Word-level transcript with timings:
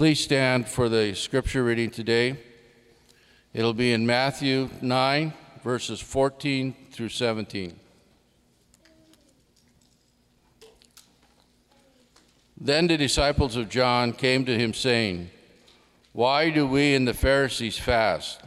Please 0.00 0.20
stand 0.20 0.66
for 0.66 0.88
the 0.88 1.14
scripture 1.14 1.62
reading 1.62 1.90
today. 1.90 2.38
It'll 3.52 3.74
be 3.74 3.92
in 3.92 4.06
Matthew 4.06 4.70
9, 4.80 5.34
verses 5.62 6.00
14 6.00 6.74
through 6.90 7.10
17. 7.10 7.78
Then 12.58 12.86
the 12.86 12.96
disciples 12.96 13.56
of 13.56 13.68
John 13.68 14.14
came 14.14 14.46
to 14.46 14.58
him, 14.58 14.72
saying, 14.72 15.28
Why 16.14 16.48
do 16.48 16.66
we 16.66 16.94
and 16.94 17.06
the 17.06 17.12
Pharisees 17.12 17.78
fast, 17.78 18.40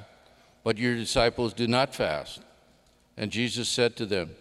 but 0.64 0.80
your 0.80 0.96
disciples 0.96 1.54
do 1.54 1.68
not 1.68 1.94
fast? 1.94 2.42
And 3.16 3.30
Jesus 3.30 3.70
said 3.70 3.96
to 3.98 4.08
them, 4.08 4.32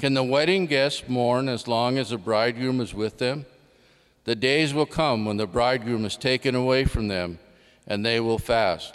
Can 0.00 0.14
the 0.14 0.24
wedding 0.24 0.66
guests 0.66 1.04
mourn 1.08 1.48
as 1.48 1.68
long 1.68 1.98
as 1.98 2.10
the 2.10 2.18
bridegroom 2.18 2.80
is 2.80 2.92
with 2.92 3.18
them? 3.18 3.46
The 4.28 4.36
days 4.36 4.74
will 4.74 4.84
come 4.84 5.24
when 5.24 5.38
the 5.38 5.46
bridegroom 5.46 6.04
is 6.04 6.14
taken 6.14 6.54
away 6.54 6.84
from 6.84 7.08
them, 7.08 7.38
and 7.86 8.04
they 8.04 8.20
will 8.20 8.36
fast. 8.38 8.94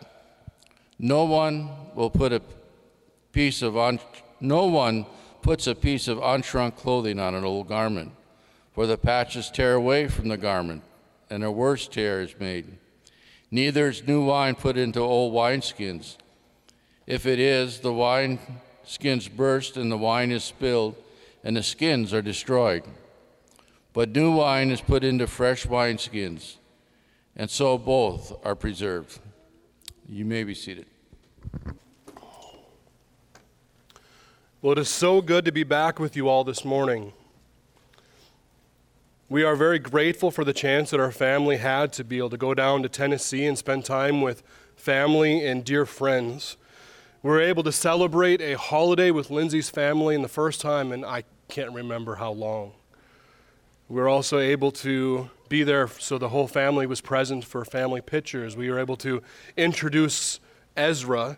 No 1.00 1.23
one 1.23 1.72
will 1.96 2.12
put 2.12 2.32
a 2.32 2.42
piece 3.32 3.64
of 3.64 3.76
un- 3.76 4.00
no 4.40 4.68
one 4.68 5.08
puts 5.42 5.66
a 5.66 5.73
piece 5.73 6.08
of 6.08 6.20
unshrunk 6.20 6.76
clothing 6.76 7.20
on 7.20 7.34
an 7.34 7.44
old 7.44 7.68
garment, 7.68 8.12
for 8.76 8.86
the 8.86 8.96
patches 8.96 9.50
tear 9.50 9.73
away 9.73 10.08
from 10.08 10.28
the 10.28 10.38
garment, 10.38 10.84
and 11.32 11.44
a 11.44 11.50
worse 11.50 11.88
tear 11.88 12.22
is 12.22 12.40
made. 12.40 12.68
Neither 13.50 13.88
is 13.88 14.06
new 14.06 14.23
wine 14.23 14.54
put 14.54 14.78
into 14.78 15.00
old 15.00 15.34
wineskins. 15.34 16.18
If 17.08 17.26
it 17.26 17.40
is, 17.40 17.80
the 17.80 17.92
wine 17.92 18.38
skins 18.84 19.28
burst 19.30 19.78
and 19.78 19.92
the 19.92 19.98
wine 19.98 20.31
is 20.31 20.44
spilled, 20.44 20.95
and 21.44 21.58
the 21.58 21.64
skins 21.64 22.14
are 22.14 22.22
destroyed. 22.22 22.84
But 23.94 24.10
new 24.10 24.32
wine 24.32 24.72
is 24.72 24.82
put 24.82 25.04
into 25.04 25.28
fresh 25.28 25.68
wineskins, 25.68 26.56
and 27.36 27.48
so 27.48 27.78
both 27.78 28.34
are 28.44 28.56
preserved. 28.56 29.20
You 30.09 30.26
may 30.26 30.44
be 30.44 30.56
seated. 30.56 30.88
Well, 34.64 34.72
it 34.72 34.80
is 34.80 34.90
so 34.90 35.22
good 35.22 35.45
to 35.45 35.52
be 35.52 35.64
back 35.64 36.00
with 36.00 36.16
you 36.16 36.28
all 36.28 36.44
this 36.44 36.66
morning. 36.66 37.14
We 39.30 39.44
are 39.44 39.56
very 39.56 39.78
grateful 39.78 40.32
for 40.32 40.44
the 40.44 40.54
chance 40.54 40.89
that 40.89 41.00
our 41.00 41.12
family 41.12 41.58
had 41.58 41.94
to 41.94 42.04
be 42.04 42.17
able 42.17 42.32
to 42.32 42.38
go 42.38 42.54
down 42.54 42.82
to 42.84 42.89
Tennessee 42.89 43.45
and 43.45 43.58
spend 43.58 43.86
time 43.86 44.22
with 44.22 44.42
family 44.76 45.45
and 45.45 45.64
dear 45.64 45.86
friends. 45.86 46.58
We 47.22 47.30
were 47.30 47.42
able 47.42 47.64
to 47.64 47.72
celebrate 47.72 48.42
a 48.42 48.58
holiday 48.58 49.12
with 49.12 49.30
Lindsay's 49.30 49.70
family 49.70 50.16
in 50.16 50.23
the 50.23 50.28
first 50.28 50.62
time, 50.62 50.92
and 50.92 51.06
I 51.06 51.26
can't 51.48 51.73
remember 51.73 52.16
how 52.16 52.32
long. 52.32 52.73
We 53.94 54.02
were 54.02 54.09
also 54.09 54.39
able 54.39 54.72
to 54.72 55.30
be 55.49 55.61
there 55.61 55.88
so 55.88 56.17
the 56.17 56.30
whole 56.30 56.47
family 56.47 56.88
was 56.88 56.99
present 56.99 57.45
for 57.45 57.63
family 57.63 58.02
pictures. 58.02 58.58
We 58.58 58.72
were 58.72 58.80
able 58.80 58.97
to 58.97 59.22
introduce 59.55 60.39
Ezra 60.75 61.38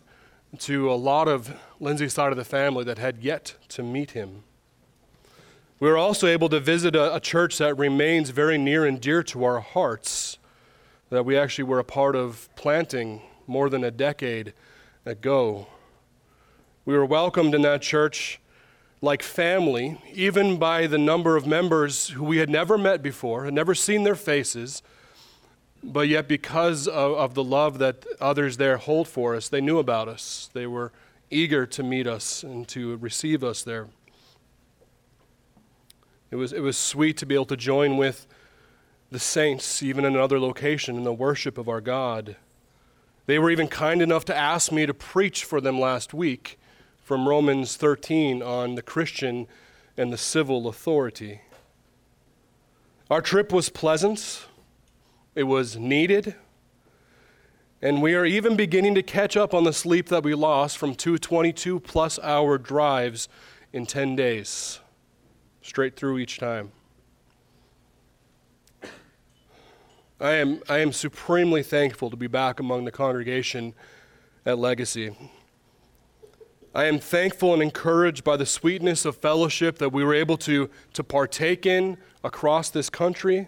to 0.60 0.90
a 0.90 0.96
lot 0.96 1.28
of 1.28 1.54
Lindsay's 1.82 2.14
side 2.14 2.32
of 2.32 2.38
the 2.38 2.46
family 2.46 2.86
that 2.86 2.98
had 2.98 3.18
yet 3.18 3.56
to 3.68 3.84
meet 3.84 4.12
him. 4.12 4.46
We 5.82 5.90
were 5.90 5.98
also 5.98 6.28
able 6.28 6.48
to 6.48 6.62
visit 6.62 6.96
a, 6.96 7.16
a, 7.16 7.20
church 7.20 7.58
that 7.58 7.78
remains 7.78 8.30
very 8.30 8.58
near 8.58 8.86
and 8.86 9.02
dear 9.02 9.22
to 9.24 9.44
our 9.44 9.60
hearts, 9.60 10.38
that 11.10 11.26
we 11.26 11.38
actually 11.38 11.66
were 11.66 11.80
a 11.80 11.84
part 11.84 12.16
of 12.16 12.48
planting 12.56 13.22
more 13.48 13.70
than 13.70 13.84
a 13.84 13.92
decade 13.92 14.54
ago. 15.04 15.68
We 16.86 16.94
were 16.94 17.06
welcomed 17.06 17.54
in 17.54 17.64
that 17.64 17.82
church 17.82 18.40
like 19.06 19.22
family, 19.22 20.02
even 20.14 20.58
by 20.58 20.88
the 20.88 20.98
number 20.98 21.38
of 21.38 21.46
members 21.46 22.10
who 22.10 22.24
we 22.24 22.38
had 22.38 22.50
never 22.50 22.76
met 22.76 23.04
before, 23.04 23.46
had 23.46 23.54
never 23.54 23.76
seen 23.76 24.04
their 24.04 24.16
faces, 24.16 24.82
but 25.84 26.08
yet 26.08 26.28
because 26.28 26.88
of, 26.88 27.14
of, 27.14 27.36
the 27.36 27.44
love 27.44 27.78
that 27.78 28.04
others 28.20 28.58
there 28.58 28.78
hold 28.78 29.08
for 29.08 29.36
us, 29.36 29.48
they 29.48 29.62
knew 29.62 29.78
about 29.78 30.08
us. 30.08 30.50
They 30.54 30.66
were 30.66 30.92
eager 31.30 31.68
to 31.68 31.84
meet 31.84 32.08
us 32.08 32.42
and 32.42 32.68
to 32.70 32.98
receive 32.98 33.44
us 33.44 33.62
there. 33.62 33.88
It 36.32 36.38
was, 36.38 36.52
it 36.52 36.62
was 36.62 36.76
sweet 36.76 37.16
to 37.18 37.28
be 37.28 37.36
able 37.36 37.46
to 37.46 37.58
join 37.58 37.98
with 37.98 38.26
the 39.12 39.20
saints, 39.20 39.84
even 39.84 40.04
in 40.04 40.16
another 40.16 40.40
location, 40.40 40.98
in 40.98 41.04
the 41.04 41.14
worship 41.14 41.60
of 41.60 41.70
our 41.70 41.80
God. 41.80 42.38
They 43.28 43.38
were 43.38 43.52
even 43.52 43.68
kind 43.68 44.02
enough 44.02 44.26
to 44.26 44.36
ask 44.36 44.72
me 44.72 44.88
to 44.88 44.96
preach 44.96 45.46
for 45.46 45.62
them 45.62 45.80
last 45.80 46.12
week 46.12 46.58
from 47.06 47.30
Romans 47.30 47.76
13 47.78 48.42
on 48.42 48.74
the 48.74 48.82
Christian 48.82 49.46
and 49.96 50.12
the 50.12 50.18
civil 50.18 50.68
authority. 50.68 51.42
Our 53.12 53.22
trip 53.22 53.54
was 53.54 53.70
pleasant, 53.70 54.48
it 55.36 55.44
was 55.44 55.78
needed, 55.78 56.34
and 57.80 58.02
we 58.02 58.16
are 58.16 58.26
even 58.26 58.56
beginning 58.56 58.96
to 58.96 59.04
catch 59.04 59.38
up 59.38 59.54
on 59.54 59.66
the 59.66 59.72
sleep 59.72 60.08
that 60.08 60.24
we 60.24 60.34
lost 60.34 60.80
from 60.80 60.96
two 60.96 61.20
22 61.20 61.80
plus 61.82 62.18
hour 62.24 62.58
drives 62.58 63.30
in 63.72 63.86
10 63.86 64.16
days, 64.16 64.80
straight 65.62 65.96
through 65.96 66.18
each 66.18 66.40
time. 66.40 66.72
I 70.20 70.32
am, 70.32 70.60
I 70.68 70.80
am 70.80 70.92
supremely 70.92 71.62
thankful 71.62 72.10
to 72.10 72.18
be 72.18 72.26
back 72.26 72.60
among 72.60 72.86
the 72.86 72.92
congregation 72.92 73.76
at 74.44 74.58
Legacy. 74.58 75.16
I 76.76 76.86
am 76.86 77.00
thankful 77.00 77.54
and 77.54 77.64
encouraged 77.64 78.26
by 78.26 78.36
the 78.36 78.46
sweetness 78.46 79.06
of 79.06 79.16
fellowship 79.16 79.78
that 79.78 79.94
we 79.94 80.04
were 80.04 80.14
able 80.14 80.36
to, 80.40 80.70
to 80.92 81.04
partake 81.06 81.66
in 81.66 81.96
across 82.22 82.70
this 82.70 82.90
country. 82.90 83.48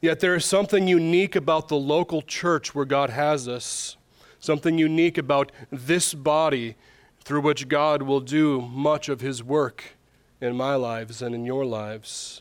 Yet 0.00 0.20
there 0.20 0.36
is 0.36 0.44
something 0.44 0.86
unique 0.86 1.34
about 1.34 1.66
the 1.66 1.76
local 1.76 2.22
church 2.22 2.76
where 2.76 2.84
God 2.84 3.10
has 3.10 3.48
us, 3.48 3.96
something 4.38 4.78
unique 4.78 5.18
about 5.18 5.50
this 5.72 6.14
body 6.14 6.76
through 7.24 7.40
which 7.40 7.66
God 7.66 8.02
will 8.02 8.20
do 8.20 8.60
much 8.60 9.08
of 9.08 9.20
his 9.20 9.42
work 9.42 9.96
in 10.40 10.56
my 10.56 10.76
lives 10.76 11.20
and 11.20 11.34
in 11.34 11.44
your 11.44 11.64
lives. 11.64 12.40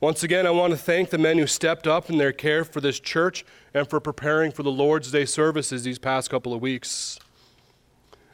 Once 0.00 0.24
again, 0.24 0.44
I 0.44 0.50
want 0.50 0.72
to 0.72 0.76
thank 0.76 1.10
the 1.10 1.18
men 1.18 1.38
who 1.38 1.46
stepped 1.46 1.86
up 1.86 2.10
in 2.10 2.18
their 2.18 2.32
care 2.32 2.64
for 2.64 2.80
this 2.80 2.98
church 2.98 3.44
and 3.72 3.88
for 3.88 4.00
preparing 4.00 4.50
for 4.50 4.64
the 4.64 4.72
Lord's 4.72 5.12
Day 5.12 5.24
services 5.24 5.84
these 5.84 6.00
past 6.00 6.30
couple 6.30 6.52
of 6.52 6.60
weeks. 6.60 7.20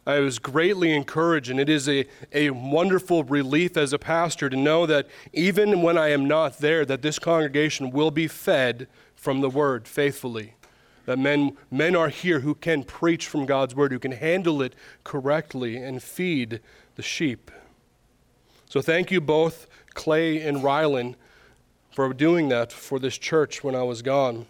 I 0.09 0.21
was 0.21 0.39
greatly 0.39 0.95
encouraged, 0.95 1.51
and 1.51 1.61
it 1.61 1.69
is 1.69 1.87
a, 1.87 2.07
a 2.33 2.49
wonderful 2.49 3.25
relief 3.25 3.77
as 3.77 3.93
a 3.93 3.99
pastor 3.99 4.49
to 4.49 4.57
know 4.57 4.87
that 4.87 5.07
even 5.35 5.83
when 5.83 5.99
I 5.99 6.09
am 6.13 6.27
not 6.27 6.61
there, 6.61 6.87
that 6.87 7.03
this 7.03 7.19
congregation 7.19 7.91
will 7.91 8.11
be 8.11 8.27
fed 8.27 8.89
from 9.15 9.43
the 9.43 9.51
word 9.51 9.87
faithfully. 9.87 10.55
That 11.05 11.19
men, 11.19 11.59
men 11.71 11.95
are 11.95 12.09
here 12.09 12.41
who 12.41 12.55
can 12.55 12.85
preach 12.85 13.27
from 13.27 13.45
God's 13.45 13.75
word, 13.75 13.93
who 13.93 13.99
can 13.99 14.13
handle 14.13 14.63
it 14.63 14.75
correctly 15.05 15.77
and 15.77 16.03
feed 16.03 16.61
the 16.95 17.03
sheep. 17.03 17.51
So 18.65 18.81
thank 18.81 19.11
you 19.11 19.21
both, 19.21 19.67
Clay 19.93 20.41
and 20.41 20.63
Rylan, 20.63 21.17
for 21.91 22.15
doing 22.15 22.49
that 22.49 22.73
for 22.73 22.99
this 22.99 23.19
church 23.19 23.63
when 23.63 23.75
I 23.75 23.83
was 23.83 24.01
gone 24.01 24.47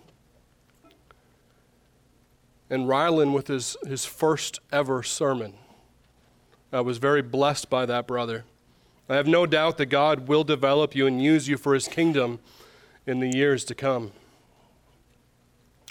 and 2.70 2.86
Rylan 2.86 3.32
with 3.32 3.48
his, 3.48 3.76
his 3.86 4.04
first 4.04 4.60
ever 4.70 5.02
sermon. 5.02 5.54
I 6.72 6.80
was 6.80 6.98
very 6.98 7.22
blessed 7.22 7.70
by 7.70 7.86
that, 7.86 8.06
brother. 8.06 8.44
I 9.08 9.16
have 9.16 9.26
no 9.26 9.46
doubt 9.46 9.78
that 9.78 9.86
God 9.86 10.28
will 10.28 10.44
develop 10.44 10.94
you 10.94 11.06
and 11.06 11.22
use 11.22 11.48
you 11.48 11.56
for 11.56 11.72
his 11.72 11.88
kingdom 11.88 12.40
in 13.06 13.20
the 13.20 13.34
years 13.34 13.64
to 13.64 13.74
come. 13.74 14.12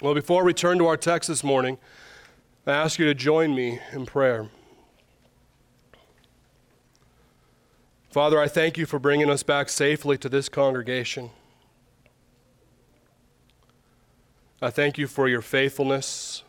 Well, 0.00 0.14
before 0.14 0.44
we 0.44 0.54
turn 0.54 0.78
to 0.78 0.86
our 0.86 0.96
text 0.96 1.28
this 1.28 1.42
morning, 1.42 1.78
I 2.64 2.72
ask 2.72 3.00
you 3.00 3.06
to 3.06 3.14
join 3.14 3.56
me 3.56 3.80
in 3.92 4.06
prayer. 4.06 4.48
Father, 8.10 8.40
I 8.40 8.46
thank 8.46 8.78
you 8.78 8.86
for 8.86 9.00
bringing 9.00 9.28
us 9.28 9.42
back 9.42 9.68
safely 9.68 10.16
to 10.18 10.28
this 10.28 10.48
congregation. 10.48 11.30
I 14.62 14.70
thank 14.70 14.96
you 14.96 15.08
for 15.08 15.28
your 15.28 15.42
faithfulness. 15.42 16.44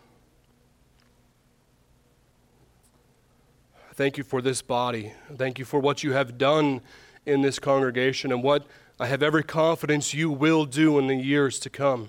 Thank 3.99 4.17
you 4.17 4.23
for 4.23 4.41
this 4.41 4.61
body. 4.61 5.11
Thank 5.35 5.59
you 5.59 5.65
for 5.65 5.77
what 5.77 6.05
you 6.05 6.13
have 6.13 6.37
done 6.37 6.79
in 7.25 7.41
this 7.41 7.59
congregation 7.59 8.31
and 8.31 8.41
what 8.41 8.65
I 8.97 9.07
have 9.07 9.21
every 9.21 9.43
confidence 9.43 10.13
you 10.13 10.31
will 10.31 10.63
do 10.63 10.97
in 10.99 11.07
the 11.07 11.17
years 11.17 11.59
to 11.59 11.69
come. 11.69 12.07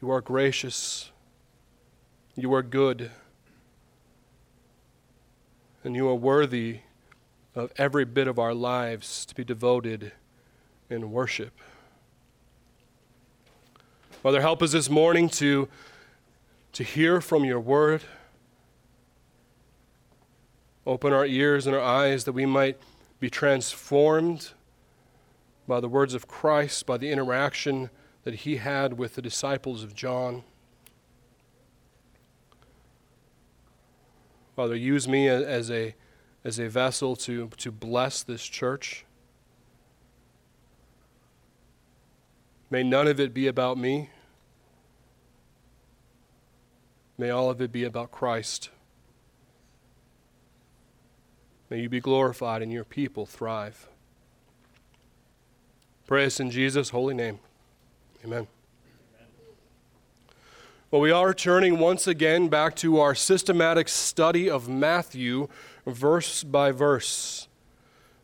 You 0.00 0.12
are 0.12 0.20
gracious. 0.20 1.10
You 2.36 2.54
are 2.54 2.62
good. 2.62 3.10
And 5.82 5.96
you 5.96 6.08
are 6.08 6.14
worthy 6.14 6.82
of 7.56 7.72
every 7.76 8.04
bit 8.04 8.28
of 8.28 8.38
our 8.38 8.54
lives 8.54 9.26
to 9.26 9.34
be 9.34 9.42
devoted 9.42 10.12
in 10.88 11.10
worship. 11.10 11.58
Father, 14.22 14.40
help 14.40 14.62
us 14.62 14.70
this 14.70 14.88
morning 14.88 15.28
to, 15.30 15.68
to 16.74 16.84
hear 16.84 17.20
from 17.20 17.44
your 17.44 17.58
word. 17.58 18.02
Open 20.86 21.12
our 21.12 21.26
ears 21.26 21.66
and 21.66 21.76
our 21.76 21.82
eyes 21.82 22.24
that 22.24 22.32
we 22.32 22.44
might 22.44 22.78
be 23.20 23.30
transformed 23.30 24.50
by 25.68 25.78
the 25.78 25.88
words 25.88 26.12
of 26.12 26.26
Christ, 26.26 26.86
by 26.86 26.96
the 26.96 27.10
interaction 27.10 27.90
that 28.24 28.34
he 28.34 28.56
had 28.56 28.98
with 28.98 29.14
the 29.14 29.22
disciples 29.22 29.84
of 29.84 29.94
John. 29.94 30.42
Father, 34.56 34.74
use 34.74 35.06
me 35.06 35.28
as 35.28 35.70
a, 35.70 35.94
as 36.44 36.58
a 36.58 36.68
vessel 36.68 37.16
to, 37.16 37.48
to 37.56 37.70
bless 37.70 38.22
this 38.22 38.42
church. 38.42 39.04
May 42.70 42.82
none 42.82 43.06
of 43.06 43.20
it 43.20 43.32
be 43.32 43.46
about 43.46 43.78
me. 43.78 44.10
May 47.16 47.30
all 47.30 47.50
of 47.50 47.60
it 47.60 47.70
be 47.70 47.84
about 47.84 48.10
Christ. 48.10 48.70
May 51.72 51.80
you 51.80 51.88
be 51.88 52.00
glorified 52.00 52.60
and 52.60 52.70
your 52.70 52.84
people 52.84 53.24
thrive. 53.24 53.88
Pray 56.06 56.24
this 56.24 56.38
in 56.38 56.50
Jesus' 56.50 56.90
holy 56.90 57.14
name. 57.14 57.38
Amen. 58.22 58.46
Well, 60.90 61.00
we 61.00 61.10
are 61.10 61.32
turning 61.32 61.78
once 61.78 62.06
again 62.06 62.48
back 62.48 62.76
to 62.76 63.00
our 63.00 63.14
systematic 63.14 63.88
study 63.88 64.50
of 64.50 64.68
Matthew, 64.68 65.48
verse 65.86 66.44
by 66.44 66.72
verse. 66.72 67.48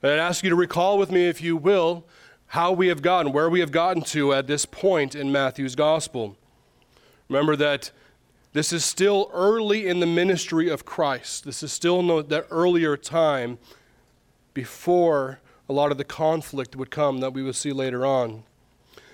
And 0.03 0.13
I'd 0.13 0.19
ask 0.19 0.45
you 0.45 0.51
to 0.51 0.55
recall 0.55 0.99
with 0.99 1.11
me, 1.11 1.27
if 1.27 1.41
you 1.41 1.57
will, 1.57 2.05
how 2.49 2.71
we 2.73 2.89
have 2.89 3.01
gotten, 3.01 3.33
where 3.33 3.49
we 3.49 3.61
have 3.61 3.73
gotten 3.73 4.03
to 4.03 4.35
at 4.35 4.47
this 4.47 4.67
point 4.67 5.15
in 5.15 5.33
Matthew's 5.33 5.75
gospel. 5.75 6.37
Remember 7.31 7.57
that 7.57 7.93
this 8.59 8.73
is 8.73 8.85
still 8.85 9.31
early 9.33 9.87
in 9.87 10.01
the 10.01 10.07
ministry 10.07 10.69
of 10.69 10.85
Christ. 10.85 11.45
This 11.45 11.63
is 11.63 11.73
still 11.73 12.03
no, 12.03 12.23
that 12.23 12.49
earlier 12.51 12.97
time 12.97 13.57
before 14.53 15.39
a 15.69 15.73
lot 15.73 15.93
of 15.93 15.97
the 15.97 16.03
conflict 16.03 16.75
would 16.75 16.91
come 16.91 17.21
that 17.21 17.33
we 17.33 17.41
will 17.41 17.53
see 17.53 17.71
later 17.71 18.05
on. 18.05 18.43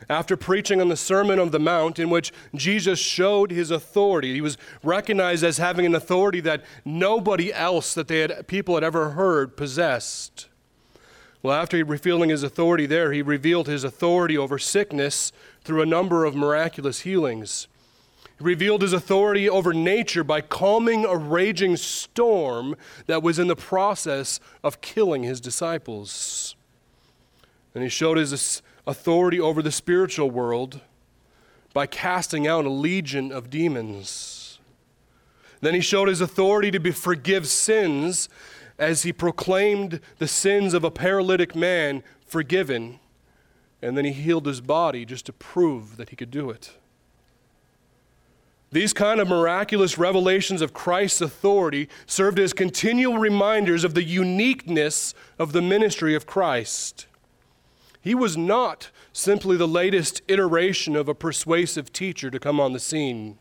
After 0.08 0.34
preaching 0.34 0.80
on 0.80 0.88
the 0.88 0.96
Sermon 0.96 1.38
on 1.38 1.50
the 1.50 1.58
Mount, 1.58 1.98
in 1.98 2.08
which 2.08 2.32
Jesus 2.54 2.98
showed 2.98 3.50
his 3.50 3.70
authority, 3.70 4.32
he 4.32 4.40
was 4.40 4.56
recognized 4.82 5.44
as 5.44 5.58
having 5.58 5.84
an 5.84 5.94
authority 5.94 6.40
that 6.40 6.64
nobody 6.82 7.52
else 7.52 7.92
that 7.92 8.08
they 8.08 8.20
had, 8.20 8.46
people 8.46 8.76
had 8.76 8.84
ever 8.84 9.10
heard 9.10 9.58
possessed. 9.58 10.48
Well, 11.42 11.54
after 11.54 11.84
revealing 11.84 12.30
his 12.30 12.42
authority 12.42 12.86
there, 12.86 13.12
he 13.12 13.20
revealed 13.20 13.66
his 13.66 13.84
authority 13.84 14.38
over 14.38 14.58
sickness 14.58 15.32
through 15.64 15.82
a 15.82 15.86
number 15.86 16.24
of 16.24 16.34
miraculous 16.34 17.00
healings. 17.00 17.68
He 18.38 18.44
revealed 18.44 18.82
his 18.82 18.92
authority 18.92 19.48
over 19.48 19.72
nature 19.72 20.24
by 20.24 20.40
calming 20.40 21.04
a 21.04 21.16
raging 21.16 21.76
storm 21.76 22.76
that 23.06 23.22
was 23.22 23.38
in 23.38 23.46
the 23.46 23.56
process 23.56 24.40
of 24.62 24.80
killing 24.80 25.22
his 25.22 25.40
disciples. 25.40 26.56
And 27.74 27.82
he 27.82 27.88
showed 27.88 28.18
his 28.18 28.62
authority 28.86 29.40
over 29.40 29.62
the 29.62 29.72
spiritual 29.72 30.30
world 30.30 30.80
by 31.72 31.86
casting 31.86 32.46
out 32.46 32.64
a 32.64 32.70
legion 32.70 33.32
of 33.32 33.50
demons. 33.50 34.58
Then 35.60 35.74
he 35.74 35.80
showed 35.80 36.08
his 36.08 36.20
authority 36.20 36.70
to 36.70 36.92
forgive 36.92 37.46
sins 37.46 38.28
as 38.78 39.02
he 39.02 39.12
proclaimed 39.12 40.00
the 40.18 40.28
sins 40.28 40.74
of 40.74 40.84
a 40.84 40.90
paralytic 40.90 41.54
man 41.54 42.02
forgiven. 42.26 43.00
And 43.80 43.96
then 43.96 44.04
he 44.04 44.12
healed 44.12 44.46
his 44.46 44.60
body 44.60 45.04
just 45.04 45.26
to 45.26 45.32
prove 45.32 45.96
that 45.96 46.10
he 46.10 46.16
could 46.16 46.30
do 46.30 46.50
it. 46.50 46.74
These 48.74 48.92
kind 48.92 49.20
of 49.20 49.28
miraculous 49.28 49.98
revelations 49.98 50.60
of 50.60 50.74
Christ's 50.74 51.20
authority 51.20 51.88
served 52.06 52.40
as 52.40 52.52
continual 52.52 53.18
reminders 53.18 53.84
of 53.84 53.94
the 53.94 54.02
uniqueness 54.02 55.14
of 55.38 55.52
the 55.52 55.62
ministry 55.62 56.16
of 56.16 56.26
Christ. 56.26 57.06
He 58.00 58.16
was 58.16 58.36
not 58.36 58.90
simply 59.12 59.56
the 59.56 59.68
latest 59.68 60.22
iteration 60.26 60.96
of 60.96 61.08
a 61.08 61.14
persuasive 61.14 61.92
teacher 61.92 62.32
to 62.32 62.40
come 62.40 62.58
on 62.58 62.72
the 62.72 62.80
scene. 62.80 63.38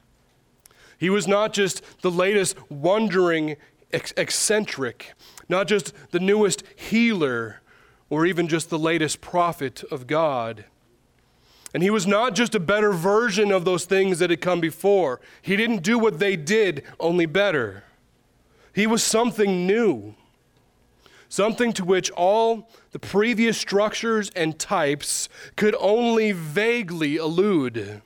He 0.99 1.09
was 1.09 1.27
not 1.27 1.51
just 1.51 1.81
the 2.03 2.11
latest 2.11 2.55
wandering 2.69 3.55
eccentric, 3.91 5.15
not 5.49 5.67
just 5.67 5.93
the 6.11 6.19
newest 6.19 6.61
healer, 6.75 7.63
or 8.07 8.27
even 8.27 8.47
just 8.47 8.69
the 8.69 8.77
latest 8.77 9.19
prophet 9.19 9.83
of 9.89 10.05
God. 10.05 10.65
And 11.73 11.81
he 11.81 11.89
was 11.89 12.05
not 12.05 12.35
just 12.35 12.53
a 12.53 12.59
better 12.59 12.91
version 12.91 13.51
of 13.51 13.65
those 13.65 13.85
things 13.85 14.19
that 14.19 14.29
had 14.29 14.41
come 14.41 14.61
before. 14.61 15.19
He 15.41 15.55
didn't 15.55 15.81
do 15.81 15.97
what 15.97 16.19
they 16.19 16.35
did, 16.35 16.83
only 16.99 17.25
better. 17.25 17.83
He 18.73 18.85
was 18.85 19.03
something 19.03 19.65
new, 19.65 20.13
something 21.29 21.73
to 21.73 21.83
which 21.83 22.11
all 22.11 22.69
the 22.91 22.99
previous 22.99 23.57
structures 23.57 24.29
and 24.35 24.59
types 24.59 25.29
could 25.55 25.75
only 25.79 26.31
vaguely 26.31 27.17
allude 27.17 28.01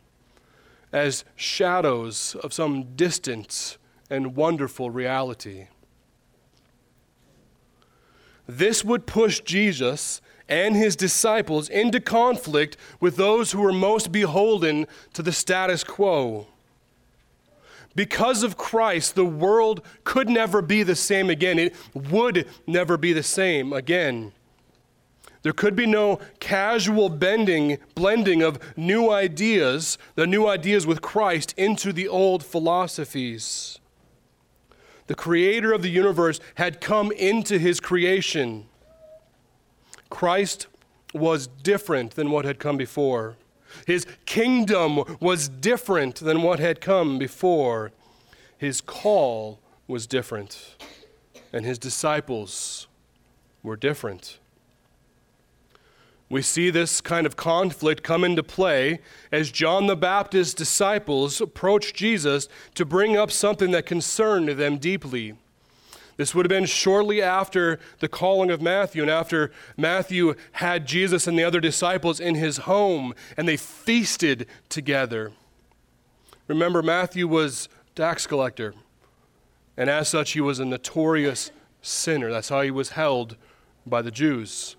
as 0.93 1.25
shadows 1.35 2.35
of 2.41 2.53
some 2.53 2.95
distant 2.95 3.77
and 4.09 4.35
wonderful 4.35 4.89
reality. 4.89 5.67
This 8.47 8.85
would 8.85 9.05
push 9.05 9.41
Jesus 9.41 10.21
and 10.49 10.75
his 10.75 10.95
disciples 10.95 11.69
into 11.69 11.99
conflict 11.99 12.77
with 12.99 13.15
those 13.15 13.51
who 13.51 13.61
were 13.61 13.73
most 13.73 14.11
beholden 14.11 14.87
to 15.13 15.21
the 15.21 15.31
status 15.31 15.83
quo. 15.83 16.47
Because 17.95 18.43
of 18.43 18.57
Christ, 18.57 19.15
the 19.15 19.25
world 19.25 19.81
could 20.03 20.29
never 20.29 20.61
be 20.61 20.83
the 20.83 20.95
same 20.95 21.29
again. 21.31 21.57
It 21.57 21.75
would 21.95 22.47
never 22.67 22.95
be 22.95 23.11
the 23.11 23.23
same 23.23 23.73
again. 23.73 24.33
There 25.41 25.53
could 25.53 25.75
be 25.75 25.87
no 25.87 26.19
casual 26.39 27.09
bending, 27.09 27.79
blending 27.95 28.43
of 28.43 28.59
new 28.77 29.09
ideas, 29.09 29.97
the 30.13 30.27
new 30.27 30.47
ideas 30.47 30.85
with 30.85 31.01
Christ, 31.01 31.53
into 31.57 31.91
the 31.91 32.07
old 32.07 32.43
philosophies. 32.43 33.79
The 35.07 35.15
creator 35.15 35.73
of 35.73 35.81
the 35.81 35.89
universe 35.89 36.39
had 36.55 36.81
come 36.81 37.11
into 37.13 37.57
his 37.57 37.79
creation. 37.79 38.66
Christ 40.09 40.67
was 41.13 41.47
different 41.47 42.15
than 42.15 42.31
what 42.31 42.45
had 42.45 42.59
come 42.59 42.77
before. 42.77 43.35
His 43.85 44.05
kingdom 44.25 45.17
was 45.19 45.49
different 45.49 46.15
than 46.15 46.41
what 46.41 46.59
had 46.59 46.81
come 46.81 47.19
before. 47.19 47.91
His 48.57 48.81
call 48.81 49.59
was 49.87 50.07
different, 50.07 50.75
and 51.53 51.65
his 51.65 51.77
disciples 51.77 52.87
were 53.63 53.75
different. 53.75 54.39
We 56.29 56.41
see 56.41 56.69
this 56.69 56.99
kind 56.99 57.25
of 57.25 57.37
conflict 57.37 58.03
come 58.03 58.25
into 58.25 58.43
play 58.43 58.99
as 59.31 59.49
John 59.49 59.87
the 59.87 59.95
Baptist's 59.95 60.53
disciples 60.53 61.39
approach 61.39 61.93
Jesus 61.93 62.49
to 62.75 62.83
bring 62.83 63.15
up 63.15 63.31
something 63.31 63.71
that 63.71 63.85
concerned 63.85 64.49
them 64.49 64.77
deeply. 64.77 65.35
This 66.17 66.33
would 66.33 66.45
have 66.45 66.49
been 66.49 66.65
shortly 66.65 67.21
after 67.21 67.79
the 67.99 68.07
calling 68.07 68.49
of 68.49 68.61
Matthew 68.61 69.03
and 69.03 69.11
after 69.11 69.51
Matthew 69.77 70.33
had 70.53 70.87
Jesus 70.87 71.27
and 71.27 71.37
the 71.37 71.43
other 71.43 71.59
disciples 71.59 72.19
in 72.19 72.35
his 72.35 72.57
home 72.57 73.13
and 73.37 73.47
they 73.47 73.55
feasted 73.55 74.47
together. 74.67 75.31
Remember, 76.47 76.81
Matthew 76.81 77.27
was 77.27 77.69
tax 77.95 78.25
collector, 78.25 78.73
and 79.75 79.89
as 79.89 80.07
such, 80.07 80.31
he 80.31 80.41
was 80.41 80.59
a 80.59 80.65
notorious 80.65 81.51
sinner. 81.81 82.31
That's 82.31 82.49
how 82.49 82.61
he 82.61 82.71
was 82.71 82.91
held 82.91 83.37
by 83.85 84.01
the 84.01 84.11
Jews. 84.11 84.75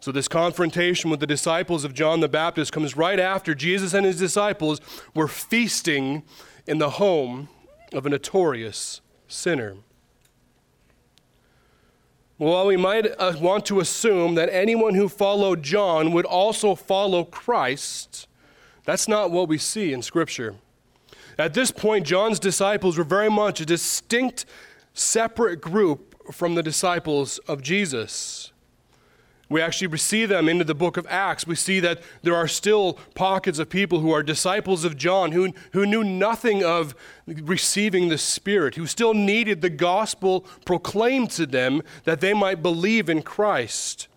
So, 0.00 0.12
this 0.12 0.28
confrontation 0.28 1.10
with 1.10 1.20
the 1.20 1.26
disciples 1.26 1.84
of 1.84 1.92
John 1.92 2.20
the 2.20 2.28
Baptist 2.28 2.72
comes 2.72 2.96
right 2.96 3.18
after 3.18 3.54
Jesus 3.54 3.92
and 3.92 4.06
his 4.06 4.18
disciples 4.18 4.80
were 5.14 5.28
feasting 5.28 6.22
in 6.66 6.78
the 6.78 6.90
home 6.90 7.48
of 7.92 8.06
a 8.06 8.10
notorious 8.10 9.00
sinner. 9.26 9.76
Well, 12.38 12.66
we 12.66 12.76
might 12.76 13.06
uh, 13.18 13.32
want 13.40 13.64
to 13.66 13.80
assume 13.80 14.34
that 14.34 14.50
anyone 14.52 14.94
who 14.94 15.08
followed 15.08 15.62
John 15.62 16.12
would 16.12 16.26
also 16.26 16.74
follow 16.74 17.24
Christ. 17.24 18.28
That's 18.84 19.08
not 19.08 19.30
what 19.30 19.48
we 19.48 19.56
see 19.56 19.94
in 19.94 20.02
Scripture. 20.02 20.56
At 21.38 21.54
this 21.54 21.70
point, 21.70 22.06
John's 22.06 22.38
disciples 22.38 22.98
were 22.98 23.04
very 23.04 23.30
much 23.30 23.62
a 23.62 23.66
distinct, 23.66 24.44
separate 24.92 25.62
group 25.62 26.14
from 26.30 26.54
the 26.54 26.62
disciples 26.62 27.38
of 27.48 27.62
Jesus. 27.62 28.52
We 29.48 29.62
actually 29.62 29.96
see 29.98 30.26
them 30.26 30.48
into 30.48 30.64
the 30.64 30.74
book 30.74 30.96
of 30.96 31.06
Acts. 31.08 31.46
We 31.46 31.54
see 31.54 31.78
that 31.80 32.00
there 32.22 32.34
are 32.34 32.48
still 32.48 32.94
pockets 33.14 33.60
of 33.60 33.68
people 33.68 34.00
who 34.00 34.10
are 34.10 34.22
disciples 34.22 34.84
of 34.84 34.96
John 34.96 35.32
who, 35.32 35.52
who 35.72 35.86
knew 35.86 36.02
nothing 36.02 36.64
of 36.64 36.96
receiving 37.26 38.08
the 38.08 38.18
Spirit, 38.18 38.74
who 38.74 38.86
still 38.86 39.14
needed 39.14 39.60
the 39.60 39.70
gospel 39.70 40.40
proclaimed 40.64 41.30
to 41.32 41.46
them 41.46 41.82
that 42.04 42.20
they 42.20 42.34
might 42.34 42.60
believe 42.60 43.08
in 43.08 43.22
Christ. 43.22 44.08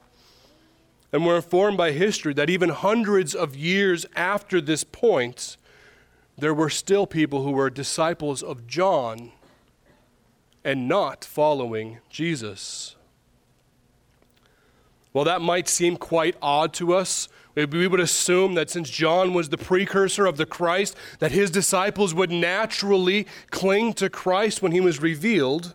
And 1.11 1.25
we're 1.25 1.37
informed 1.37 1.77
by 1.77 1.91
history 1.91 2.33
that 2.33 2.49
even 2.49 2.69
hundreds 2.69 3.35
of 3.35 3.55
years 3.55 4.07
after 4.15 4.59
this 4.59 4.83
point, 4.83 5.57
there 6.37 6.53
were 6.53 6.69
still 6.69 7.05
people 7.05 7.43
who 7.43 7.51
were 7.51 7.69
disciples 7.69 8.41
of 8.41 8.65
John 8.65 9.31
and 10.63 10.87
not 10.87 11.23
following 11.23 11.99
Jesus. 12.09 12.95
Well, 15.13 15.25
that 15.25 15.41
might 15.41 15.67
seem 15.67 15.97
quite 15.97 16.35
odd 16.41 16.73
to 16.73 16.93
us. 16.93 17.29
We 17.55 17.87
would 17.87 17.99
assume 17.99 18.53
that 18.53 18.69
since 18.69 18.89
John 18.89 19.33
was 19.33 19.49
the 19.49 19.57
precursor 19.57 20.25
of 20.25 20.37
the 20.37 20.45
Christ, 20.45 20.95
that 21.19 21.31
his 21.31 21.51
disciples 21.51 22.13
would 22.13 22.31
naturally 22.31 23.27
cling 23.49 23.93
to 23.93 24.09
Christ 24.09 24.61
when 24.61 24.71
he 24.71 24.79
was 24.79 25.01
revealed. 25.01 25.73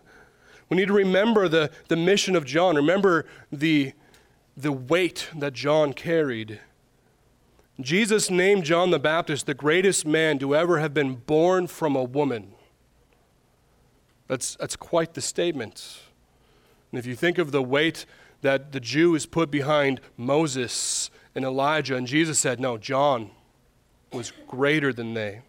We 0.69 0.77
need 0.77 0.87
to 0.87 0.93
remember 0.93 1.47
the, 1.47 1.69
the 1.89 1.95
mission 1.95 2.35
of 2.35 2.45
John, 2.45 2.75
remember 2.75 3.25
the, 3.51 3.93
the 4.57 4.71
weight 4.71 5.29
that 5.35 5.53
John 5.53 5.93
carried. 5.93 6.59
Jesus 7.79 8.31
named 8.31 8.63
John 8.63 8.91
the 8.91 8.99
Baptist 8.99 9.45
the 9.45 9.53
greatest 9.53 10.05
man 10.05 10.39
to 10.39 10.55
ever 10.55 10.79
have 10.79 10.93
been 10.93 11.15
born 11.15 11.67
from 11.67 11.95
a 11.95 12.03
woman. 12.03 12.53
That's, 14.27 14.55
that's 14.55 14.75
quite 14.75 15.13
the 15.13 15.21
statement. 15.21 15.99
And 16.91 16.97
if 16.97 17.05
you 17.05 17.15
think 17.15 17.37
of 17.37 17.51
the 17.51 17.61
weight 17.61 18.05
that 18.45 18.71
the 18.73 18.79
Jews 18.79 19.25
put 19.25 19.49
behind 19.49 19.99
Moses 20.17 21.09
and 21.33 21.43
Elijah, 21.43 21.95
and 21.95 22.05
Jesus 22.05 22.37
said, 22.37 22.59
No, 22.59 22.77
John 22.77 23.31
was 24.13 24.31
greater 24.47 24.93
than 24.93 25.15
they. 25.15 25.41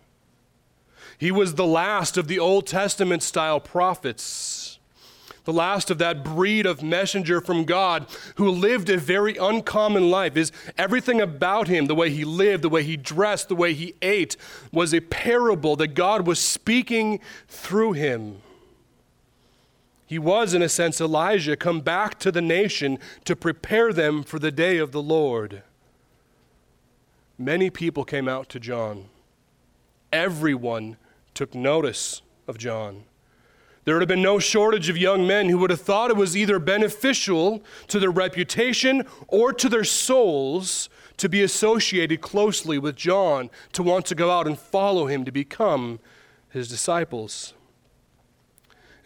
He 1.19 1.31
was 1.31 1.55
the 1.55 1.67
last 1.67 2.17
of 2.17 2.27
the 2.27 2.39
Old 2.39 2.67
Testament 2.67 3.23
style 3.23 3.61
prophets, 3.61 4.79
the 5.45 5.53
last 5.53 5.91
of 5.91 5.99
that 5.99 6.25
breed 6.25 6.65
of 6.65 6.83
messenger 6.83 7.43
from 7.43 7.65
God 7.65 8.07
who 8.37 8.49
lived 8.49 8.89
a 8.89 8.97
very 8.97 9.37
uncommon 9.37 10.11
life. 10.11 10.35
Is 10.35 10.51
everything 10.79 11.21
about 11.21 11.69
him, 11.69 11.89
the 11.89 11.95
way 11.95 12.09
he 12.09 12.25
lived, 12.25 12.65
the 12.65 12.71
way 12.71 12.83
he 12.83 12.97
dressed, 12.97 13.51
the 13.51 13.55
way 13.55 13.75
he 13.75 13.95
ate, 14.01 14.39
was 14.73 14.95
a 14.95 15.01
parable 15.01 15.77
that 15.77 15.89
God 15.89 16.27
was 16.27 16.39
speaking 16.39 17.21
through 17.47 17.93
him. 17.93 18.41
He 20.07 20.19
was, 20.19 20.55
in 20.55 20.63
a 20.63 20.69
sense, 20.69 21.01
Elijah 21.01 21.57
come 21.57 21.81
back 21.81 22.19
to 22.21 22.31
the 22.31 22.41
nation 22.41 22.99
to 23.25 23.35
prepare 23.35 23.93
them 23.93 24.23
for 24.23 24.39
the 24.39 24.53
day 24.53 24.79
of 24.79 24.93
the 24.93 25.03
Lord. 25.03 25.63
Many 27.37 27.71
people 27.71 28.05
came 28.05 28.29
out 28.29 28.49
to 28.51 28.61
John. 28.61 29.07
Everyone 30.13 30.97
took 31.35 31.55
notice 31.55 32.23
of 32.47 32.57
John. 32.57 33.05
There 33.85 33.95
would 33.95 34.03
have 34.03 34.09
been 34.09 34.23
no 34.23 34.39
shortage 34.39 34.89
of 34.89 34.97
young 34.97 35.27
men 35.27 35.49
who 35.49 35.59
would 35.59 35.71
have 35.71 35.81
thought 35.81 36.11
it 36.11 36.17
was 36.17 36.37
either 36.37 36.59
beneficial 36.59 37.63
to 37.89 38.01
their 38.01 38.11
reputation 38.11 39.05
or 39.29 39.53
to 39.53 39.69
their 39.69 39.85
souls 39.85 40.89
to 41.19 41.29
be 41.29 41.43
associated 41.43 42.21
closely 42.21 42.79
with 42.79 42.97
John, 42.97 43.51
to 43.73 43.83
want 43.83 44.07
to 44.07 44.15
go 44.15 44.31
out 44.31 44.47
and 44.47 44.59
follow 44.59 45.07
him, 45.07 45.25
to 45.25 45.33
become 45.33 45.99
his 46.51 46.69
disciples. 46.69 47.55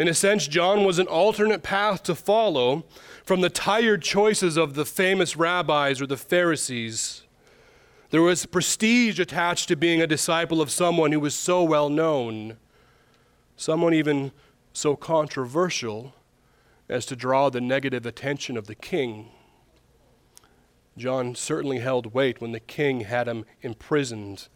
In 0.01 0.09
a 0.09 0.15
sense, 0.15 0.49
John 0.49 0.85
was 0.85 0.99
an 0.99 1.09
alternate 1.09 1.63
path 1.63 2.03
to 2.05 2.15
follow 2.15 2.87
from 3.23 3.43
the 3.43 3.51
tired 3.51 4.01
choices 4.01 4.57
of 4.57 4.73
the 4.73 4.87
famous 4.87 5.37
rabbis 5.37 6.01
or 6.01 6.07
the 6.07 6.17
Pharisees. 6.17 7.25
There 8.09 8.23
was 8.23 8.47
prestige 8.47 9.21
attached 9.21 9.69
to 9.69 9.77
being 9.77 10.01
a 10.01 10.07
disciple 10.07 10.63
of 10.63 10.71
someone 10.71 11.13
who 11.13 11.21
was 11.21 11.35
so 11.35 11.63
well 11.63 11.91
known, 11.91 12.57
someone 13.59 13.93
even 13.93 14.33
so 14.73 14.97
controversial 14.97 16.15
as 16.89 17.05
to 17.05 17.15
draw 17.15 17.51
the 17.51 17.61
negative 17.61 18.07
attention 18.07 18.57
of 18.57 18.69
the 18.69 18.75
king. 18.75 19.29
John 20.97 21.35
certainly 21.35 21.81
held 21.81 22.15
weight 22.15 22.41
when 22.41 22.53
the 22.53 22.59
king 22.59 23.01
had 23.03 23.29
him 23.29 23.45
imprisoned 23.61 24.49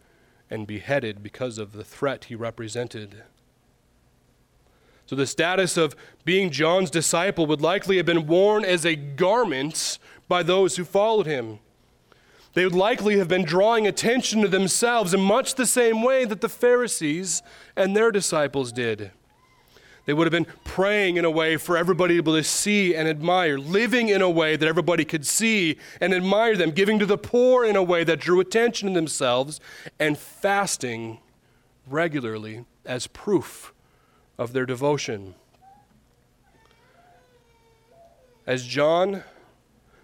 and 0.49 0.65
beheaded 0.65 1.21
because 1.21 1.59
of 1.59 1.73
the 1.73 1.83
threat 1.83 2.23
he 2.25 2.35
represented. 2.35 3.25
So 5.05 5.15
the 5.15 5.27
status 5.27 5.77
of 5.77 5.95
being 6.23 6.49
John's 6.49 6.89
disciple 6.89 7.45
would 7.45 7.61
likely 7.61 7.97
have 7.97 8.05
been 8.05 8.25
worn 8.25 8.65
as 8.65 8.85
a 8.85 8.95
garment 8.95 9.99
by 10.27 10.41
those 10.41 10.77
who 10.77 10.83
followed 10.83 11.27
him. 11.27 11.59
They 12.53 12.63
would 12.63 12.73
likely 12.73 13.17
have 13.17 13.27
been 13.27 13.43
drawing 13.43 13.85
attention 13.85 14.41
to 14.41 14.47
themselves 14.47 15.13
in 15.13 15.21
much 15.21 15.55
the 15.55 15.65
same 15.65 16.01
way 16.01 16.25
that 16.25 16.41
the 16.41 16.49
Pharisees 16.49 17.43
and 17.75 17.95
their 17.95 18.11
disciples 18.11 18.71
did. 18.71 19.11
They 20.05 20.13
would 20.13 20.25
have 20.25 20.31
been 20.31 20.53
praying 20.63 21.17
in 21.17 21.25
a 21.25 21.31
way 21.31 21.57
for 21.57 21.77
everybody 21.77 22.15
to 22.15 22.23
be 22.23 22.29
able 22.29 22.39
to 22.39 22.47
see 22.47 22.95
and 22.95 23.07
admire, 23.07 23.57
living 23.57 24.09
in 24.09 24.21
a 24.21 24.29
way 24.29 24.55
that 24.55 24.67
everybody 24.67 25.03
could 25.03 25.25
see 25.25 25.77
and 25.99 26.13
admire 26.13 26.55
them, 26.55 26.71
giving 26.71 26.97
to 26.99 27.05
the 27.05 27.17
poor 27.17 27.65
in 27.65 27.75
a 27.75 27.83
way 27.83 28.03
that 28.03 28.19
drew 28.19 28.39
attention 28.39 28.89
to 28.89 28.93
themselves, 28.93 29.59
and 29.99 30.17
fasting 30.17 31.19
regularly 31.87 32.65
as 32.85 33.07
proof 33.07 33.73
of 34.37 34.53
their 34.53 34.65
devotion. 34.65 35.35
As 38.47 38.65
John 38.65 39.23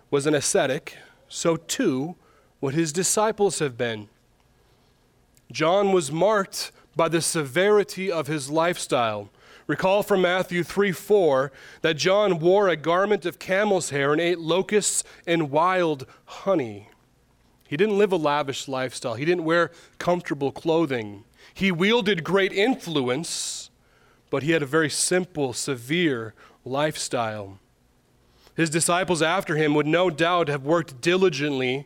was 0.10 0.26
an 0.26 0.34
ascetic, 0.34 0.98
so 1.28 1.56
too 1.56 2.16
would 2.60 2.74
his 2.74 2.92
disciples 2.92 3.60
have 3.60 3.78
been. 3.78 4.10
John 5.52 5.92
was 5.92 6.12
marked 6.12 6.72
by 6.96 7.08
the 7.10 7.22
severity 7.22 8.12
of 8.12 8.28
his 8.28 8.50
lifestyle. 8.50 9.30
Recall 9.68 10.04
from 10.04 10.22
Matthew 10.22 10.64
3 10.64 10.92
4 10.92 11.52
that 11.82 11.98
John 11.98 12.40
wore 12.40 12.68
a 12.68 12.76
garment 12.76 13.26
of 13.26 13.40
camel's 13.40 13.90
hair 13.92 14.12
and 14.12 14.20
ate 14.20 14.40
locusts 14.40 15.04
and 15.28 15.52
wild 15.52 16.06
honey. 16.26 16.90
He 17.68 17.78
didn't 17.78 17.98
live 17.98 18.12
a 18.12 18.18
lavish 18.18 18.68
lifestyle, 18.68 19.14
he 19.14 19.26
didn't 19.26 19.46
wear 19.46 19.72
comfortable 19.98 20.52
clothing. 20.52 21.24
He 21.54 21.72
wielded 21.72 22.24
great 22.24 22.54
influence 22.54 23.61
but 24.32 24.42
he 24.42 24.52
had 24.52 24.64
a 24.64 24.66
very 24.66 24.90
simple, 24.90 25.54
severe 25.54 26.34
lifestyle. 26.66 27.60
His 28.56 28.72
disciples 28.72 29.22
after 29.22 29.56
him 29.56 29.76
would 29.76 29.86
no 29.86 30.10
doubt 30.10 30.48
have 30.48 30.64
worked 30.64 31.02
diligently 31.02 31.86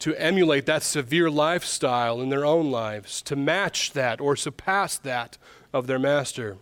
to 0.00 0.14
emulate 0.14 0.66
that 0.66 0.84
severe 0.84 1.28
lifestyle 1.28 2.20
in 2.20 2.28
their 2.28 2.44
own 2.44 2.70
lives, 2.70 3.20
to 3.22 3.34
match 3.34 3.92
that 3.94 4.20
or 4.20 4.36
surpass 4.36 4.96
that 4.98 5.38
of 5.72 5.88
their 5.88 5.98
master. 5.98 6.58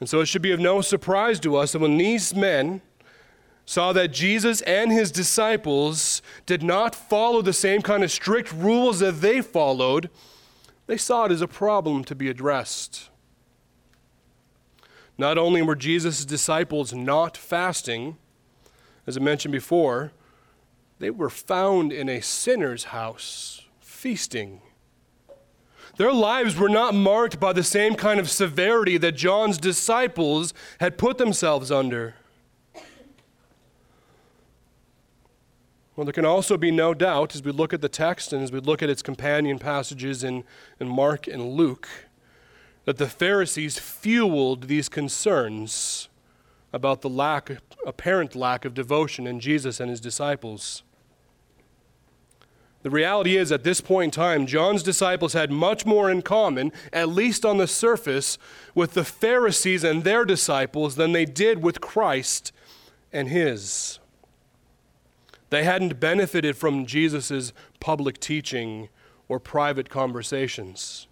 And 0.00 0.08
so 0.08 0.20
it 0.20 0.26
should 0.26 0.42
be 0.42 0.52
of 0.52 0.60
no 0.60 0.80
surprise 0.80 1.38
to 1.40 1.56
us 1.56 1.72
that 1.72 1.80
when 1.80 1.98
these 1.98 2.34
men 2.34 2.80
saw 3.66 3.92
that 3.92 4.08
Jesus 4.08 4.60
and 4.62 4.90
his 4.90 5.12
disciples 5.12 6.22
did 6.46 6.62
not 6.62 6.94
follow 6.94 7.42
the 7.42 7.52
same 7.52 7.82
kind 7.82 8.02
of 8.02 8.10
strict 8.10 8.52
rules 8.52 9.00
that 9.00 9.20
they 9.20 9.40
followed, 9.40 10.10
they 10.92 10.98
saw 10.98 11.24
it 11.24 11.32
as 11.32 11.40
a 11.40 11.48
problem 11.48 12.04
to 12.04 12.14
be 12.14 12.28
addressed. 12.28 13.08
Not 15.16 15.38
only 15.38 15.62
were 15.62 15.74
Jesus' 15.74 16.26
disciples 16.26 16.92
not 16.92 17.34
fasting, 17.34 18.18
as 19.06 19.16
I 19.16 19.20
mentioned 19.20 19.52
before, 19.52 20.12
they 20.98 21.08
were 21.08 21.30
found 21.30 21.94
in 21.94 22.10
a 22.10 22.20
sinner's 22.20 22.84
house, 22.84 23.62
feasting. 23.80 24.60
Their 25.96 26.12
lives 26.12 26.58
were 26.58 26.68
not 26.68 26.94
marked 26.94 27.40
by 27.40 27.54
the 27.54 27.64
same 27.64 27.94
kind 27.94 28.20
of 28.20 28.28
severity 28.28 28.98
that 28.98 29.12
John's 29.12 29.56
disciples 29.56 30.52
had 30.78 30.98
put 30.98 31.16
themselves 31.16 31.70
under. 31.72 32.16
Well, 35.94 36.06
there 36.06 36.12
can 36.12 36.24
also 36.24 36.56
be 36.56 36.70
no 36.70 36.94
doubt 36.94 37.34
as 37.34 37.42
we 37.42 37.52
look 37.52 37.74
at 37.74 37.82
the 37.82 37.88
text 37.88 38.32
and 38.32 38.42
as 38.42 38.50
we 38.50 38.60
look 38.60 38.82
at 38.82 38.88
its 38.88 39.02
companion 39.02 39.58
passages 39.58 40.24
in, 40.24 40.44
in 40.80 40.88
Mark 40.88 41.26
and 41.26 41.52
Luke 41.52 41.88
that 42.84 42.96
the 42.96 43.08
Pharisees 43.08 43.78
fueled 43.78 44.64
these 44.64 44.88
concerns 44.88 46.08
about 46.72 47.02
the 47.02 47.08
lack, 47.08 47.50
apparent 47.86 48.34
lack 48.34 48.64
of 48.64 48.74
devotion 48.74 49.26
in 49.26 49.38
Jesus 49.38 49.80
and 49.80 49.90
his 49.90 50.00
disciples. 50.00 50.82
The 52.82 52.90
reality 52.90 53.36
is, 53.36 53.52
at 53.52 53.62
this 53.62 53.80
point 53.80 54.16
in 54.16 54.22
time, 54.22 54.46
John's 54.46 54.82
disciples 54.82 55.34
had 55.34 55.52
much 55.52 55.86
more 55.86 56.10
in 56.10 56.22
common, 56.22 56.72
at 56.92 57.10
least 57.10 57.44
on 57.44 57.58
the 57.58 57.68
surface, 57.68 58.38
with 58.74 58.94
the 58.94 59.04
Pharisees 59.04 59.84
and 59.84 60.02
their 60.02 60.24
disciples 60.24 60.96
than 60.96 61.12
they 61.12 61.24
did 61.24 61.62
with 61.62 61.80
Christ 61.80 62.50
and 63.12 63.28
his. 63.28 64.00
They 65.52 65.64
hadn't 65.64 66.00
benefited 66.00 66.56
from 66.56 66.86
Jesus' 66.86 67.52
public 67.78 68.18
teaching 68.18 68.88
or 69.28 69.38
private 69.38 69.90
conversations. 69.90 71.08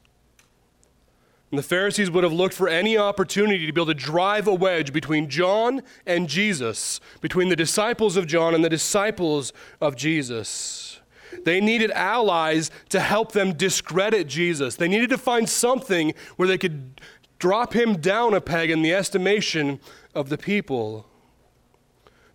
And 1.51 1.59
the 1.59 1.63
Pharisees 1.63 2.11
would 2.11 2.25
have 2.25 2.33
looked 2.33 2.55
for 2.55 2.67
any 2.67 2.97
opportunity 2.97 3.67
to 3.67 3.73
be 3.75 3.79
able 3.79 3.93
to 3.93 4.01
drive 4.01 4.47
a 4.47 4.55
wedge 4.55 4.95
between 4.95 5.29
John 5.29 5.83
and 6.07 6.27
Jesus, 6.27 7.03
between 7.21 7.51
the 7.51 7.55
disciples 7.55 8.17
of 8.17 8.27
John 8.27 8.55
and 8.55 8.65
the 8.65 8.71
disciples 8.71 9.53
of 9.79 9.95
Jesus. 9.95 11.01
They 11.45 11.61
needed 11.61 11.91
allies 11.91 12.71
to 12.89 13.01
help 13.01 13.33
them 13.33 13.53
discredit 13.53 14.27
Jesus. 14.27 14.75
They 14.75 14.89
needed 14.89 15.11
to 15.11 15.19
find 15.19 15.51
something 15.51 16.15
where 16.37 16.49
they 16.49 16.57
could 16.57 16.99
drop 17.39 17.75
him 17.75 17.99
down 17.99 18.33
a 18.33 18.41
peg 18.41 18.71
in 18.71 18.81
the 18.81 18.95
estimation 18.95 19.81
of 20.15 20.31
the 20.31 20.39
people. 20.39 21.10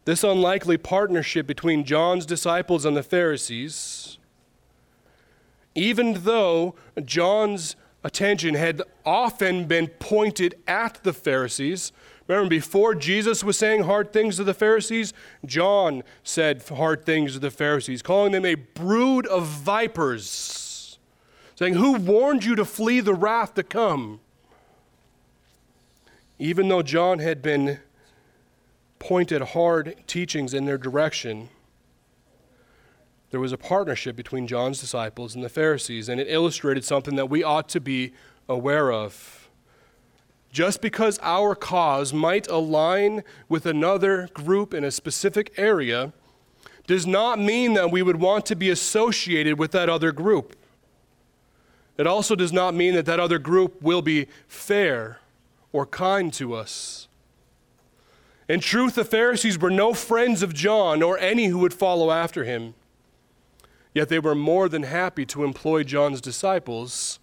This 0.06 0.24
unlikely 0.24 0.78
partnership 0.78 1.48
between 1.48 1.84
John's 1.84 2.26
disciples 2.26 2.86
and 2.86 2.96
the 2.96 3.04
Pharisees, 3.04 4.18
even 5.74 6.24
though 6.24 6.76
John's 7.04 7.76
attention 8.04 8.54
had 8.54 8.84
often 9.04 9.66
been 9.66 9.88
pointed 9.88 10.56
at 10.68 11.04
the 11.04 11.12
Pharisees, 11.12 11.92
Remember, 12.28 12.50
before 12.50 12.96
Jesus 12.96 13.44
was 13.44 13.58
saying 13.58 13.84
hard 13.84 14.12
things 14.12 14.38
to 14.38 14.44
the 14.44 14.54
Pharisees, 14.54 15.14
John 15.46 16.04
said 16.24 16.64
hard 16.68 17.06
things 17.06 17.34
to 17.34 17.40
the 17.40 17.52
Pharisees, 17.52 18.02
calling 18.02 18.32
them 18.32 18.46
a 18.46 18.56
brood 18.56 19.28
of 19.28 19.46
vipers, 19.46 20.98
saying, 21.56 21.76
Who 21.76 21.94
warned 21.94 22.44
you 22.44 22.56
to 22.56 22.66
flee 22.66 23.00
the 23.00 23.14
wrath 23.14 23.54
to 23.56 23.64
come? 23.64 24.22
Even 26.40 26.68
though 26.68 26.82
John 26.82 27.20
had 27.20 27.44
been 27.44 27.80
pointed 29.00 29.42
hard 29.42 29.96
teachings 30.08 30.54
in 30.54 30.66
their 30.66 30.78
direction, 30.78 31.50
there 33.32 33.40
was 33.40 33.52
a 33.52 33.58
partnership 33.58 34.16
between 34.16 34.48
John's 34.48 34.80
disciples 34.80 35.36
and 35.36 35.44
the 35.44 35.50
Pharisees, 35.50 36.08
and 36.08 36.22
it 36.22 36.28
illustrated 36.30 36.86
something 36.86 37.16
that 37.16 37.30
we 37.30 37.44
ought 37.44 37.68
to 37.70 37.82
be 37.82 38.14
aware 38.48 38.92
of. 38.92 39.50
Just 40.52 40.82
because 40.82 41.20
our 41.22 41.54
cause 41.54 42.14
might 42.14 42.48
align 42.48 43.24
with 43.50 43.66
another 43.66 44.30
group 44.34 44.74
in 44.74 44.86
a 44.86 44.92
specific 44.92 45.54
area 45.58 46.14
does 46.88 47.06
not 47.06 47.40
mean 47.40 47.74
that 47.74 47.92
we 47.92 48.02
would 48.02 48.22
want 48.22 48.46
to 48.46 48.56
be 48.56 48.70
associated 48.70 49.60
with 49.60 49.72
that 49.72 49.90
other 49.90 50.12
group. 50.12 50.56
It 51.98 52.08
also 52.08 52.36
does 52.36 52.54
not 52.54 52.74
mean 52.74 52.94
that 52.94 53.06
that 53.06 53.20
other 53.20 53.40
group 53.40 53.82
will 53.82 54.02
be 54.02 54.28
fair 54.48 55.20
or 55.74 55.86
kind 55.86 56.32
to 56.34 56.54
us. 56.54 57.08
In 58.48 58.60
truth, 58.60 58.96
the 58.96 59.06
Pharisees 59.06 59.58
were 59.58 59.72
no 59.72 59.94
friends 59.94 60.44
of 60.44 60.54
John 60.54 61.02
or 61.02 61.18
any 61.18 61.48
who 61.48 61.58
would 61.60 61.74
follow 61.74 62.12
after 62.12 62.44
him. 62.44 62.76
Yet 63.94 64.10
they 64.10 64.20
were 64.20 64.36
more 64.36 64.70
than 64.70 64.84
happy 64.84 65.26
to 65.28 65.44
employ 65.44 65.84
John's 65.84 66.22
disciples 66.22 67.20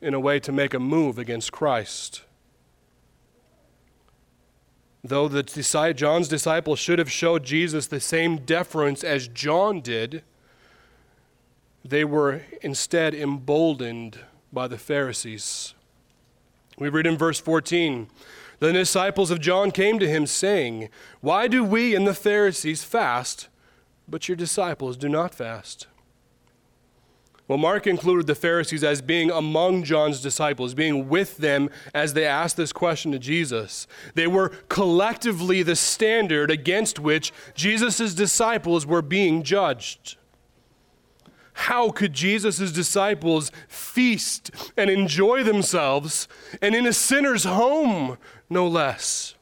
in 0.00 0.14
a 0.14 0.20
way 0.20 0.40
to 0.40 0.50
make 0.50 0.74
a 0.74 0.80
move 0.80 1.18
against 1.18 1.52
Christ. 1.52 2.22
Though 5.04 5.28
the, 5.28 5.42
John's 5.94 6.28
disciples 6.28 6.78
should 6.78 6.98
have 6.98 7.10
showed 7.10 7.44
Jesus 7.44 7.86
the 7.86 8.00
same 8.00 8.38
deference 8.38 9.04
as 9.04 9.28
John 9.28 9.80
did, 9.80 10.22
they 11.84 12.04
were 12.04 12.42
instead 12.62 13.14
emboldened 13.14 14.18
by 14.52 14.66
the 14.66 14.78
Pharisees. 14.78 15.74
We 16.78 16.88
read 16.88 17.06
in 17.06 17.16
verse 17.16 17.38
14 17.38 18.08
The 18.60 18.72
disciples 18.72 19.30
of 19.30 19.40
John 19.40 19.70
came 19.70 19.98
to 19.98 20.08
him, 20.08 20.26
saying, 20.26 20.88
Why 21.20 21.46
do 21.46 21.62
we 21.62 21.94
and 21.94 22.06
the 22.06 22.14
Pharisees 22.14 22.82
fast, 22.82 23.48
but 24.08 24.28
your 24.28 24.36
disciples 24.36 24.96
do 24.96 25.08
not 25.08 25.34
fast? 25.34 25.86
Well, 27.48 27.56
Mark 27.56 27.86
included 27.86 28.26
the 28.26 28.34
Pharisees 28.34 28.84
as 28.84 29.00
being 29.00 29.30
among 29.30 29.84
John's 29.84 30.20
disciples, 30.20 30.74
being 30.74 31.08
with 31.08 31.38
them 31.38 31.70
as 31.94 32.12
they 32.12 32.26
asked 32.26 32.58
this 32.58 32.74
question 32.74 33.10
to 33.12 33.18
Jesus. 33.18 33.86
They 34.14 34.26
were 34.26 34.50
collectively 34.68 35.62
the 35.62 35.74
standard 35.74 36.50
against 36.50 36.98
which 36.98 37.32
Jesus' 37.54 38.12
disciples 38.14 38.84
were 38.84 39.00
being 39.00 39.42
judged. 39.42 40.17
How 41.58 41.90
could 41.90 42.12
Jesus' 42.12 42.70
disciples 42.70 43.50
feast 43.66 44.52
and 44.76 44.88
enjoy 44.88 45.42
themselves, 45.42 46.28
and 46.62 46.72
in 46.72 46.86
a 46.86 46.92
sinner's 46.92 47.42
home, 47.42 48.16
no 48.48 48.68
less? 48.68 49.34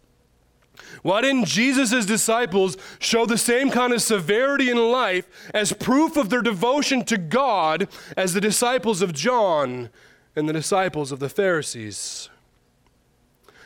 Why 1.02 1.20
didn't 1.20 1.44
Jesus' 1.44 2.06
disciples 2.06 2.78
show 2.98 3.26
the 3.26 3.36
same 3.36 3.70
kind 3.70 3.92
of 3.92 4.00
severity 4.00 4.70
in 4.70 4.78
life 4.90 5.28
as 5.52 5.74
proof 5.74 6.16
of 6.16 6.30
their 6.30 6.40
devotion 6.40 7.04
to 7.04 7.18
God 7.18 7.86
as 8.16 8.32
the 8.32 8.40
disciples 8.40 9.02
of 9.02 9.12
John 9.12 9.90
and 10.34 10.48
the 10.48 10.54
disciples 10.54 11.12
of 11.12 11.20
the 11.20 11.28
Pharisees? 11.28 12.30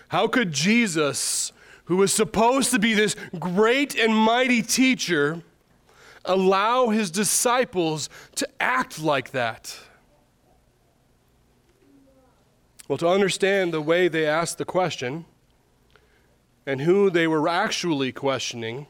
How 0.09 0.27
could 0.27 0.51
Jesus, 0.51 1.53
who 1.85 1.97
was 1.97 2.13
supposed 2.13 2.73
to 2.73 2.81
be 2.81 2.95
this 2.95 3.15
great 3.39 3.97
and 3.97 4.15
mighty 4.15 4.61
teacher, 4.61 5.45
allow 6.25 6.89
his 6.89 7.11
disciples 7.11 8.09
to 8.37 8.49
act 8.61 9.01
like 9.01 9.31
that? 9.31 9.79
Well, 12.89 12.99
to 12.99 13.09
understand 13.09 13.73
the 13.73 13.81
way 13.81 14.09
they 14.09 14.27
asked 14.27 14.59
the 14.59 14.65
question, 14.65 15.25
and 16.67 16.81
who 16.83 17.11
they 17.11 17.27
were 17.27 17.49
actually 17.49 18.13
questioning, 18.13 18.87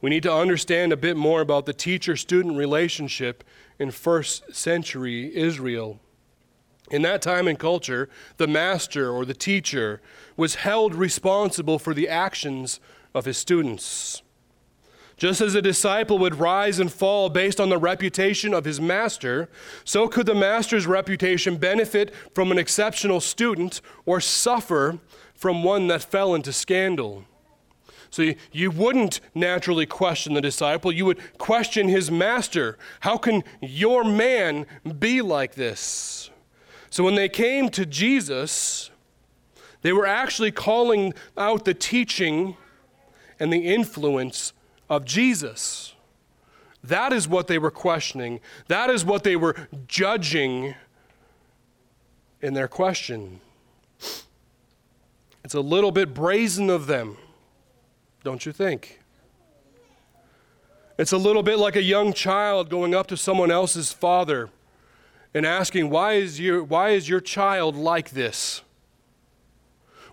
we 0.00 0.10
need 0.10 0.22
to 0.22 0.32
understand 0.32 0.92
a 0.92 0.96
bit 0.96 1.16
more 1.16 1.40
about 1.40 1.66
the 1.66 1.72
teacher 1.72 2.16
student 2.16 2.56
relationship 2.56 3.44
in 3.78 3.90
first 3.90 4.54
century 4.54 5.34
Israel. 5.34 6.00
In 6.90 7.02
that 7.02 7.22
time 7.22 7.46
and 7.46 7.58
culture, 7.58 8.08
the 8.36 8.46
master 8.46 9.10
or 9.10 9.24
the 9.24 9.34
teacher 9.34 10.00
was 10.36 10.56
held 10.56 10.94
responsible 10.94 11.78
for 11.78 11.94
the 11.94 12.08
actions 12.08 12.80
of 13.14 13.26
his 13.26 13.38
students. 13.38 14.22
Just 15.20 15.42
as 15.42 15.54
a 15.54 15.60
disciple 15.60 16.18
would 16.18 16.36
rise 16.36 16.80
and 16.80 16.90
fall 16.90 17.28
based 17.28 17.60
on 17.60 17.68
the 17.68 17.76
reputation 17.76 18.54
of 18.54 18.64
his 18.64 18.80
master, 18.80 19.50
so 19.84 20.08
could 20.08 20.24
the 20.24 20.34
master's 20.34 20.86
reputation 20.86 21.58
benefit 21.58 22.14
from 22.34 22.50
an 22.50 22.56
exceptional 22.56 23.20
student 23.20 23.82
or 24.06 24.22
suffer 24.22 24.98
from 25.34 25.62
one 25.62 25.88
that 25.88 26.02
fell 26.02 26.34
into 26.34 26.54
scandal. 26.54 27.26
So 28.08 28.32
you, 28.50 28.70
wouldn't 28.70 29.20
naturally 29.34 29.84
question 29.84 30.32
the 30.32 30.40
disciple, 30.40 30.90
you 30.90 31.04
would 31.04 31.36
question 31.36 31.88
his 31.88 32.10
master. 32.10 32.78
How 33.00 33.18
can 33.18 33.44
your 33.60 34.04
man 34.04 34.64
be 34.98 35.20
like 35.20 35.54
this? 35.54 36.30
So 36.88 37.04
when 37.04 37.14
they 37.14 37.28
came 37.28 37.68
to 37.70 37.84
Jesus, 37.84 38.90
they 39.82 39.92
were 39.92 40.06
actually 40.06 40.50
calling 40.50 41.12
out 41.36 41.66
the 41.66 41.74
teaching 41.74 42.56
and 43.38 43.52
the 43.52 43.66
influence 43.66 44.54
of 44.90 45.04
Jesus. 45.04 45.94
That 46.82 47.12
is 47.12 47.28
what 47.28 47.46
they 47.46 47.58
were 47.58 47.70
questioning. 47.70 48.40
That 48.66 48.90
is 48.90 49.04
what 49.04 49.22
they 49.22 49.36
were 49.36 49.68
judging 49.86 50.74
in 52.42 52.54
their 52.54 52.68
question. 52.68 53.40
It's 55.44 55.54
a 55.54 55.60
little 55.60 55.92
bit 55.92 56.12
brazen 56.12 56.68
of 56.68 56.86
them, 56.86 57.16
don't 58.24 58.44
you 58.44 58.52
think? 58.52 59.00
It's 60.98 61.12
a 61.12 61.18
little 61.18 61.42
bit 61.42 61.58
like 61.58 61.76
a 61.76 61.82
young 61.82 62.12
child 62.12 62.68
going 62.68 62.94
up 62.94 63.06
to 63.06 63.16
someone 63.16 63.50
else's 63.50 63.92
father 63.92 64.50
and 65.32 65.46
asking, 65.46 65.88
Why 65.88 66.14
is 66.14 66.40
your, 66.40 66.62
why 66.62 66.90
is 66.90 67.08
your 67.08 67.20
child 67.20 67.76
like 67.76 68.10
this? 68.10 68.62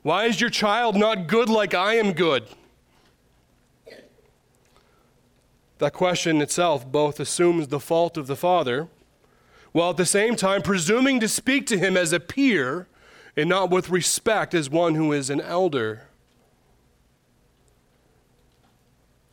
Why 0.01 0.25
is 0.25 0.39
your 0.39 0.49
child 0.49 0.95
not 0.95 1.27
good 1.27 1.49
like 1.49 1.73
I 1.73 1.95
am 1.95 2.13
good? 2.13 2.47
That 5.79 5.93
question 5.93 6.41
itself 6.41 6.91
both 6.91 7.19
assumes 7.19 7.67
the 7.67 7.79
fault 7.79 8.17
of 8.17 8.27
the 8.27 8.35
father, 8.35 8.87
while 9.71 9.91
at 9.91 9.97
the 9.97 10.05
same 10.05 10.35
time 10.35 10.61
presuming 10.61 11.19
to 11.19 11.27
speak 11.27 11.67
to 11.67 11.77
him 11.77 11.95
as 11.95 12.11
a 12.11 12.19
peer 12.19 12.87
and 13.35 13.47
not 13.47 13.69
with 13.69 13.89
respect 13.89 14.55
as 14.55 14.69
one 14.69 14.95
who 14.95 15.13
is 15.13 15.29
an 15.29 15.39
elder. 15.39 16.07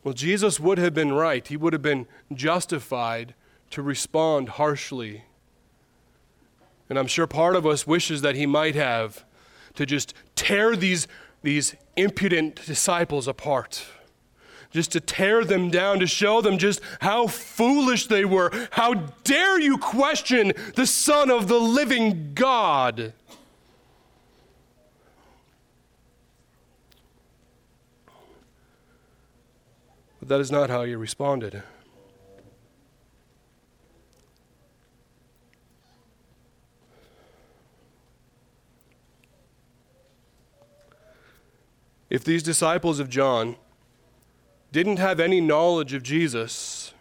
Well, 0.03 0.13
Jesus 0.13 0.59
would 0.59 0.77
have 0.77 0.93
been 0.93 1.13
right. 1.13 1.47
He 1.47 1.57
would 1.57 1.73
have 1.73 1.81
been 1.81 2.05
justified 2.31 3.33
to 3.71 3.81
respond 3.81 4.49
harshly. 4.49 5.23
And 6.87 6.99
I'm 6.99 7.07
sure 7.07 7.25
part 7.25 7.55
of 7.55 7.65
us 7.65 7.87
wishes 7.87 8.21
that 8.21 8.35
he 8.35 8.45
might 8.45 8.75
have 8.75 9.25
to 9.73 9.85
just 9.87 10.13
tear 10.35 10.75
these, 10.75 11.07
these 11.41 11.75
impudent 11.95 12.63
disciples 12.67 13.27
apart 13.27 13.83
just 14.75 14.91
to 14.91 14.99
tear 14.99 15.45
them 15.45 15.71
down, 15.71 15.99
to 15.99 16.05
show 16.05 16.41
them 16.41 16.57
just 16.57 16.81
how 16.99 17.27
foolish 17.27 18.07
they 18.07 18.25
were. 18.25 18.51
How 18.71 18.93
dare 19.23 19.57
you 19.57 19.77
question 19.77 20.51
the 20.75 20.85
Son 20.85 21.31
of 21.31 21.47
the 21.47 21.57
living 21.57 22.33
God? 22.33 23.13
But 30.19 30.27
that 30.27 30.41
is 30.41 30.51
not 30.51 30.69
how 30.69 30.83
he 30.83 30.93
responded. 30.93 31.63
If 42.09 42.25
these 42.25 42.43
disciples 42.43 42.99
of 42.99 43.09
John 43.09 43.55
didn't 44.75 44.97
have 44.97 45.21
any 45.21 45.39
knowledge 45.39 45.93
of 45.93 46.03
Jesus, 46.03 46.93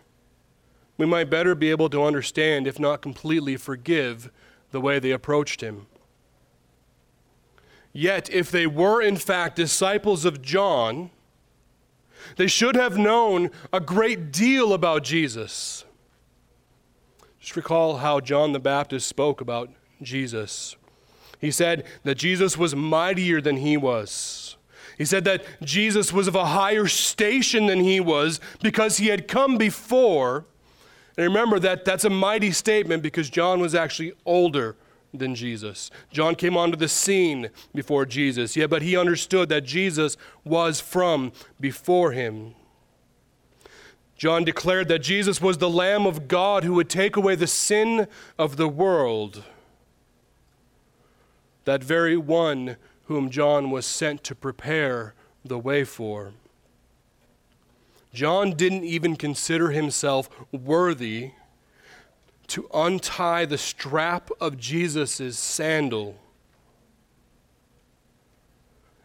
we 0.97 1.07
might 1.07 1.29
better 1.29 1.57
be 1.57 1.71
able 1.71 1.91
to 1.91 2.05
understand, 2.05 2.69
if 2.69 2.79
not 2.79 3.03
completely 3.03 3.57
forgive, 3.57 4.31
the 4.71 4.81
way 4.81 5.01
they 5.01 5.11
approached 5.11 5.61
him. 5.61 5.89
Yet, 7.93 8.31
if 8.31 8.49
they 8.49 8.69
were 8.69 9.03
in 9.03 9.17
fact 9.17 9.57
disciples 9.57 10.25
of 10.25 10.41
John, 10.41 11.11
they 12.37 12.47
should 12.47 12.77
have 12.77 12.97
known 12.97 13.51
a 13.73 13.81
great 13.81 14.31
deal 14.31 14.73
about 14.73 15.03
Jesus. 15.03 15.85
Just 17.41 17.57
recall 17.57 17.97
how 17.97 18.21
John 18.21 18.53
the 18.53 18.61
Baptist 18.61 19.09
spoke 19.09 19.41
about 19.41 19.69
Jesus. 20.01 20.77
He 21.41 21.51
said 21.51 21.85
that 22.05 22.19
Jesus 22.19 22.57
was 22.57 22.77
mightier 22.77 23.41
than 23.41 23.57
he 23.57 23.77
was. 23.77 24.57
He 24.97 25.05
said 25.05 25.25
that 25.25 25.45
Jesus 25.63 26.13
was 26.13 26.29
of 26.29 26.35
a 26.35 26.47
higher 26.47 26.87
station 26.87 27.67
than 27.67 27.81
he 27.81 28.01
was 28.01 28.41
because 28.63 28.99
he 28.99 29.09
had 29.09 29.27
come 29.27 29.59
before. 29.59 30.45
And 31.17 31.27
remember 31.27 31.59
that 31.61 31.85
that's 31.85 32.05
a 32.05 32.11
mighty 32.11 32.53
statement 32.53 33.03
because 33.03 33.31
John 33.31 33.61
was 33.61 33.75
actually 33.75 34.13
older 34.25 34.77
than 35.13 35.35
Jesus. 35.35 35.91
John 36.11 36.35
came 36.35 36.57
onto 36.57 36.77
the 36.77 36.89
scene 36.89 37.51
before 37.75 38.05
Jesus. 38.05 38.57
Yeah, 38.57 38.67
but 38.67 38.83
he 38.83 38.97
understood 38.97 39.49
that 39.49 39.63
Jesus 39.65 40.17
was 40.45 40.81
from 40.81 41.33
before 41.61 42.13
him. 42.13 42.55
John 44.17 44.45
declared 44.45 44.89
that 44.89 45.01
Jesus 45.01 45.41
was 45.41 45.59
the 45.59 45.71
Lamb 45.71 46.07
of 46.07 46.29
God 46.29 46.65
who 46.65 46.75
would 46.75 46.89
take 46.89 47.17
away 47.17 47.35
the 47.35 47.47
sin 47.47 48.07
of 48.39 48.57
the 48.57 48.69
world. 48.69 49.43
That 51.65 51.83
very 51.83 52.17
one 52.17 52.77
whom 53.07 53.31
John 53.31 53.71
was 53.71 53.87
sent 53.87 54.25
to 54.25 54.35
prepare 54.35 55.15
the 55.45 55.59
way 55.59 55.85
for. 55.85 56.33
John 58.13 58.53
didn't 58.53 58.85
even 58.85 59.17
consider 59.17 59.71
himself 59.71 60.31
worthy 60.53 61.33
to 62.47 62.69
untie 62.73 63.45
the 63.45 63.59
strap 63.59 64.31
of 64.41 64.59
Jesus' 64.59 65.39
sandal. 65.39 66.17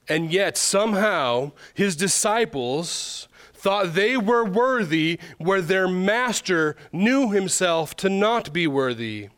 And 0.07 0.31
yet, 0.31 0.57
somehow, 0.57 1.51
his 1.73 1.95
disciples 1.95 3.27
thought 3.53 3.93
they 3.93 4.17
were 4.17 4.43
worthy 4.43 5.19
where 5.37 5.61
their 5.61 5.87
master 5.87 6.75
knew 6.91 7.31
himself 7.31 7.95
to 7.97 8.09
not 8.09 8.53
be 8.53 8.67
worthy, 8.67 9.29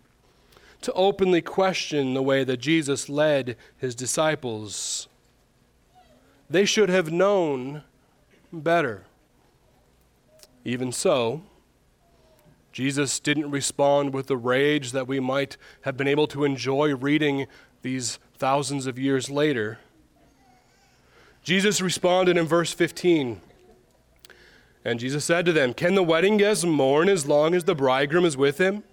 to 0.82 0.94
openly 0.94 1.42
question 1.42 2.14
the 2.14 2.24
way 2.24 2.44
that 2.44 2.58
Jesus 2.58 3.08
led 3.08 3.56
his 3.78 3.96
disciples. 3.96 5.08
They 6.50 6.66
should 6.66 6.90
have 6.90 7.12
known 7.12 7.84
better. 8.52 9.06
Even 10.66 10.92
so, 10.92 11.44
Jesus 12.72 13.20
didn't 13.20 13.52
respond 13.52 14.14
with 14.14 14.28
the 14.28 14.38
rage 14.38 14.92
that 14.92 15.08
we 15.08 15.20
might 15.20 15.58
have 15.82 15.98
been 15.98 16.08
able 16.08 16.28
to 16.28 16.44
enjoy 16.44 16.96
reading 16.96 17.48
these 17.82 18.20
thousands 18.38 18.88
of 18.88 18.98
years 18.98 19.30
later. 19.30 19.80
Jesus 21.44 21.82
responded 21.82 22.38
in 22.38 22.46
verse 22.46 22.74
15. 22.74 23.42
And 24.84 25.00
Jesus 25.00 25.26
said 25.26 25.46
to 25.46 25.54
them, 25.54 25.74
Can 25.74 25.96
the 25.96 26.04
wedding 26.04 26.38
guests 26.38 26.64
mourn 26.64 27.10
as 27.10 27.26
long 27.26 27.54
as 27.54 27.66
the 27.66 27.76
bridegroom 27.76 28.26
is 28.26 28.38
with 28.38 28.58
them? 28.58 28.84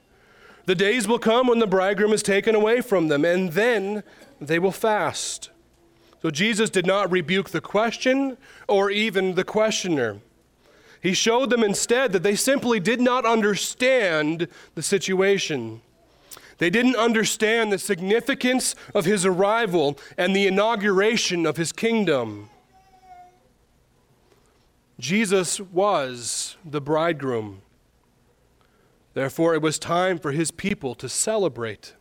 The 0.69 0.75
days 0.75 1.09
will 1.09 1.19
come 1.19 1.47
when 1.47 1.61
the 1.61 1.67
bridegroom 1.67 2.13
is 2.13 2.23
taken 2.23 2.55
away 2.55 2.83
from 2.83 3.09
them, 3.09 3.25
and 3.25 3.53
then 3.53 4.03
they 4.39 4.59
will 4.59 4.71
fast. 4.71 5.49
So 6.21 6.31
Jesus 6.31 6.69
did 6.69 6.85
not 6.85 7.11
rebuke 7.11 7.49
the 7.49 7.63
question 7.63 8.37
or 8.69 8.91
even 8.91 9.35
the 9.35 9.45
questioner. 9.45 10.19
He 11.01 11.15
showed 11.15 11.49
them 11.49 11.65
instead 11.65 12.13
that 12.13 12.23
they 12.23 12.37
simply 12.37 12.81
did 12.81 13.01
not 13.01 13.25
understand 13.25 14.47
the 14.75 14.83
situation. 14.83 15.81
They 16.59 16.69
didn't 16.69 16.97
understand 16.97 17.73
the 17.73 17.79
significance 17.79 18.75
of 18.95 19.07
his 19.07 19.25
arrival 19.25 19.99
and 20.19 20.37
the 20.37 20.47
inauguration 20.47 21.47
of 21.47 21.57
his 21.57 21.73
kingdom. 21.73 22.51
Jesus 25.01 25.63
was 25.63 26.59
the 26.63 26.83
bridegroom. 26.83 27.63
Therefore, 29.19 29.53
it 29.53 29.63
was 29.63 29.81
time 29.81 30.17
for 30.21 30.31
his 30.31 30.53
people 30.53 30.95
to 30.95 31.09
celebrate. 31.09 31.95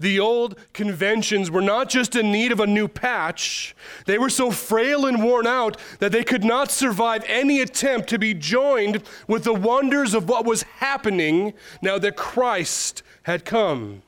The 0.00 0.18
old 0.18 0.58
conventions 0.72 1.48
were 1.48 1.60
not 1.60 1.88
just 1.88 2.16
in 2.16 2.32
need 2.32 2.50
of 2.50 2.58
a 2.58 2.66
new 2.66 2.88
patch, 2.88 3.76
they 4.06 4.18
were 4.18 4.30
so 4.30 4.50
frail 4.50 5.06
and 5.06 5.22
worn 5.22 5.46
out 5.46 5.76
that 6.00 6.10
they 6.10 6.24
could 6.24 6.42
not 6.42 6.72
survive 6.72 7.22
any 7.28 7.60
attempt 7.60 8.08
to 8.08 8.18
be 8.18 8.34
joined 8.34 9.04
with 9.28 9.44
the 9.44 9.54
wonders 9.54 10.12
of 10.12 10.28
what 10.28 10.44
was 10.44 10.64
happening 10.64 11.54
now 11.82 11.98
that 11.98 12.16
Christ 12.16 13.04
had 13.22 13.44
come. 13.44 14.02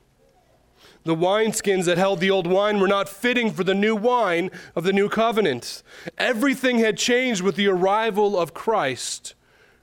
The 1.05 1.15
wineskins 1.15 1.85
that 1.85 1.97
held 1.97 2.19
the 2.19 2.31
old 2.31 2.45
wine 2.45 2.81
were 2.81 2.89
not 2.89 3.07
fitting 3.07 3.51
for 3.51 3.63
the 3.63 3.73
new 3.73 3.95
wine 3.95 4.51
of 4.75 4.83
the 4.83 4.91
new 4.91 5.07
covenant. 5.07 5.81
Everything 6.17 6.79
had 6.79 6.97
changed 6.97 7.41
with 7.41 7.55
the 7.55 7.69
arrival 7.69 8.37
of 8.37 8.53
Christ 8.53 9.33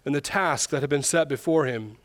and 0.04 0.14
the 0.14 0.20
task 0.20 0.68
that 0.68 0.82
had 0.82 0.90
been 0.90 1.02
set 1.02 1.26
before 1.26 1.64
him. 1.64 1.96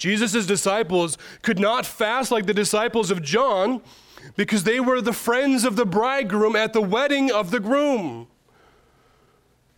Jesus' 0.00 0.46
disciples 0.46 1.18
could 1.42 1.58
not 1.58 1.84
fast 1.84 2.30
like 2.30 2.46
the 2.46 2.54
disciples 2.54 3.10
of 3.10 3.22
John 3.22 3.82
because 4.34 4.64
they 4.64 4.80
were 4.80 5.02
the 5.02 5.12
friends 5.12 5.62
of 5.62 5.76
the 5.76 5.84
bridegroom 5.84 6.56
at 6.56 6.72
the 6.72 6.80
wedding 6.80 7.30
of 7.30 7.50
the 7.50 7.60
groom. 7.60 8.26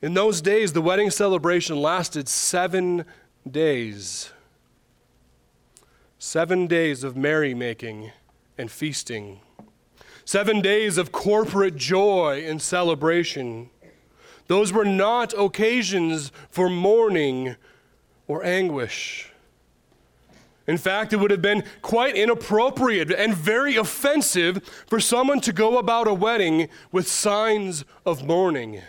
In 0.00 0.14
those 0.14 0.40
days, 0.40 0.74
the 0.74 0.80
wedding 0.80 1.11
celebration 1.11 1.76
lasted 1.76 2.28
seven 2.28 3.04
days. 3.50 4.30
Seven 6.20 6.68
days 6.68 7.02
of 7.02 7.16
merrymaking 7.16 8.12
and 8.56 8.70
feasting. 8.70 9.40
Seven 10.24 10.61
days 10.61 10.98
of 10.98 11.11
corporate 11.11 11.74
joy 11.74 12.44
and 12.46 12.62
celebration. 12.62 13.70
Those 14.46 14.72
were 14.72 14.85
not 14.85 15.35
occasions 15.37 16.30
for 16.48 16.70
mourning 16.70 17.56
or 18.28 18.44
anguish. 18.44 19.31
In 20.72 20.78
fact, 20.78 21.12
it 21.12 21.18
would 21.18 21.30
have 21.30 21.42
been 21.42 21.64
quite 21.82 22.16
inappropriate 22.16 23.12
and 23.12 23.35
very 23.35 23.76
offensive 23.76 24.64
for 24.87 25.00
someone 25.00 25.38
to 25.42 25.52
go 25.52 25.76
about 25.76 26.08
a 26.08 26.14
wedding 26.14 26.70
with 26.90 27.06
signs 27.06 27.85
of 28.06 28.24
mourning. 28.24 28.80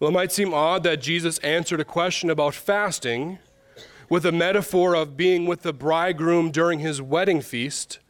Well, 0.00 0.10
it 0.10 0.14
might 0.14 0.32
seem 0.32 0.52
odd 0.52 0.82
that 0.82 1.00
Jesus 1.00 1.38
answered 1.38 1.78
a 1.78 1.84
question 1.84 2.30
about 2.30 2.52
fasting 2.52 3.38
with 4.08 4.26
a 4.26 4.32
metaphor 4.32 4.96
of 4.96 5.16
being 5.16 5.46
with 5.46 5.62
the 5.62 5.72
bridegroom 5.72 6.50
during 6.50 6.80
his 6.80 7.00
wedding 7.00 7.40
feast. 7.40 8.00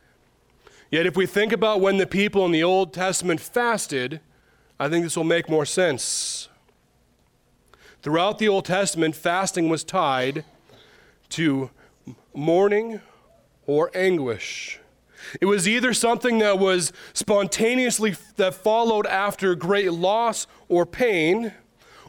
Yet, 0.91 1.05
if 1.05 1.14
we 1.14 1.27
think 1.27 1.53
about 1.53 1.83
when 1.83 1.99
the 1.99 2.07
people 2.07 2.47
in 2.47 2.53
the 2.53 2.64
Old 2.64 2.95
Testament 2.95 3.38
fasted, 3.38 4.23
I 4.81 4.88
think 4.88 5.05
this 5.05 5.14
will 5.14 5.25
make 5.25 5.51
more 5.51 5.67
sense. 5.67 6.49
Throughout 8.01 8.38
the 8.38 8.49
Old 8.49 8.64
Testament, 8.64 9.14
fasting 9.14 9.69
was 9.69 9.85
tied 9.85 10.47
to 11.31 11.71
mourning 12.35 13.01
or 13.67 13.91
anguish. 13.95 14.81
It 15.41 15.47
was 15.47 15.69
either 15.69 15.93
something 15.93 16.38
that 16.38 16.59
was 16.59 16.93
spontaneously 17.12 18.17
that 18.37 18.55
followed 18.55 19.07
after 19.07 19.55
great 19.55 19.93
loss 19.93 20.47
or 20.69 20.87
pain, 20.87 21.53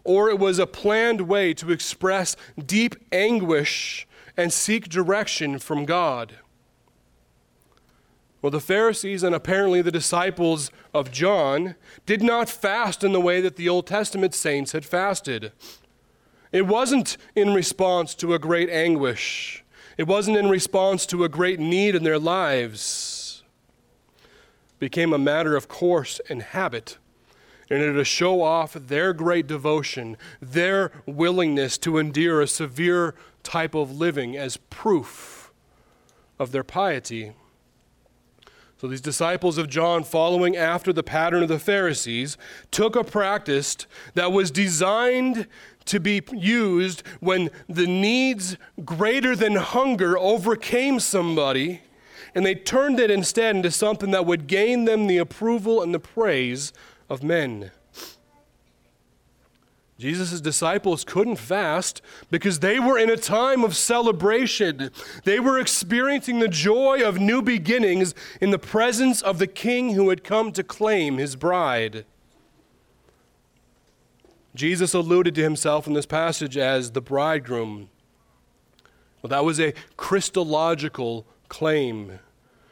or 0.03 0.29
it 0.29 0.39
was 0.39 0.60
a 0.60 0.67
planned 0.67 1.21
way 1.21 1.53
to 1.55 1.71
express 1.71 2.36
deep 2.63 2.95
anguish 3.12 4.08
and 4.38 4.53
seek 4.53 4.88
direction 4.88 5.60
from 5.60 5.86
God. 5.86 6.36
Well, 8.41 8.51
the 8.51 8.62
Pharisees 8.62 9.21
and 9.21 9.36
apparently 9.36 9.82
the 9.82 9.91
disciples 9.91 10.71
of 10.93 11.12
John 11.12 11.75
did 12.05 12.23
not 12.23 12.49
fast 12.49 13.03
in 13.03 13.12
the 13.12 13.19
way 13.19 13.41
that 13.41 13.58
the 13.58 13.67
Old 13.67 13.86
Testament 13.86 14.34
saints 14.34 14.71
had 14.71 14.86
fasted. 14.86 15.51
It 16.51 16.65
wasn't 16.65 17.17
in 17.35 17.53
response 17.53 18.15
to 18.15 18.33
a 18.33 18.39
great 18.39 18.69
anguish. 18.69 19.63
It 19.97 20.07
wasn't 20.07 20.38
in 20.38 20.49
response 20.49 21.05
to 21.07 21.23
a 21.23 21.29
great 21.29 21.59
need 21.59 21.93
in 21.95 22.03
their 22.03 22.17
lives. 22.17 23.43
It 24.17 24.79
became 24.79 25.13
a 25.13 25.19
matter 25.19 25.55
of 25.55 25.67
course 25.67 26.19
and 26.29 26.41
habit 26.41 26.97
in 27.69 27.81
order 27.81 27.93
to 27.93 28.03
show 28.03 28.41
off 28.41 28.73
their 28.73 29.13
great 29.13 29.45
devotion, 29.45 30.17
their 30.41 30.91
willingness 31.05 31.77
to 31.77 31.97
endure 31.97 32.41
a 32.41 32.47
severe 32.47 33.13
type 33.43 33.75
of 33.75 33.95
living 33.95 34.35
as 34.35 34.57
proof 34.57 35.51
of 36.39 36.51
their 36.51 36.63
piety. 36.63 37.33
So 38.79 38.88
these 38.88 39.01
disciples 39.01 39.57
of 39.57 39.67
John, 39.67 40.05
following 40.05 40.55
after 40.55 40.93
the 40.93 41.03
pattern 41.03 41.43
of 41.43 41.49
the 41.49 41.59
Pharisees, 41.59 42.38
took 42.71 42.95
a 42.95 43.03
practice 43.03 43.75
that 44.13 44.31
was 44.31 44.51
designed 44.51 45.47
to 45.85 45.99
be 45.99 46.21
used 46.31 47.03
when 47.19 47.49
the 47.67 47.87
needs 47.87 48.57
greater 48.85 49.35
than 49.35 49.55
hunger 49.55 50.17
overcame 50.17 50.99
somebody, 50.99 51.81
and 52.35 52.45
they 52.45 52.55
turned 52.55 52.99
it 52.99 53.09
instead 53.09 53.55
into 53.55 53.71
something 53.71 54.11
that 54.11 54.25
would 54.25 54.47
gain 54.47 54.85
them 54.85 55.07
the 55.07 55.17
approval 55.17 55.81
and 55.81 55.93
the 55.93 55.99
praise 55.99 56.73
of 57.09 57.23
men. 57.23 57.71
Jesus' 59.99 60.39
disciples 60.39 61.03
couldn't 61.03 61.35
fast 61.35 62.01
because 62.31 62.59
they 62.59 62.79
were 62.79 62.97
in 62.97 63.09
a 63.09 63.17
time 63.17 63.65
of 63.65 63.75
celebration. 63.75 64.91
They 65.25 65.41
were 65.41 65.59
experiencing 65.59 66.39
the 66.39 66.47
joy 66.47 67.05
of 67.05 67.19
new 67.19 67.41
beginnings 67.41 68.15
in 68.39 68.51
the 68.51 68.57
presence 68.57 69.21
of 69.21 69.39
the 69.39 69.47
king 69.47 69.95
who 69.95 70.07
had 70.09 70.23
come 70.23 70.53
to 70.53 70.63
claim 70.63 71.17
his 71.17 71.35
bride. 71.35 72.05
Jesus 74.55 74.93
alluded 74.93 75.35
to 75.35 75.43
himself 75.43 75.88
in 75.88 75.93
this 75.93 76.05
passage 76.05 76.57
as 76.57 76.91
the 76.91 77.01
bridegroom. 77.01 77.89
Well, 79.21 79.29
that 79.29 79.45
was 79.45 79.59
a 79.59 79.73
Christological 79.97 81.25
claim, 81.49 82.19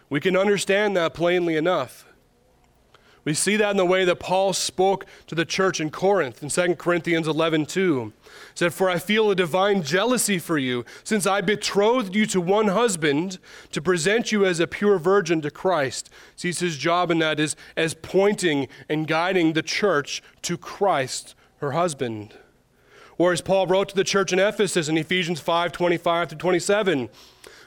We 0.09 0.19
can 0.21 0.37
understand 0.37 0.95
that 0.95 1.13
plainly 1.13 1.55
enough. 1.55 2.07
We 3.27 3.33
see 3.33 3.57
that 3.57 3.71
in 3.71 3.75
the 3.75 3.85
way 3.85 4.05
that 4.05 4.21
Paul 4.21 4.53
spoke 4.53 5.05
to 5.25 5.35
the 5.35 5.43
church 5.43 5.81
in 5.81 5.89
Corinth 5.89 6.41
in 6.41 6.47
2 6.47 6.75
Corinthians 6.75 7.27
11 7.27 7.65
2. 7.65 8.13
said, 8.55 8.73
For 8.73 8.89
I 8.89 8.99
feel 8.99 9.29
a 9.29 9.35
divine 9.35 9.83
jealousy 9.83 10.39
for 10.39 10.57
you, 10.57 10.85
since 11.03 11.27
I 11.27 11.41
betrothed 11.41 12.15
you 12.15 12.25
to 12.27 12.39
one 12.39 12.69
husband 12.69 13.37
to 13.73 13.81
present 13.81 14.31
you 14.31 14.45
as 14.45 14.61
a 14.61 14.65
pure 14.65 14.97
virgin 14.97 15.41
to 15.41 15.51
Christ. 15.51 16.09
Sees 16.37 16.59
his 16.59 16.77
job 16.77 17.11
in 17.11 17.19
that 17.19 17.37
is 17.37 17.57
as 17.75 17.93
pointing 17.95 18.69
and 18.87 19.09
guiding 19.09 19.51
the 19.51 19.61
church 19.61 20.23
to 20.43 20.57
Christ, 20.57 21.35
her 21.59 21.71
husband. 21.71 22.33
Or 23.17 23.33
as 23.33 23.41
Paul 23.41 23.67
wrote 23.67 23.89
to 23.89 23.95
the 23.95 24.03
church 24.03 24.31
in 24.31 24.39
Ephesus 24.39 24.87
in 24.87 24.97
Ephesians 24.97 25.39
5 25.39 25.71
25 25.71 26.29
to 26.29 26.35
27. 26.35 27.09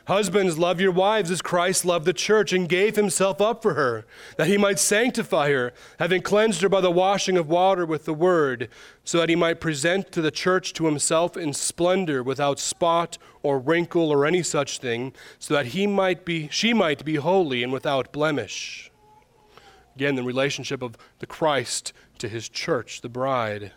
Husbands, 0.07 0.59
love 0.59 0.81
your 0.81 0.90
wives 0.90 1.31
as 1.31 1.42
Christ 1.42 1.85
loved 1.85 2.05
the 2.05 2.12
church 2.12 2.53
and 2.53 2.68
gave 2.68 2.96
himself 2.96 3.40
up 3.40 3.62
for 3.62 3.74
her, 3.74 4.07
that 4.38 4.48
he 4.48 4.57
might 4.57 4.79
sanctify 4.79 5.50
her, 5.50 5.72
having 6.00 6.22
cleansed 6.22 6.62
her 6.62 6.68
by 6.68 6.81
the 6.81 6.90
washing 6.90 7.37
of 7.37 7.48
water 7.48 7.87
with 7.87 8.07
the 8.07 8.14
word, 8.14 8.68
so 9.05 9.18
that 9.18 9.29
he 9.29 9.37
might 9.37 9.61
present 9.61 10.11
to 10.11 10.20
the 10.20 10.33
church 10.33 10.72
to 10.72 10.87
himself 10.87 11.37
in 11.37 11.53
splendor, 11.53 12.24
without 12.24 12.59
spot 12.59 13.18
or 13.42 13.59
wrinkle 13.59 14.11
or 14.11 14.26
any 14.26 14.42
such 14.42 14.79
thing, 14.79 15.12
so 15.38 15.55
that 15.55 15.66
he 15.66 15.87
might 15.87 16.24
be, 16.24 16.48
she 16.48 16.72
might 16.72 17.05
be 17.05 17.16
holy 17.16 17.62
and 17.62 17.72
without 17.72 18.11
blemish. 18.11 18.90
Again, 19.94 20.16
the 20.16 20.22
relationship 20.22 20.83
of 20.83 20.96
the 21.18 21.26
Christ 21.26 21.92
to 22.18 22.29
his 22.29 22.48
church, 22.48 23.03
the 23.03 23.09
bride. 23.09 23.70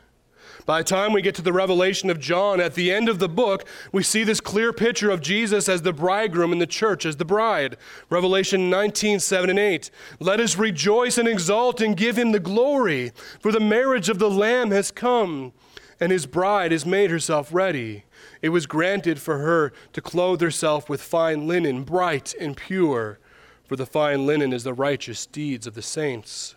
By 0.66 0.80
the 0.80 0.88
time 0.88 1.12
we 1.12 1.22
get 1.22 1.36
to 1.36 1.42
the 1.42 1.52
revelation 1.52 2.10
of 2.10 2.20
John, 2.20 2.62
at 2.62 2.76
the 2.76 2.92
end 2.92 3.10
of 3.10 3.20
the 3.20 3.28
book, 3.28 3.66
we 3.92 4.02
see 4.02 4.24
this 4.24 4.40
clear 4.40 4.72
picture 4.72 5.12
of 5.12 5.22
Jesus 5.22 5.68
as 5.68 5.82
the 5.82 5.92
bridegroom 5.92 6.54
and 6.54 6.62
the 6.62 6.68
church 6.68 7.06
as 7.06 7.18
the 7.18 7.26
bride. 7.26 7.76
Revelation 8.10 8.70
19, 8.70 9.20
7 9.20 9.50
and 9.50 9.60
8. 9.60 9.92
Let 10.20 10.40
us 10.40 10.58
rejoice 10.58 11.18
and 11.18 11.28
exult 11.28 11.82
and 11.82 11.98
give 11.98 12.18
him 12.18 12.32
the 12.32 12.40
glory, 12.40 13.12
for 13.40 13.52
the 13.52 13.60
marriage 13.60 14.08
of 14.08 14.20
the 14.20 14.30
Lamb 14.30 14.72
has 14.72 14.90
come, 14.90 15.52
and 16.00 16.12
his 16.12 16.26
bride 16.26 16.72
has 16.72 16.86
made 16.86 17.12
herself 17.12 17.54
ready. 17.54 18.06
It 18.42 18.50
was 18.50 18.66
granted 18.66 19.20
for 19.20 19.40
her 19.40 19.74
to 19.92 20.02
clothe 20.02 20.42
herself 20.42 20.90
with 20.90 21.02
fine 21.02 21.46
linen, 21.46 21.84
bright 21.84 22.34
and 22.40 22.56
pure, 22.56 23.20
for 23.68 23.76
the 23.76 23.86
fine 23.86 24.26
linen 24.26 24.54
is 24.54 24.64
the 24.64 24.74
righteous 24.74 25.26
deeds 25.26 25.68
of 25.68 25.74
the 25.74 25.82
saints. 25.82 26.56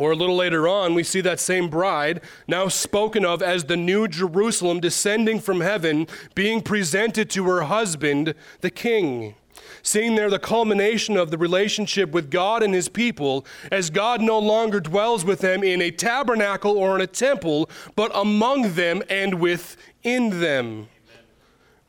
Or 0.00 0.12
a 0.12 0.16
little 0.16 0.34
later 0.34 0.66
on, 0.66 0.94
we 0.94 1.04
see 1.04 1.20
that 1.20 1.38
same 1.38 1.68
bride, 1.68 2.22
now 2.48 2.68
spoken 2.68 3.22
of 3.22 3.42
as 3.42 3.64
the 3.64 3.76
new 3.76 4.08
Jerusalem 4.08 4.80
descending 4.80 5.40
from 5.40 5.60
heaven, 5.60 6.06
being 6.34 6.62
presented 6.62 7.28
to 7.30 7.44
her 7.44 7.64
husband, 7.64 8.34
the 8.62 8.70
king. 8.70 9.34
Seeing 9.82 10.14
there 10.14 10.30
the 10.30 10.38
culmination 10.38 11.18
of 11.18 11.30
the 11.30 11.36
relationship 11.36 12.12
with 12.12 12.30
God 12.30 12.62
and 12.62 12.72
his 12.72 12.88
people, 12.88 13.44
as 13.70 13.90
God 13.90 14.22
no 14.22 14.38
longer 14.38 14.80
dwells 14.80 15.22
with 15.22 15.40
them 15.40 15.62
in 15.62 15.82
a 15.82 15.90
tabernacle 15.90 16.78
or 16.78 16.94
in 16.94 17.02
a 17.02 17.06
temple, 17.06 17.68
but 17.94 18.10
among 18.14 18.72
them 18.72 19.02
and 19.10 19.34
within 19.34 20.40
them. 20.40 20.88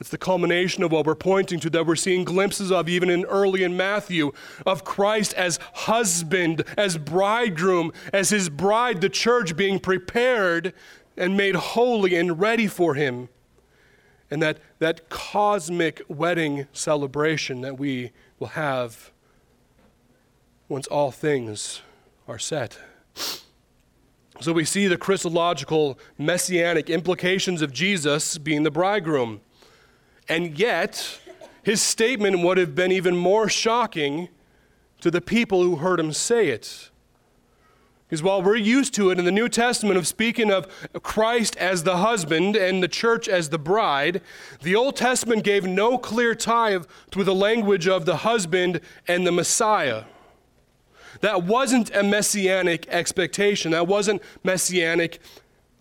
It's 0.00 0.08
the 0.08 0.16
culmination 0.16 0.82
of 0.82 0.92
what 0.92 1.04
we're 1.04 1.14
pointing 1.14 1.60
to 1.60 1.70
that 1.70 1.86
we're 1.86 1.94
seeing 1.94 2.24
glimpses 2.24 2.72
of 2.72 2.88
even 2.88 3.10
in 3.10 3.26
early 3.26 3.62
in 3.62 3.76
Matthew 3.76 4.32
of 4.64 4.82
Christ 4.82 5.34
as 5.34 5.58
husband, 5.74 6.64
as 6.78 6.96
bridegroom, 6.96 7.92
as 8.10 8.30
his 8.30 8.48
bride, 8.48 9.02
the 9.02 9.10
church 9.10 9.56
being 9.56 9.78
prepared 9.78 10.72
and 11.18 11.36
made 11.36 11.54
holy 11.54 12.14
and 12.14 12.40
ready 12.40 12.66
for 12.66 12.94
him. 12.94 13.28
And 14.30 14.40
that, 14.42 14.58
that 14.78 15.10
cosmic 15.10 16.00
wedding 16.08 16.66
celebration 16.72 17.60
that 17.60 17.78
we 17.78 18.12
will 18.38 18.48
have 18.48 19.10
once 20.66 20.86
all 20.86 21.10
things 21.10 21.82
are 22.26 22.38
set. 22.38 22.78
So 24.40 24.54
we 24.54 24.64
see 24.64 24.86
the 24.86 24.96
Christological 24.96 25.98
messianic 26.16 26.88
implications 26.88 27.60
of 27.60 27.70
Jesus 27.70 28.38
being 28.38 28.62
the 28.62 28.70
bridegroom. 28.70 29.42
And 30.30 30.56
yet, 30.56 31.18
his 31.64 31.82
statement 31.82 32.38
would 32.44 32.56
have 32.56 32.76
been 32.76 32.92
even 32.92 33.16
more 33.16 33.48
shocking 33.48 34.28
to 35.00 35.10
the 35.10 35.20
people 35.20 35.64
who 35.64 35.76
heard 35.76 35.98
him 35.98 36.12
say 36.12 36.48
it. 36.48 36.90
Because 38.06 38.22
while 38.22 38.40
we're 38.40 38.54
used 38.54 38.94
to 38.94 39.10
it 39.10 39.18
in 39.18 39.24
the 39.24 39.32
New 39.32 39.48
Testament 39.48 39.96
of 39.98 40.06
speaking 40.06 40.52
of 40.52 40.68
Christ 41.02 41.56
as 41.56 41.82
the 41.82 41.96
husband 41.96 42.54
and 42.54 42.80
the 42.80 42.88
church 42.88 43.28
as 43.28 43.48
the 43.48 43.58
bride, 43.58 44.20
the 44.62 44.76
Old 44.76 44.94
Testament 44.94 45.42
gave 45.42 45.64
no 45.64 45.98
clear 45.98 46.36
tie 46.36 46.78
to 47.10 47.24
the 47.24 47.34
language 47.34 47.88
of 47.88 48.06
the 48.06 48.18
husband 48.18 48.80
and 49.08 49.26
the 49.26 49.32
Messiah. 49.32 50.04
That 51.22 51.42
wasn't 51.42 51.94
a 51.94 52.04
messianic 52.04 52.86
expectation, 52.88 53.72
that 53.72 53.88
wasn't 53.88 54.22
messianic 54.44 55.18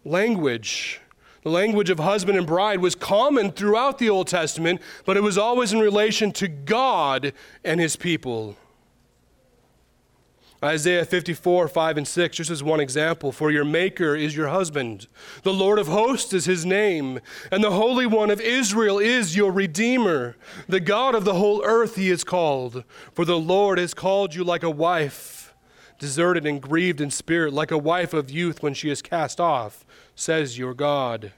language. 0.03 1.01
The 1.43 1.49
language 1.49 1.89
of 1.89 1.99
husband 1.99 2.37
and 2.37 2.45
bride 2.45 2.81
was 2.81 2.95
common 2.95 3.51
throughout 3.51 3.97
the 3.97 4.09
Old 4.09 4.27
Testament, 4.27 4.81
but 5.05 5.15
it 5.15 5.23
was 5.23 5.37
always 5.37 5.71
in 5.71 5.79
relation 5.79 6.31
to 6.33 6.47
God 6.47 7.33
and 7.63 7.79
his 7.79 7.95
people. 7.95 8.57
Isaiah 10.61 11.05
54, 11.05 11.69
5 11.69 11.97
and 11.97 12.05
6, 12.05 12.35
just 12.35 12.51
as 12.51 12.61
one 12.61 12.81
example. 12.81 13.31
For 13.31 13.49
your 13.49 13.63
Maker 13.63 14.13
is 14.13 14.35
your 14.35 14.49
husband. 14.49 15.07
The 15.43 15.53
Lord 15.53 15.79
of 15.79 15.87
hosts 15.87 16.33
is 16.33 16.43
his 16.43 16.65
name. 16.65 17.21
And 17.49 17.63
the 17.63 17.71
Holy 17.71 18.05
One 18.05 18.29
of 18.29 18.41
Israel 18.41 18.99
is 18.99 19.37
your 19.37 19.53
Redeemer. 19.53 20.35
The 20.67 20.81
God 20.81 21.15
of 21.15 21.23
the 21.23 21.35
whole 21.35 21.63
earth 21.63 21.95
he 21.95 22.09
is 22.09 22.25
called. 22.25 22.83
For 23.13 23.23
the 23.23 23.39
Lord 23.39 23.77
has 23.77 23.93
called 23.93 24.35
you 24.35 24.43
like 24.43 24.63
a 24.63 24.69
wife, 24.69 25.53
deserted 25.97 26.45
and 26.45 26.61
grieved 26.61 26.99
in 26.99 27.09
spirit, 27.09 27.53
like 27.53 27.71
a 27.71 27.77
wife 27.77 28.13
of 28.13 28.29
youth 28.29 28.61
when 28.61 28.73
she 28.73 28.89
is 28.89 29.01
cast 29.01 29.39
off 29.39 29.85
says 30.19 30.57
your 30.57 30.73
God. 30.73 31.31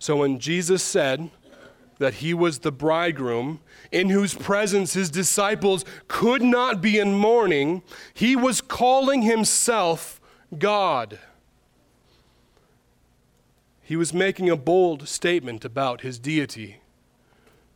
So 0.00 0.16
when 0.16 0.40
Jesus 0.40 0.82
said 0.82 1.30
that 1.98 2.14
he 2.14 2.34
was 2.34 2.58
the 2.58 2.72
bridegroom, 2.72 3.60
in 3.92 4.08
whose 4.08 4.34
presence 4.34 4.94
his 4.94 5.10
disciples 5.10 5.84
could 6.08 6.42
not 6.42 6.80
be 6.80 6.98
in 6.98 7.14
mourning, 7.14 7.82
he 8.12 8.34
was 8.34 8.60
calling 8.60 9.22
himself 9.22 10.20
God. 10.58 11.20
He 13.80 13.94
was 13.94 14.12
making 14.12 14.50
a 14.50 14.56
bold 14.56 15.06
statement 15.06 15.64
about 15.64 16.00
his 16.00 16.18
deity. 16.18 16.80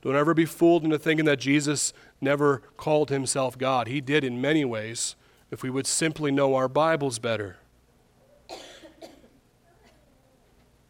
Don't 0.03 0.17
ever 0.17 0.35
be 0.35 0.47
fooled 0.47 0.83
into 0.83 0.99
thinking 0.99 1.27
that 1.27 1.39
Jesus 1.39 1.93
never 2.21 2.62
called 2.77 3.11
himself 3.11 3.57
God. 3.57 3.87
He 3.87 4.01
did 4.01 4.25
in 4.25 4.41
many 4.41 4.65
ways, 4.65 5.15
if 5.53 5.62
we 5.62 5.71
would 5.71 5.87
simply 5.87 6.33
know 6.33 6.57
our 6.57 6.69
Bibles 6.69 7.21
better. 7.21 7.59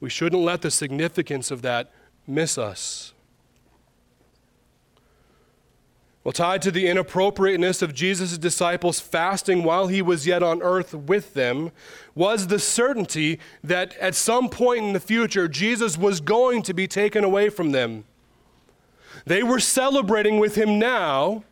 We 0.01 0.11
shouldn't 0.11 0.43
let 0.43 0.63
the 0.63 0.71
significance 0.71 1.51
of 1.51 1.63
that 1.63 1.91
miss 2.27 2.59
us. 2.59 3.13
Well, 6.27 6.33
tied 6.33 6.61
to 6.63 6.73
the 6.73 6.89
inappropriateness 6.89 7.83
of 7.83 7.95
Jesus' 7.95 8.37
disciples 8.37 8.99
fasting 8.99 9.63
while 9.63 9.87
he 9.87 10.03
was 10.03 10.27
yet 10.27 10.43
on 10.43 10.61
earth 10.61 10.93
with 10.93 11.35
them 11.35 11.71
was 12.17 12.49
the 12.49 12.59
certainty 12.59 13.39
that 13.63 13.97
at 13.99 14.17
some 14.17 14.49
point 14.49 14.85
in 14.85 14.93
the 14.93 14.99
future, 14.99 15.47
Jesus 15.47 15.97
was 15.97 16.21
going 16.21 16.63
to 16.63 16.75
be 16.75 16.89
taken 16.89 17.23
away 17.23 17.49
from 17.49 17.71
them. 17.71 18.07
They 19.25 19.45
were 19.45 19.61
celebrating 19.61 20.41
with 20.41 20.57
him 20.57 20.81
now, 20.81 21.45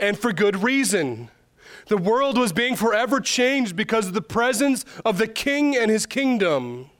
and 0.00 0.18
for 0.18 0.32
good 0.32 0.64
reason. 0.64 1.30
The 1.86 1.96
world 1.96 2.36
was 2.36 2.52
being 2.52 2.74
forever 2.74 3.20
changed 3.20 3.76
because 3.76 4.08
of 4.08 4.14
the 4.14 4.20
presence 4.20 4.84
of 5.04 5.18
the 5.18 5.28
king 5.28 5.76
and 5.76 5.88
his 5.88 6.04
kingdom. 6.04 6.90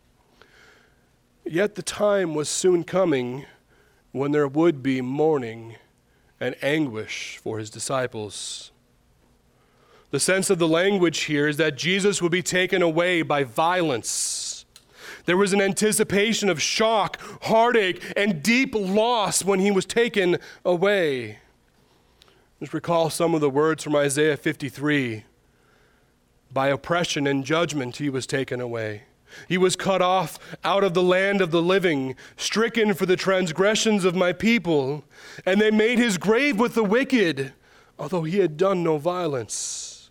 Yet 1.50 1.74
the 1.74 1.82
time 1.82 2.36
was 2.36 2.48
soon 2.48 2.84
coming 2.84 3.44
when 4.12 4.30
there 4.30 4.46
would 4.46 4.84
be 4.84 5.00
mourning 5.00 5.74
and 6.38 6.54
anguish 6.62 7.40
for 7.42 7.58
his 7.58 7.70
disciples. 7.70 8.70
The 10.12 10.20
sense 10.20 10.48
of 10.48 10.60
the 10.60 10.68
language 10.68 11.22
here 11.22 11.48
is 11.48 11.56
that 11.56 11.76
Jesus 11.76 12.22
would 12.22 12.30
be 12.30 12.40
taken 12.40 12.82
away 12.82 13.22
by 13.22 13.42
violence 13.42 14.64
There 15.24 15.36
was 15.36 15.52
an 15.52 15.60
anticipation 15.60 16.48
of 16.48 16.62
shock, 16.62 17.20
heartache, 17.42 18.00
and 18.16 18.44
deep 18.44 18.72
loss 18.72 19.44
when 19.44 19.58
he 19.58 19.72
was 19.72 19.86
taken 19.86 20.38
away. 20.64 21.38
Just 22.60 22.72
recall 22.72 23.10
some 23.10 23.34
of 23.34 23.40
the 23.40 23.50
words 23.50 23.82
from 23.82 23.96
Isaiah 23.96 24.36
53 24.36 25.24
By 26.52 26.68
oppression 26.68 27.26
and 27.26 27.44
judgment 27.44 27.96
he 27.96 28.08
was 28.08 28.24
taken 28.24 28.60
away. 28.60 29.02
He 29.48 29.58
was 29.58 29.76
cut 29.76 30.02
off 30.02 30.38
out 30.64 30.84
of 30.84 30.94
the 30.94 31.02
land 31.02 31.40
of 31.40 31.50
the 31.50 31.62
living, 31.62 32.16
stricken 32.36 32.94
for 32.94 33.06
the 33.06 33.16
transgressions 33.16 34.04
of 34.04 34.14
my 34.14 34.32
people. 34.32 35.04
And 35.44 35.60
they 35.60 35.70
made 35.70 35.98
his 35.98 36.18
grave 36.18 36.58
with 36.58 36.74
the 36.74 36.84
wicked, 36.84 37.52
although 37.98 38.22
he 38.22 38.38
had 38.38 38.56
done 38.56 38.82
no 38.82 38.98
violence. 38.98 40.10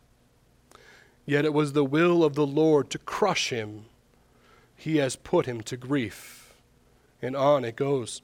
Yet 1.25 1.45
it 1.45 1.53
was 1.53 1.73
the 1.73 1.86
will 1.86 2.23
of 2.23 2.36
the 2.36 2.47
Lord 2.47 2.89
to 2.89 2.97
crush 2.97 3.49
him. 3.49 3.86
He 4.75 4.97
has 4.97 5.15
put 5.15 5.45
him 5.45 5.62
to 5.62 5.77
grief. 5.77 6.53
And 7.21 7.36
on 7.36 7.65
it 7.65 7.75
goes. 7.75 8.21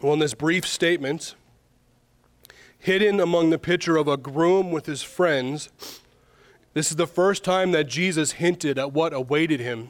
Well, 0.00 0.12
in 0.12 0.18
this 0.18 0.34
brief 0.34 0.66
statement, 0.66 1.34
hidden 2.78 3.18
among 3.18 3.50
the 3.50 3.58
picture 3.58 3.96
of 3.96 4.06
a 4.06 4.16
groom 4.16 4.70
with 4.70 4.86
his 4.86 5.02
friends, 5.02 5.70
this 6.76 6.90
is 6.90 6.98
the 6.98 7.06
first 7.06 7.42
time 7.42 7.72
that 7.72 7.84
Jesus 7.84 8.32
hinted 8.32 8.78
at 8.78 8.92
what 8.92 9.14
awaited 9.14 9.60
him. 9.60 9.88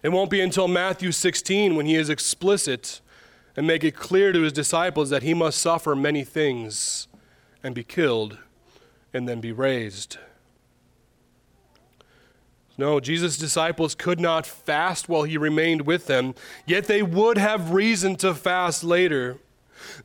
It 0.00 0.10
won't 0.10 0.30
be 0.30 0.40
until 0.40 0.68
Matthew 0.68 1.10
16 1.10 1.74
when 1.74 1.86
he 1.86 1.96
is 1.96 2.08
explicit 2.08 3.00
and 3.56 3.66
make 3.66 3.82
it 3.82 3.96
clear 3.96 4.30
to 4.30 4.42
his 4.42 4.52
disciples 4.52 5.10
that 5.10 5.24
he 5.24 5.34
must 5.34 5.58
suffer 5.58 5.96
many 5.96 6.22
things 6.22 7.08
and 7.64 7.74
be 7.74 7.82
killed 7.82 8.38
and 9.12 9.28
then 9.28 9.40
be 9.40 9.50
raised. 9.50 10.18
No, 12.78 13.00
Jesus' 13.00 13.36
disciples 13.36 13.96
could 13.96 14.20
not 14.20 14.46
fast 14.46 15.08
while 15.08 15.24
he 15.24 15.36
remained 15.36 15.84
with 15.84 16.06
them, 16.06 16.36
yet 16.64 16.84
they 16.84 17.02
would 17.02 17.38
have 17.38 17.72
reason 17.72 18.14
to 18.18 18.34
fast 18.34 18.84
later. 18.84 19.38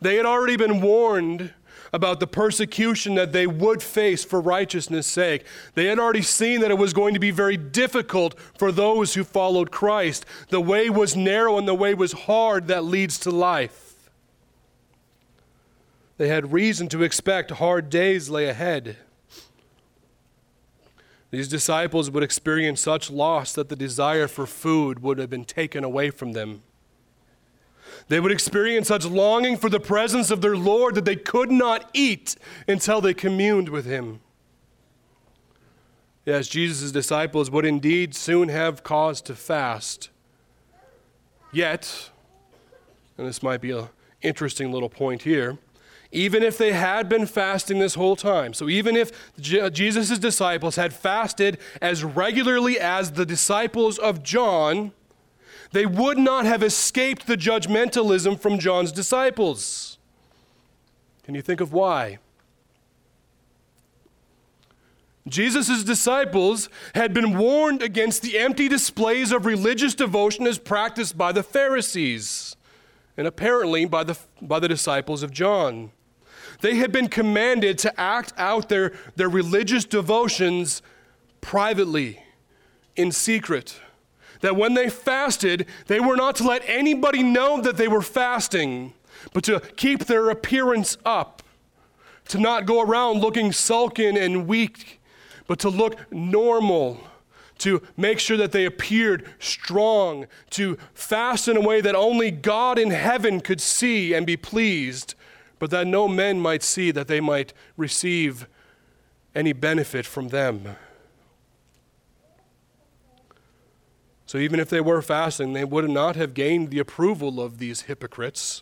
They 0.02 0.16
had 0.16 0.26
already 0.26 0.56
been 0.56 0.82
warned 0.82 1.54
about 1.92 2.20
the 2.20 2.28
persecution 2.28 3.16
that 3.16 3.32
they 3.32 3.48
would 3.48 3.82
face 3.82 4.24
for 4.24 4.40
righteousness' 4.40 5.08
sake. 5.08 5.46
They 5.74 5.86
had 5.86 6.00
already 6.00 6.22
seen 6.22 6.62
that 6.62 6.72
it 6.72 6.78
was 6.78 6.94
going 6.94 7.14
to 7.14 7.20
be 7.20 7.32
very 7.32 7.58
difficult 7.58 8.40
for 8.58 8.72
those 8.72 9.14
who 9.14 9.24
followed 9.24 9.72
Christ. 9.72 10.26
The 10.50 10.62
way 10.62 10.90
was 10.90 11.16
narrow 11.16 11.58
and 11.58 11.68
the 11.68 11.74
way 11.74 11.94
was 11.94 12.14
hard 12.14 12.68
that 12.68 12.84
leads 12.84 13.20
to 13.20 13.32
life. 13.32 14.10
They 16.18 16.28
had 16.28 16.52
reason 16.52 16.90
to 16.90 17.04
expect 17.04 17.52
hard 17.52 17.90
days 17.90 18.30
lay 18.30 18.48
ahead. 18.48 18.98
These 21.32 21.48
disciples 21.48 22.10
would 22.10 22.24
experience 22.24 22.82
such 22.82 23.12
loss 23.12 23.54
that 23.54 23.70
the 23.70 23.76
desire 23.76 24.28
for 24.28 24.46
food 24.46 25.02
would 25.02 25.20
have 25.20 25.30
been 25.30 25.46
taken 25.46 25.84
away 25.84 26.10
from 26.10 26.34
them. 26.34 26.64
They 28.10 28.20
would 28.20 28.32
experience 28.32 28.88
such 28.88 29.06
longing 29.06 29.56
for 29.56 29.70
the 29.70 29.80
presence 29.80 30.32
of 30.32 30.42
their 30.42 30.58
Lord 30.58 30.96
that 30.96 31.06
they 31.06 31.16
could 31.16 31.52
not 31.52 31.90
eat 31.94 32.36
until 32.68 33.02
they 33.02 33.14
communed 33.14 33.70
with 33.70 33.86
Him. 33.86 34.20
Yes, 36.26 36.48
Jesus' 36.48 36.92
disciples 36.92 37.50
would 37.50 37.66
indeed 37.66 38.14
soon 38.14 38.50
have 38.50 38.84
cause 38.84 39.22
to 39.22 39.36
fast. 39.36 40.10
Yet, 41.54 42.10
and 43.18 43.28
this 43.28 43.42
might 43.42 43.62
be 43.62 43.72
an 43.72 43.90
interesting 44.22 44.72
little 44.72 44.90
point 44.90 45.22
here, 45.22 45.60
even 46.12 46.42
if 46.42 46.58
they 46.58 46.74
had 46.74 47.10
been 47.10 47.28
fasting 47.28 47.78
this 47.78 47.94
whole 47.94 48.16
time, 48.16 48.54
so 48.56 48.68
even 48.68 48.96
if 48.96 49.12
uh, 49.54 49.70
Jesus' 49.70 50.18
disciples 50.18 50.76
had 50.76 50.94
fasted 50.94 51.60
as 51.80 52.04
regularly 52.04 52.80
as 52.80 53.12
the 53.12 53.26
disciples 53.26 54.00
of 54.00 54.24
John, 54.24 54.94
they 55.72 55.86
would 55.86 56.18
not 56.18 56.46
have 56.46 56.64
escaped 56.64 57.28
the 57.28 57.38
judgmentalism 57.38 58.40
from 58.40 58.60
John's 58.60 58.92
disciples. 58.92 59.98
Can 61.24 61.36
you 61.36 61.42
think 61.42 61.62
of 61.62 61.74
why? 61.74 62.18
Jesus' 65.28 65.84
disciples 65.84 66.70
had 66.96 67.14
been 67.14 67.38
warned 67.38 67.84
against 67.84 68.24
the 68.24 68.40
empty 68.40 68.68
displays 68.68 69.32
of 69.32 69.46
religious 69.46 69.94
devotion 69.94 70.48
as 70.48 70.58
practiced 70.58 71.18
by 71.18 71.32
the 71.32 71.44
Pharisees 71.44 72.56
and 73.16 73.28
apparently 73.28 73.86
by 73.86 74.04
the, 74.04 74.18
by 74.42 74.60
the 74.60 74.68
disciples 74.68 75.22
of 75.22 75.32
John. 75.32 75.92
They 76.62 76.76
had 76.76 76.92
been 76.92 77.10
commanded 77.10 77.78
to 77.80 78.00
act 78.00 78.34
out 78.38 78.70
their, 78.70 78.94
their 79.16 79.30
religious 79.30 79.86
devotions 79.86 80.82
privately, 81.42 82.24
in 82.96 83.12
secret 83.12 83.80
that 84.42 84.56
when 84.56 84.74
they 84.74 84.90
fasted, 84.90 85.66
they 85.88 86.00
were 86.00 86.16
not 86.16 86.36
to 86.38 86.48
let 86.48 86.64
anybody 86.68 87.24
know 87.24 87.62
that 87.62 87.78
they 87.78 87.88
were 87.88 88.02
fasting, 88.02 88.94
but 89.34 89.44
to 89.44 89.60
keep 89.76 90.06
their 90.06 90.30
appearance 90.30 90.98
up, 91.06 91.44
to 92.30 92.38
not 92.38 92.66
go 92.66 92.82
around 92.82 93.20
looking 93.20 93.52
sullen 93.52 94.18
and 94.18 94.48
weak, 94.48 95.02
but 95.48 95.60
to 95.60 95.70
look 95.70 96.12
normal, 96.12 97.02
to 97.58 97.82
make 97.98 98.20
sure 98.20 98.38
that 98.38 98.52
they 98.52 98.66
appeared 98.66 99.28
strong, 99.40 100.28
to 100.52 100.78
fast 100.94 101.48
in 101.48 101.58
a 101.58 101.62
way 101.62 101.82
that 101.82 101.96
only 101.96 102.32
God 102.32 102.80
in 102.80 102.92
heaven 102.92 103.42
could 103.42 103.60
see 103.60 104.14
and 104.14 104.26
be 104.26 104.38
pleased, 104.38 105.16
but 105.58 105.72
that 105.72 105.88
no 105.88 106.08
men 106.08 106.40
might 106.40 106.64
see, 106.64 106.92
that 106.92 107.08
they 107.08 107.20
might 107.20 107.54
receive 107.76 108.48
any 109.36 109.52
benefit 109.52 110.06
from 110.06 110.30
them. 110.30 110.78
So 114.30 114.38
even 114.38 114.60
if 114.60 114.70
they 114.70 114.80
were 114.80 115.02
fasting, 115.02 115.54
they 115.54 115.66
would 115.66 115.90
not 115.90 116.16
have 116.16 116.36
gained 116.36 116.70
the 116.70 116.78
approval 116.78 117.42
of 117.42 117.58
these 117.58 117.82
hypocrites 117.82 118.62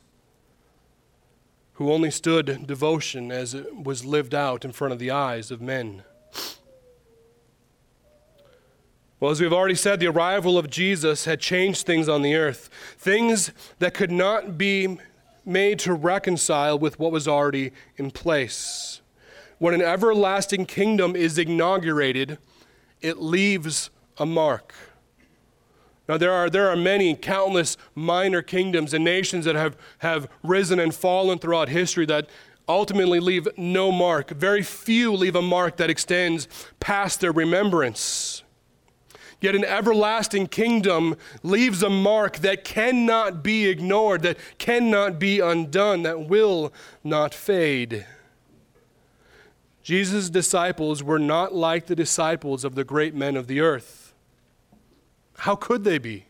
who 1.74 1.92
only 1.92 2.10
stood 2.10 2.66
devotion 2.66 3.34
as 3.34 3.54
it 3.54 3.76
was 3.76 4.06
lived 4.06 4.34
out 4.34 4.64
in 4.64 4.72
front 4.72 4.94
of 4.94 5.00
the 5.00 5.12
eyes 5.12 5.52
of 5.52 5.60
men. 5.60 6.04
Well, 9.20 9.30
as 9.30 9.42
we've 9.42 9.52
already 9.52 9.76
said, 9.76 10.00
the 10.00 10.08
arrival 10.08 10.58
of 10.58 10.70
Jesus 10.70 11.26
had 11.26 11.42
changed 11.42 11.86
things 11.86 12.08
on 12.08 12.22
the 12.22 12.36
earth, 12.36 12.70
things 12.98 13.52
that 13.80 13.94
could 13.94 14.10
not 14.10 14.58
be 14.58 14.98
made 15.44 15.80
to 15.80 15.92
reconcile 15.92 16.80
with 16.80 16.98
what 16.98 17.12
was 17.12 17.28
already 17.28 17.74
in 17.98 18.12
place. 18.12 19.02
When 19.58 19.74
an 19.74 19.82
everlasting 19.82 20.66
kingdom 20.66 21.14
is 21.14 21.38
inaugurated, 21.38 22.38
it 23.02 23.18
leaves 23.18 23.90
a 24.18 24.26
mark. 24.26 24.74
Now, 26.08 26.18
there 26.18 26.32
are, 26.32 26.50
there 26.50 26.70
are 26.70 26.76
many, 26.76 27.16
countless 27.16 27.78
minor 27.94 28.42
kingdoms 28.42 28.94
and 28.94 29.04
nations 29.04 29.46
that 29.46 29.56
have, 29.56 29.78
have 30.00 30.30
risen 30.42 30.80
and 30.80 30.96
fallen 30.96 31.38
throughout 31.38 31.70
history 31.70 32.06
that 32.06 32.30
ultimately 32.68 33.20
leave 33.20 33.48
no 33.58 33.92
mark. 33.92 34.32
Very 34.32 34.64
few 34.64 35.14
leave 35.14 35.36
a 35.36 35.42
mark 35.42 35.78
that 35.78 35.90
extends 35.90 36.48
past 36.80 37.20
their 37.20 37.32
remembrance. 37.32 38.44
Yet 39.40 39.54
an 39.54 39.66
everlasting 39.66 40.48
kingdom 40.48 41.16
leaves 41.44 41.84
a 41.84 41.90
mark 41.90 42.38
that 42.38 42.64
cannot 42.64 43.44
be 43.44 43.68
ignored, 43.68 44.24
that 44.24 44.38
cannot 44.58 45.20
be 45.20 45.40
undone, 45.40 46.04
that 46.04 46.28
will 46.28 46.74
not 47.04 47.34
fade. 47.36 48.06
Jesus' 49.84 50.30
disciples 50.30 51.04
were 51.04 51.20
not 51.20 51.54
like 51.54 51.86
the 51.86 51.96
disciples 51.96 52.66
of 52.66 52.76
the 52.76 52.84
great 52.84 53.14
men 53.14 53.38
of 53.38 53.48
the 53.48 53.60
earth. 53.62 53.97
How 55.38 55.56
could 55.56 55.84
they 55.84 55.98
be? 55.98 56.26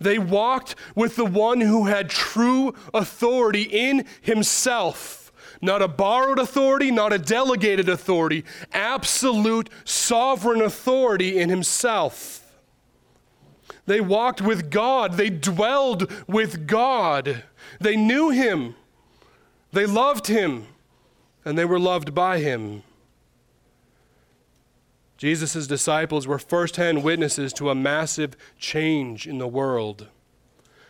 They 0.00 0.18
walked 0.18 0.74
with 0.94 1.16
the 1.16 1.24
one 1.24 1.60
who 1.60 1.86
had 1.86 2.08
true 2.08 2.74
authority 2.92 3.62
in 3.62 4.06
himself. 4.22 5.32
Not 5.60 5.82
a 5.82 5.88
borrowed 5.88 6.38
authority, 6.38 6.90
not 6.90 7.12
a 7.12 7.18
delegated 7.18 7.88
authority, 7.88 8.44
absolute 8.72 9.70
sovereign 9.84 10.60
authority 10.60 11.38
in 11.38 11.48
himself. 11.48 12.40
They 13.86 14.00
walked 14.00 14.40
with 14.40 14.70
God, 14.70 15.14
they 15.14 15.30
dwelled 15.30 16.10
with 16.26 16.66
God, 16.66 17.44
they 17.80 17.96
knew 17.96 18.30
him, 18.30 18.74
they 19.72 19.84
loved 19.84 20.26
him, 20.26 20.66
and 21.44 21.58
they 21.58 21.66
were 21.66 21.78
loved 21.78 22.14
by 22.14 22.38
him. 22.38 22.82
Jesus' 25.16 25.66
disciples 25.66 26.26
were 26.26 26.38
firsthand 26.38 27.04
witnesses 27.04 27.52
to 27.54 27.70
a 27.70 27.74
massive 27.74 28.36
change 28.58 29.26
in 29.26 29.38
the 29.38 29.48
world. 29.48 30.08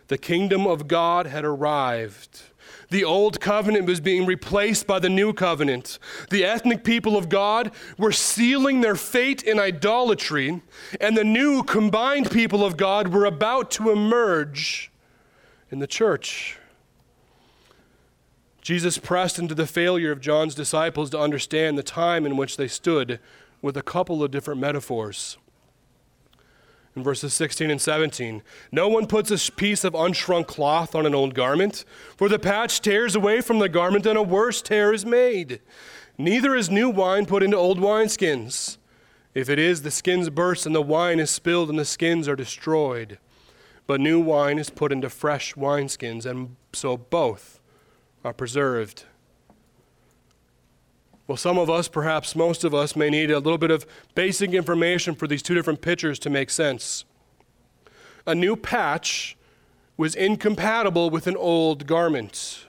The 0.09 0.19
kingdom 0.19 0.67
of 0.67 0.89
God 0.89 1.27
had 1.27 1.45
arrived. 1.45 2.43
The 2.91 3.05
old 3.05 3.41
covenant 3.41 3.87
was 3.87 4.01
being 4.01 4.27
replaced 4.27 4.87
by 4.87 4.99
the 4.99 5.09
new 5.09 5.33
covenant. 5.33 5.99
The 6.31 6.45
ethnic 6.45 6.85
people 6.85 7.17
of 7.17 7.29
God 7.29 7.73
were 7.99 8.13
sealing 8.13 8.81
their 8.81 8.97
fate 8.97 9.43
in 9.43 9.59
idolatry, 9.59 10.63
and 11.01 11.17
the 11.17 11.25
new 11.25 11.63
combined 11.63 12.31
people 12.31 12.65
of 12.65 12.77
God 12.77 13.09
were 13.09 13.25
about 13.25 13.71
to 13.73 13.91
emerge 13.91 14.91
in 15.71 15.79
the 15.79 15.87
church. 15.87 16.59
Jesus 18.61 18.97
pressed 18.97 19.39
into 19.39 19.55
the 19.55 19.67
failure 19.67 20.11
of 20.11 20.21
John's 20.21 20.55
disciples 20.55 21.11
to 21.11 21.21
understand 21.21 21.77
the 21.77 21.83
time 21.83 22.25
in 22.25 22.37
which 22.37 22.57
they 22.57 22.69
stood 22.69 23.21
with 23.65 23.79
a 23.79 23.83
couple 23.83 24.23
of 24.23 24.31
different 24.31 24.61
metaphors. 24.61 25.39
In 26.95 27.03
verses 27.03 27.33
16 27.33 27.71
and 27.71 27.81
17, 27.81 28.43
no 28.71 28.89
one 28.89 29.07
puts 29.07 29.31
a 29.31 29.53
piece 29.53 29.85
of 29.85 29.95
unshrunk 29.95 30.47
cloth 30.47 30.95
on 30.95 31.07
an 31.07 31.15
old 31.15 31.35
garment, 31.35 31.87
for 32.15 32.29
the 32.29 32.39
patch 32.39 32.83
tears 32.83 33.17
away 33.17 33.41
from 33.41 33.61
the 33.61 33.71
garment 33.71 34.05
and 34.05 34.19
a 34.19 34.23
worse 34.23 34.61
tear 34.61 34.93
is 34.93 35.07
made. 35.07 35.61
Neither 36.19 36.55
is 36.55 36.71
new 36.71 36.91
wine 36.91 37.25
put 37.25 37.43
into 37.43 37.57
old 37.57 37.79
wineskins. 37.79 38.77
If 39.35 39.49
it 39.49 39.59
is, 39.59 39.81
the 39.81 39.91
skins 39.91 40.29
burst 40.29 40.67
and 40.67 40.75
the 40.75 40.83
wine 40.83 41.19
is 41.19 41.31
spilled 41.31 41.71
and 41.71 41.79
the 41.79 41.87
skins 41.87 42.29
are 42.29 42.37
destroyed. 42.37 43.19
But 43.87 43.99
new 43.99 44.21
wine 44.21 44.59
is 44.59 44.69
put 44.69 44.93
into 44.93 45.09
fresh 45.09 45.55
wineskins, 45.55 46.27
and 46.27 46.57
so 46.75 46.99
both 46.99 47.61
are 48.23 48.35
preserved. 48.35 49.05
Well, 51.27 51.37
some 51.39 51.57
of 51.57 51.71
us, 51.71 51.89
perhaps 51.89 52.37
most 52.37 52.65
of 52.65 52.75
us, 52.75 52.95
may 52.95 53.09
need 53.09 53.31
a 53.31 53.39
little 53.39 53.59
bit 53.59 53.71
of 53.71 53.87
basic 54.15 54.53
information 54.53 55.15
for 55.15 55.27
these 55.27 55.43
two 55.43 55.55
different 55.55 55.81
pictures 55.81 56.19
to 56.21 56.31
make 56.31 56.51
sense. 56.51 57.05
A 58.27 58.35
new 58.35 58.57
patch 58.57 59.37
was 59.97 60.15
incompatible 60.15 61.09
with 61.09 61.27
an 61.27 61.37
old 61.37 61.87
garment. 61.87 62.67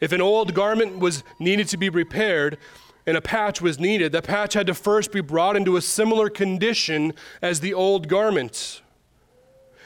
If 0.00 0.10
an 0.12 0.20
old 0.20 0.54
garment 0.54 0.98
was 0.98 1.22
needed 1.38 1.68
to 1.68 1.76
be 1.76 1.90
repaired 1.90 2.58
and 3.06 3.16
a 3.16 3.20
patch 3.20 3.60
was 3.60 3.78
needed, 3.78 4.12
the 4.12 4.22
patch 4.22 4.54
had 4.54 4.66
to 4.66 4.74
first 4.74 5.12
be 5.12 5.20
brought 5.20 5.56
into 5.56 5.76
a 5.76 5.82
similar 5.82 6.28
condition 6.28 7.12
as 7.40 7.60
the 7.60 7.74
old 7.74 8.08
garment. 8.08 8.82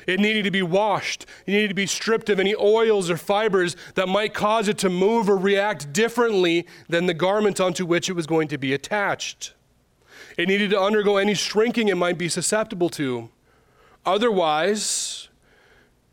It 0.07 0.21
needed 0.21 0.45
to 0.45 0.51
be 0.51 0.63
washed. 0.63 1.27
It 1.47 1.53
needed 1.53 1.69
to 1.69 1.75
be 1.75 1.87
stripped 1.87 2.29
of 2.29 2.41
any 2.41 2.55
oils 2.55 3.11
or 3.11 3.17
fibers 3.17 3.77
that 3.95 4.09
might 4.09 4.35
cause 4.35 4.69
it 4.69 4.79
to 4.79 4.91
move 4.91 5.29
or 5.29 5.37
react 5.37 5.93
differently 5.93 6.67
than 6.89 7.07
the 7.07 7.15
garment 7.15 7.61
onto 7.61 7.87
which 7.87 8.09
it 8.09 8.15
was 8.15 8.27
going 8.27 8.49
to 8.49 8.59
be 8.59 8.73
attached. 8.73 9.55
It 10.37 10.49
needed 10.49 10.71
to 10.71 10.81
undergo 10.81 11.17
any 11.17 11.35
shrinking 11.35 11.89
it 11.89 11.97
might 11.97 12.19
be 12.19 12.29
susceptible 12.29 12.89
to. 12.91 13.31
Otherwise, 14.05 15.29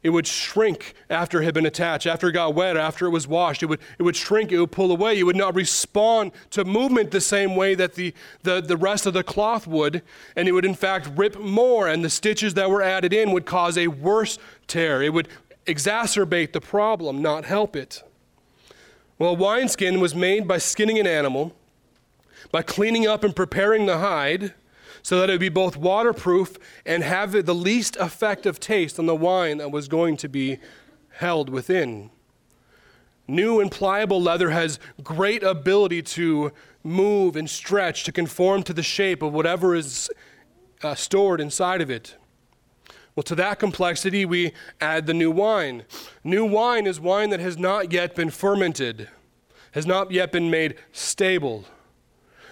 it 0.03 0.09
would 0.09 0.25
shrink 0.25 0.95
after 1.09 1.41
it 1.41 1.45
had 1.45 1.53
been 1.53 1.65
attached, 1.65 2.07
after 2.07 2.29
it 2.29 2.31
got 2.31 2.55
wet, 2.55 2.75
after 2.75 3.05
it 3.05 3.11
was 3.11 3.27
washed. 3.27 3.61
It 3.61 3.67
would, 3.67 3.79
it 3.99 4.03
would 4.03 4.15
shrink, 4.15 4.51
it 4.51 4.59
would 4.59 4.71
pull 4.71 4.91
away. 4.91 5.19
It 5.19 5.23
would 5.23 5.35
not 5.35 5.55
respond 5.55 6.31
to 6.51 6.65
movement 6.65 7.11
the 7.11 7.21
same 7.21 7.55
way 7.55 7.75
that 7.75 7.93
the, 7.93 8.13
the, 8.41 8.61
the 8.61 8.77
rest 8.77 9.05
of 9.05 9.13
the 9.13 9.23
cloth 9.23 9.67
would, 9.67 10.01
and 10.35 10.47
it 10.47 10.53
would 10.53 10.65
in 10.65 10.73
fact 10.73 11.09
rip 11.15 11.39
more, 11.39 11.87
and 11.87 12.03
the 12.03 12.09
stitches 12.09 12.55
that 12.55 12.69
were 12.69 12.81
added 12.81 13.13
in 13.13 13.31
would 13.31 13.45
cause 13.45 13.77
a 13.77 13.87
worse 13.87 14.39
tear. 14.65 15.03
It 15.03 15.13
would 15.13 15.27
exacerbate 15.67 16.53
the 16.53 16.61
problem, 16.61 17.21
not 17.21 17.45
help 17.45 17.75
it. 17.75 18.01
Well, 19.19 19.35
wineskin 19.35 19.99
was 19.99 20.15
made 20.15 20.47
by 20.47 20.57
skinning 20.57 20.97
an 20.97 21.05
animal, 21.05 21.53
by 22.51 22.63
cleaning 22.63 23.05
up 23.05 23.23
and 23.23 23.35
preparing 23.35 23.85
the 23.85 23.99
hide 23.99 24.55
so 25.03 25.19
that 25.19 25.29
it 25.29 25.33
would 25.33 25.39
be 25.39 25.49
both 25.49 25.77
waterproof 25.77 26.57
and 26.85 27.03
have 27.03 27.31
the 27.45 27.55
least 27.55 27.95
effect 27.97 28.45
of 28.45 28.59
taste 28.59 28.99
on 28.99 29.05
the 29.05 29.15
wine 29.15 29.57
that 29.57 29.71
was 29.71 29.87
going 29.87 30.17
to 30.17 30.29
be 30.29 30.59
held 31.15 31.49
within. 31.49 32.09
New 33.27 33.59
and 33.59 33.71
pliable 33.71 34.21
leather 34.21 34.49
has 34.49 34.79
great 35.03 35.43
ability 35.43 36.01
to 36.01 36.51
move 36.83 37.35
and 37.35 37.49
stretch 37.49 38.03
to 38.03 38.11
conform 38.11 38.63
to 38.63 38.73
the 38.73 38.83
shape 38.83 39.21
of 39.21 39.33
whatever 39.33 39.75
is 39.75 40.09
uh, 40.83 40.95
stored 40.95 41.39
inside 41.39 41.81
of 41.81 41.89
it. 41.89 42.15
Well, 43.15 43.23
to 43.23 43.35
that 43.35 43.59
complexity, 43.59 44.25
we 44.25 44.53
add 44.79 45.05
the 45.05 45.13
new 45.13 45.31
wine. 45.31 45.83
New 46.23 46.45
wine 46.45 46.87
is 46.87 46.99
wine 46.99 47.29
that 47.29 47.39
has 47.39 47.57
not 47.57 47.91
yet 47.91 48.15
been 48.15 48.29
fermented, 48.29 49.09
has 49.73 49.85
not 49.85 50.11
yet 50.11 50.31
been 50.31 50.49
made 50.49 50.75
stable. 50.91 51.65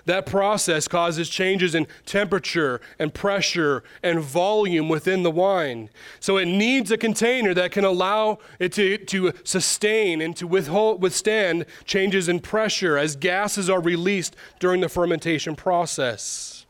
That 0.06 0.26
process 0.26 0.88
causes 0.88 1.30
changes 1.30 1.76
in 1.76 1.88
temperature 2.06 2.82
and 2.98 3.14
pressure 3.14 3.84
and 4.02 4.20
volume 4.20 4.90
within 4.90 5.24
the 5.24 5.32
wine. 5.32 5.90
So 6.20 6.38
it 6.38 6.46
needs 6.46 6.92
a 6.92 6.98
container 6.98 7.54
that 7.54 7.72
can 7.72 7.86
allow 7.86 8.40
it 8.60 8.74
to, 8.74 8.98
to 8.98 9.34
sustain 9.44 10.22
and 10.22 10.36
to 10.38 10.48
withhold, 10.48 11.02
withstand 11.02 11.66
changes 11.86 12.30
in 12.30 12.40
pressure 12.40 12.98
as 12.98 13.16
gases 13.16 13.70
are 13.70 13.82
released 13.82 14.36
during 14.60 14.82
the 14.82 14.90
fermentation 14.90 15.56
process. 15.56 16.66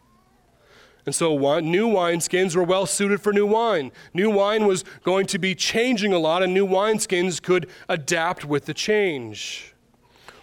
And 1.06 1.16
so 1.16 1.60
new 1.60 1.88
wineskins 1.88 2.56
were 2.56 2.64
well 2.64 2.86
suited 2.86 3.22
for 3.22 3.34
new 3.34 3.48
wine. 3.48 3.92
New 4.14 4.30
wine 4.30 4.68
was 4.68 4.84
going 5.04 5.26
to 5.28 5.40
be 5.40 5.56
changing 5.56 6.14
a 6.14 6.20
lot, 6.20 6.44
and 6.44 6.54
new 6.54 6.68
wineskins 6.68 7.42
could 7.42 7.68
adapt 7.88 8.46
with 8.46 8.66
the 8.66 8.76
change. 8.76 9.69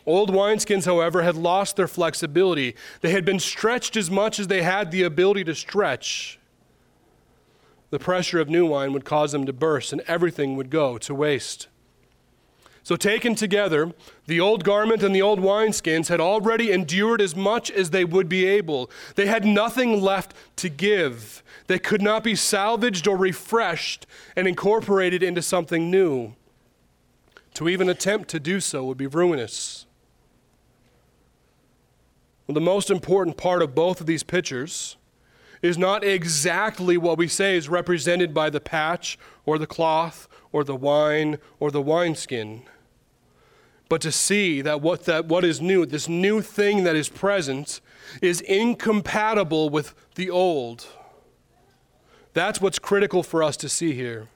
Old 0.07 0.31
wineskins, 0.31 0.85
however, 0.85 1.23
had 1.23 1.35
lost 1.35 1.75
their 1.75 1.89
flexibility. 1.89 2.77
They 3.01 3.11
had 3.11 3.25
been 3.25 3.41
stretched 3.41 3.97
as 3.97 4.09
much 4.09 4.39
as 4.39 4.47
they 4.47 4.63
had 4.63 4.93
the 4.93 5.03
ability 5.03 5.43
to 5.45 5.55
stretch. 5.55 6.39
The 7.91 7.99
pressure 7.99 8.41
of 8.41 8.49
new 8.49 8.67
wine 8.67 8.93
would 8.93 9.05
cause 9.05 9.33
them 9.33 9.47
to 9.47 9.53
burst, 9.53 9.93
and 9.93 10.03
everything 10.03 10.57
would 10.57 10.71
go 10.71 10.97
to 10.99 11.15
waste. 11.15 11.67
So, 12.85 12.95
taken 12.95 13.35
together, 13.35 13.93
the 14.27 14.39
old 14.39 14.63
garment 14.63 15.03
and 15.03 15.13
the 15.13 15.23
old 15.23 15.41
wineskins 15.41 16.07
had 16.07 16.21
already 16.21 16.71
endured 16.71 17.21
as 17.21 17.35
much 17.35 17.69
as 17.69 17.91
they 17.91 18.05
would 18.05 18.29
be 18.29 18.47
able. 18.47 18.89
They 19.17 19.27
had 19.27 19.45
nothing 19.45 20.01
left 20.01 20.35
to 20.57 20.69
give. 20.69 21.43
They 21.67 21.81
could 21.81 22.01
not 22.01 22.23
be 22.23 22.37
salvaged 22.37 23.09
or 23.09 23.17
refreshed 23.17 24.07
and 24.37 24.47
incorporated 24.47 25.25
into 25.25 25.43
something 25.43 25.91
new. 25.91 26.37
To 27.55 27.69
even 27.69 27.89
attempt 27.89 28.29
to 28.31 28.39
do 28.39 28.61
so 28.61 28.85
would 28.85 28.99
be 28.99 29.09
ruinous. 29.09 29.86
Well, 32.47 32.55
the 32.55 32.61
most 32.61 32.91
important 32.91 33.37
part 33.37 33.63
of 33.63 33.75
both 33.75 34.01
of 34.01 34.07
these 34.07 34.23
pictures 34.23 34.97
is 35.63 35.77
not 35.77 36.05
exactly 36.05 36.97
what 36.97 37.19
we 37.19 37.29
say 37.29 37.57
is 37.57 37.69
represented 37.69 38.33
by 38.33 38.51
the 38.51 38.61
patch 38.61 39.19
or 39.45 39.59
the 39.59 39.67
cloth 39.67 40.29
or 40.53 40.63
the 40.63 40.77
wine 40.77 41.39
or 41.59 41.71
the 41.71 41.83
wineskin, 41.83 42.63
but 43.89 44.01
to 44.01 44.13
see 44.13 44.61
that 44.63 44.81
what, 44.81 45.05
that 45.05 45.27
what 45.27 45.45
is 45.45 45.61
new, 45.61 45.87
this 45.87 46.09
new 46.09 46.41
thing 46.41 46.85
that 46.85 46.97
is 46.97 47.09
present, 47.09 47.81
is 48.21 48.41
incompatible 48.43 49.69
with 49.69 49.95
the 50.15 50.31
old. 50.31 50.87
That's 52.33 52.61
what's 52.61 52.79
critical 52.79 53.23
for 53.23 53.43
us 53.43 53.57
to 53.59 53.69
see 53.69 53.93
here. 53.95 54.29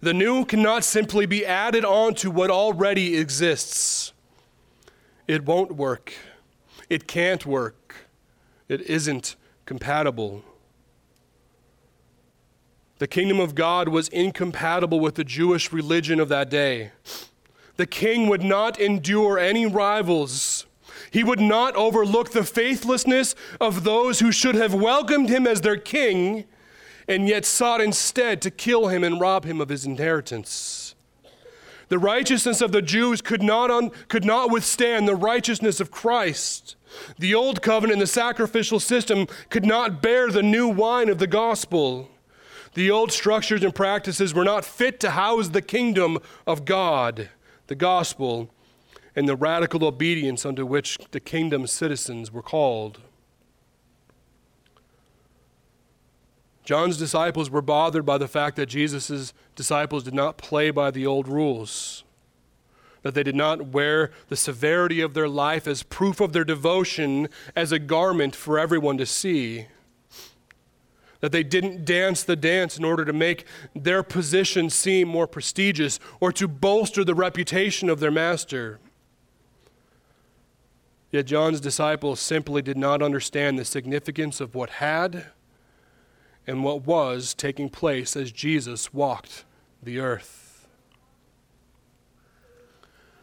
The 0.00 0.14
new 0.14 0.44
cannot 0.44 0.84
simply 0.84 1.26
be 1.26 1.44
added 1.44 1.84
on 1.84 2.14
to 2.16 2.30
what 2.30 2.50
already 2.50 3.16
exists. 3.16 4.12
It 5.28 5.44
won't 5.44 5.72
work. 5.72 6.12
It 6.92 7.08
can't 7.08 7.46
work. 7.46 7.94
It 8.68 8.82
isn't 8.82 9.36
compatible. 9.64 10.44
The 12.98 13.06
kingdom 13.06 13.40
of 13.40 13.54
God 13.54 13.88
was 13.88 14.08
incompatible 14.08 15.00
with 15.00 15.14
the 15.14 15.24
Jewish 15.24 15.72
religion 15.72 16.20
of 16.20 16.28
that 16.28 16.50
day. 16.50 16.90
The 17.78 17.86
king 17.86 18.28
would 18.28 18.42
not 18.42 18.78
endure 18.78 19.38
any 19.38 19.64
rivals. 19.64 20.66
He 21.10 21.24
would 21.24 21.40
not 21.40 21.74
overlook 21.76 22.32
the 22.32 22.44
faithlessness 22.44 23.34
of 23.58 23.84
those 23.84 24.20
who 24.20 24.30
should 24.30 24.56
have 24.56 24.74
welcomed 24.74 25.30
him 25.30 25.46
as 25.46 25.62
their 25.62 25.78
king 25.78 26.44
and 27.08 27.26
yet 27.26 27.46
sought 27.46 27.80
instead 27.80 28.42
to 28.42 28.50
kill 28.50 28.88
him 28.88 29.02
and 29.02 29.18
rob 29.18 29.46
him 29.46 29.62
of 29.62 29.70
his 29.70 29.86
inheritance. 29.86 30.94
The 31.88 31.98
righteousness 31.98 32.60
of 32.60 32.72
the 32.72 32.82
Jews 32.82 33.22
could 33.22 33.42
not, 33.42 33.70
un, 33.70 33.92
could 34.08 34.26
not 34.26 34.50
withstand 34.50 35.08
the 35.08 35.16
righteousness 35.16 35.80
of 35.80 35.90
Christ. 35.90 36.76
The 37.18 37.34
old 37.34 37.62
covenant 37.62 37.94
and 37.94 38.02
the 38.02 38.06
sacrificial 38.06 38.80
system 38.80 39.26
could 39.50 39.64
not 39.64 40.02
bear 40.02 40.30
the 40.30 40.42
new 40.42 40.68
wine 40.68 41.08
of 41.08 41.18
the 41.18 41.26
gospel. 41.26 42.08
The 42.74 42.90
old 42.90 43.12
structures 43.12 43.62
and 43.62 43.74
practices 43.74 44.32
were 44.32 44.44
not 44.44 44.64
fit 44.64 44.98
to 45.00 45.10
house 45.10 45.48
the 45.48 45.62
kingdom 45.62 46.18
of 46.46 46.64
God, 46.64 47.28
the 47.66 47.74
gospel, 47.74 48.50
and 49.14 49.28
the 49.28 49.36
radical 49.36 49.84
obedience 49.84 50.46
unto 50.46 50.64
which 50.64 50.98
the 51.10 51.20
kingdom's 51.20 51.70
citizens 51.70 52.32
were 52.32 52.42
called. 52.42 53.00
John's 56.64 56.96
disciples 56.96 57.50
were 57.50 57.60
bothered 57.60 58.06
by 58.06 58.18
the 58.18 58.28
fact 58.28 58.56
that 58.56 58.66
Jesus' 58.66 59.34
disciples 59.56 60.04
did 60.04 60.14
not 60.14 60.38
play 60.38 60.70
by 60.70 60.90
the 60.90 61.04
old 61.04 61.26
rules, 61.26 62.04
that 63.02 63.14
they 63.14 63.22
did 63.22 63.34
not 63.34 63.68
wear 63.68 64.10
the 64.28 64.36
severity 64.36 65.00
of 65.00 65.14
their 65.14 65.28
life 65.28 65.66
as 65.66 65.82
proof 65.82 66.20
of 66.20 66.32
their 66.32 66.44
devotion 66.44 67.28
as 67.54 67.72
a 67.72 67.78
garment 67.78 68.34
for 68.34 68.58
everyone 68.58 68.96
to 68.98 69.06
see, 69.06 69.66
that 71.20 71.32
they 71.32 71.42
didn't 71.42 71.84
dance 71.84 72.22
the 72.24 72.36
dance 72.36 72.76
in 72.76 72.84
order 72.84 73.04
to 73.04 73.12
make 73.12 73.44
their 73.74 74.02
position 74.02 74.68
seem 74.68 75.06
more 75.06 75.26
prestigious 75.26 76.00
or 76.20 76.32
to 76.32 76.48
bolster 76.48 77.04
the 77.04 77.14
reputation 77.14 77.88
of 77.88 78.00
their 78.00 78.10
master. 78.10 78.80
Yet 81.12 81.26
John's 81.26 81.60
disciples 81.60 82.20
simply 82.20 82.62
did 82.62 82.76
not 82.76 83.02
understand 83.02 83.58
the 83.58 83.64
significance 83.64 84.40
of 84.40 84.54
what 84.54 84.70
had 84.70 85.26
and 86.46 86.64
what 86.64 86.86
was 86.86 87.34
taking 87.34 87.68
place 87.68 88.16
as 88.16 88.32
Jesus 88.32 88.92
walked 88.94 89.44
the 89.82 90.00
earth. 90.00 90.66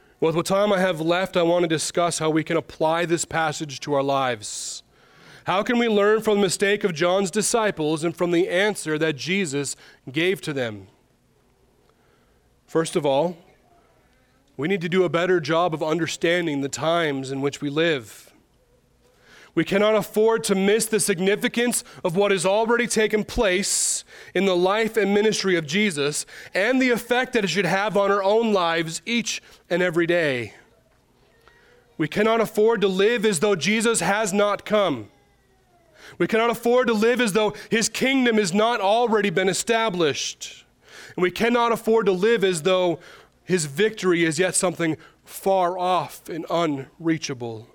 Well, 0.07 0.08
with 0.19 0.35
what 0.35 0.45
time 0.45 0.73
I 0.73 0.79
have 0.79 0.99
left, 0.99 1.37
I 1.37 1.43
want 1.43 1.63
to 1.63 1.67
discuss 1.67 2.19
how 2.19 2.29
we 2.29 2.43
can 2.43 2.57
apply 2.57 3.05
this 3.05 3.25
passage 3.25 3.79
to 3.81 3.93
our 3.93 4.03
lives, 4.03 4.83
How 5.45 5.63
can 5.63 5.79
we 5.79 5.87
learn 5.87 6.21
from 6.21 6.35
the 6.35 6.43
mistake 6.43 6.83
of 6.83 6.93
John's 6.93 7.31
disciples 7.31 8.03
and 8.03 8.15
from 8.15 8.31
the 8.31 8.47
answer 8.49 8.99
that 8.99 9.15
Jesus 9.15 9.75
gave 10.11 10.41
to 10.41 10.53
them? 10.53 10.87
First 12.67 12.95
of 12.95 13.03
all, 13.03 13.35
we 14.57 14.67
need 14.67 14.81
to 14.81 14.89
do 14.89 15.05
a 15.05 15.09
better 15.09 15.39
job 15.39 15.73
of 15.73 15.81
understanding 15.81 16.61
the 16.61 16.69
times 16.69 17.31
in 17.31 17.41
which 17.41 17.61
we 17.61 17.69
live. 17.69 18.28
We 19.55 19.65
cannot 19.65 19.95
afford 19.95 20.43
to 20.45 20.55
miss 20.55 20.85
the 20.85 20.99
significance 20.99 21.83
of 22.03 22.15
what 22.15 22.31
has 22.31 22.45
already 22.45 22.87
taken 22.87 23.23
place 23.23 24.03
in 24.33 24.45
the 24.45 24.55
life 24.55 24.95
and 24.95 25.13
ministry 25.13 25.55
of 25.55 25.65
Jesus 25.65 26.25
and 26.53 26.81
the 26.81 26.91
effect 26.91 27.33
that 27.33 27.43
it 27.43 27.49
should 27.49 27.65
have 27.65 27.97
on 27.97 28.11
our 28.11 28.23
own 28.23 28.53
lives 28.53 29.01
each 29.05 29.41
and 29.69 29.81
every 29.81 30.05
day. 30.05 30.53
We 31.97 32.07
cannot 32.07 32.41
afford 32.41 32.81
to 32.81 32.87
live 32.87 33.25
as 33.25 33.39
though 33.39 33.55
Jesus 33.55 33.99
has 33.99 34.31
not 34.31 34.65
come. 34.65 35.09
We 36.17 36.27
cannot 36.27 36.49
afford 36.49 36.87
to 36.87 36.93
live 36.93 37.19
as 37.19 37.33
though 37.33 37.53
his 37.69 37.89
kingdom 37.89 38.37
has 38.37 38.53
not 38.53 38.79
already 38.81 39.29
been 39.29 39.49
established. 39.49 40.65
And 41.15 41.23
we 41.23 41.31
cannot 41.31 41.71
afford 41.71 42.05
to 42.05 42.11
live 42.11 42.43
as 42.43 42.61
though 42.61 42.99
his 43.43 43.65
victory 43.65 44.23
is 44.23 44.39
yet 44.39 44.55
something 44.55 44.95
far 45.25 45.77
off 45.77 46.27
and 46.29 46.45
unreachable. 46.49 47.67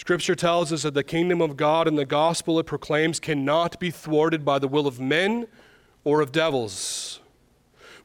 Scripture 0.00 0.34
tells 0.34 0.72
us 0.72 0.84
that 0.84 0.94
the 0.94 1.04
kingdom 1.04 1.42
of 1.42 1.58
God 1.58 1.86
and 1.86 1.98
the 1.98 2.06
gospel 2.06 2.58
it 2.58 2.64
proclaims 2.64 3.20
cannot 3.20 3.78
be 3.78 3.90
thwarted 3.90 4.46
by 4.46 4.58
the 4.58 4.66
will 4.66 4.86
of 4.86 4.98
men 4.98 5.46
or 6.04 6.22
of 6.22 6.32
devils. 6.32 7.20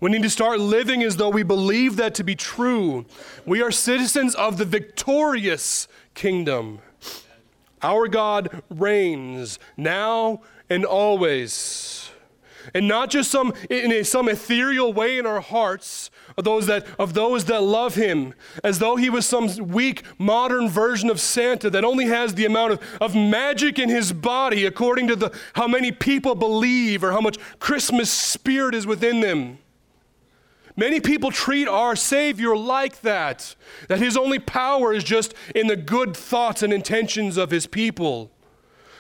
We 0.02 0.12
need 0.12 0.24
to 0.24 0.30
start 0.30 0.60
living 0.60 1.02
as 1.04 1.16
though 1.16 1.30
we 1.30 1.42
believe 1.42 1.96
that 1.96 2.14
to 2.16 2.24
be 2.26 2.36
true. 2.36 3.06
We 3.46 3.62
are 3.62 3.72
citizens 3.72 4.36
of 4.36 4.58
the 4.58 4.66
victorious 4.66 5.88
kingdom. 6.16 6.80
Our 7.82 8.10
God 8.10 8.62
reigns 8.70 9.58
now 9.78 10.42
and 10.70 10.84
always. 10.84 12.12
And 12.74 12.90
not 12.90 13.10
just 13.10 13.32
some 13.32 13.54
in 13.70 13.94
a, 13.94 14.04
some 14.04 14.28
ethereal 14.28 14.92
way 14.92 15.18
in 15.18 15.26
our 15.26 15.40
hearts, 15.40 16.12
of 16.38 16.44
those 16.44 16.68
that 16.68 16.86
of 17.00 17.14
those 17.14 17.46
that 17.46 17.64
love 17.64 17.96
him 17.96 18.34
as 18.64 18.80
though 18.80 18.96
he 18.96 19.10
was 19.10 19.26
some 19.26 19.48
weak 19.70 20.04
modern 20.18 20.68
version 20.68 21.10
of 21.10 21.20
santa 21.20 21.70
that 21.70 21.86
only 21.86 22.06
has 22.06 22.36
the 22.36 22.46
amount 22.46 22.74
of, 22.74 22.82
of 23.00 23.16
magic 23.16 23.80
in 23.80 23.90
his 23.90 24.12
body 24.12 24.66
according 24.66 25.08
to 25.08 25.16
the 25.16 25.32
how 25.54 25.68
many 25.68 25.92
people 25.92 26.36
believe 26.36 27.04
or 27.04 27.12
how 27.12 27.22
much 27.22 27.38
christmas 27.60 28.12
spirit 28.36 28.76
is 28.76 28.86
within 28.86 29.22
them. 29.22 29.58
Many 30.78 31.00
people 31.00 31.32
treat 31.32 31.70
our 31.70 31.96
savior 31.96 32.56
like 32.56 33.00
that 33.02 33.56
that 33.88 34.00
his 34.00 34.18
only 34.18 34.40
power 34.40 34.94
is 34.94 35.06
just 35.06 35.34
in 35.56 35.68
the 35.68 35.78
good 35.78 36.18
thoughts 36.18 36.62
and 36.62 36.74
intentions 36.74 37.38
of 37.38 37.50
his 37.50 37.66
people 37.66 38.30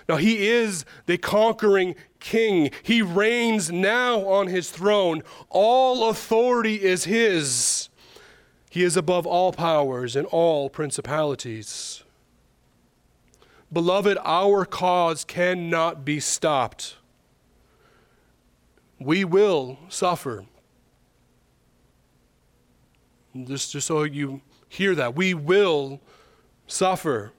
now, 0.08 0.18
he 0.18 0.48
is 0.48 0.86
the 1.08 1.18
conquering 1.18 1.96
king. 2.20 2.70
He 2.84 3.02
reigns 3.02 3.72
now 3.72 4.28
on 4.28 4.48
his 4.48 4.70
throne. 4.70 5.24
All 5.50 6.10
authority 6.10 6.84
is 6.84 7.06
his. 7.06 7.90
He 8.70 8.84
is 8.84 8.96
above 8.96 9.26
all 9.26 9.52
powers 9.52 10.16
and 10.16 10.28
all 10.28 10.70
principalities. 10.70 12.04
Beloved, 13.74 14.18
our 14.24 14.64
cause 14.64 15.24
cannot 15.24 16.06
be 16.06 16.20
stopped. 16.20 16.98
We 19.00 19.26
will 19.26 19.80
suffer. 19.90 20.46
Just, 23.44 23.72
just 23.72 23.88
so 23.88 24.04
you 24.04 24.42
hear 24.70 24.94
that, 24.96 25.16
we 25.16 25.34
will 25.34 26.00
suffer. 26.68 27.34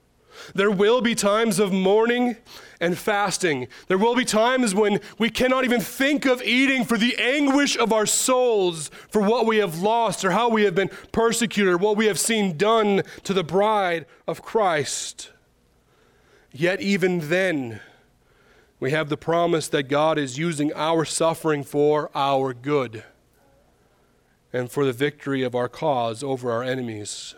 There 0.55 0.71
will 0.71 1.01
be 1.01 1.15
times 1.15 1.59
of 1.59 1.73
mourning 1.73 2.37
and 2.81 2.99
fasting. 2.99 3.69
There 3.89 3.99
will 3.99 4.15
be 4.15 4.25
times 4.25 4.75
when 4.75 5.01
we 5.19 5.31
cannot 5.31 5.65
even 5.65 5.81
think 5.81 6.27
of 6.27 6.43
eating 6.43 6.85
for 6.85 6.99
the 6.99 7.17
anguish 7.17 7.77
of 7.77 7.93
our 7.93 8.07
souls 8.07 8.91
for 9.09 9.23
what 9.23 9.47
we 9.47 9.59
have 9.59 9.79
lost 9.79 10.25
or 10.25 10.33
how 10.33 10.49
we 10.49 10.65
have 10.65 10.75
been 10.75 10.91
persecuted 11.13 11.73
or 11.75 11.79
what 11.79 11.97
we 11.97 12.07
have 12.07 12.19
seen 12.19 12.57
done 12.57 13.03
to 13.25 13.33
the 13.33 13.45
bride 13.45 14.07
of 14.27 14.43
Christ. 14.43 15.31
Yet, 16.53 16.81
even 16.81 17.29
then, 17.29 17.81
we 18.81 18.91
have 18.91 19.09
the 19.09 19.17
promise 19.17 19.69
that 19.69 19.85
God 19.85 20.19
is 20.19 20.39
using 20.39 20.73
our 20.75 21.05
suffering 21.05 21.63
for 21.63 22.11
our 22.15 22.53
good 22.53 23.05
and 24.53 24.71
for 24.71 24.85
the 24.85 24.93
victory 24.93 25.43
of 25.43 25.55
our 25.55 25.69
cause 25.69 26.23
over 26.23 26.51
our 26.51 26.63
enemies. 26.63 27.35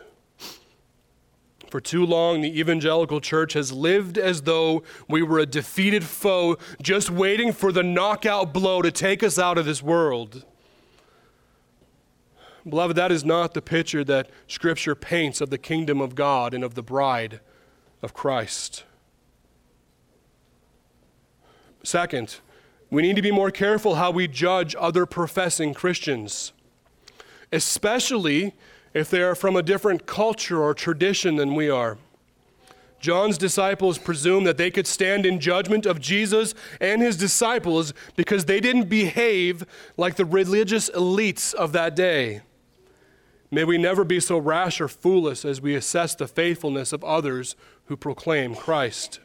For 1.69 1.79
too 1.79 2.03
long, 2.03 2.41
the 2.41 2.59
evangelical 2.59 3.21
church 3.21 3.53
has 3.53 3.71
lived 3.71 4.17
as 4.17 4.41
though 4.41 4.81
we 5.07 5.21
were 5.21 5.39
a 5.39 5.45
defeated 5.45 6.03
foe 6.03 6.57
just 6.81 7.11
waiting 7.11 7.53
for 7.53 7.71
the 7.71 7.83
knockout 7.83 8.53
blow 8.53 8.81
to 8.81 8.91
take 8.91 9.21
us 9.21 9.37
out 9.37 9.57
of 9.57 9.65
this 9.65 9.83
world. 9.83 10.45
Beloved, 12.67 12.95
that 12.97 13.11
is 13.11 13.23
not 13.23 13.53
the 13.53 13.61
picture 13.61 14.03
that 14.03 14.29
Scripture 14.47 14.95
paints 14.95 15.41
of 15.41 15.51
the 15.51 15.57
kingdom 15.57 16.01
of 16.01 16.15
God 16.15 16.53
and 16.53 16.63
of 16.63 16.73
the 16.73 16.83
bride 16.83 17.39
of 18.01 18.13
Christ. 18.13 18.83
Second, 21.83 22.39
we 22.89 23.03
need 23.03 23.15
to 23.15 23.21
be 23.21 23.31
more 23.31 23.51
careful 23.51 23.95
how 23.95 24.09
we 24.09 24.27
judge 24.27 24.75
other 24.77 25.05
professing 25.05 25.73
Christians, 25.73 26.51
especially 27.51 28.55
if 28.93 29.09
they 29.09 29.21
are 29.21 29.35
from 29.35 29.55
a 29.55 29.63
different 29.63 30.05
culture 30.05 30.61
or 30.61 30.73
tradition 30.73 31.35
than 31.35 31.55
we 31.55 31.69
are. 31.69 31.97
John's 32.99 33.37
disciples 33.37 33.97
presumed 33.97 34.45
that 34.45 34.57
they 34.57 34.69
could 34.69 34.87
stand 34.87 35.25
in 35.25 35.39
judgment 35.39 35.85
of 35.85 36.01
Jesus 36.01 36.53
and 36.81 37.01
his 37.01 37.15
disciples 37.15 37.93
because 38.15 38.45
they 38.45 38.59
didn't 38.59 38.89
behave 38.89 39.65
like 39.95 40.15
the 40.15 40.25
religious 40.25 40.89
elites 40.89 41.53
of 41.53 41.71
that 41.71 41.95
day. 41.95 42.41
May 43.51 43.63
we 43.63 43.77
never 43.77 44.03
be 44.03 44.19
so 44.19 44.37
rash 44.37 44.79
or 44.79 44.87
foolish 44.87 45.45
as 45.45 45.61
we 45.61 45.75
assess 45.75 46.13
the 46.13 46.27
faithfulness 46.27 46.93
of 46.93 47.03
others 47.03 47.55
who 47.85 47.97
proclaim 47.97 48.53
Christ. 48.53 49.19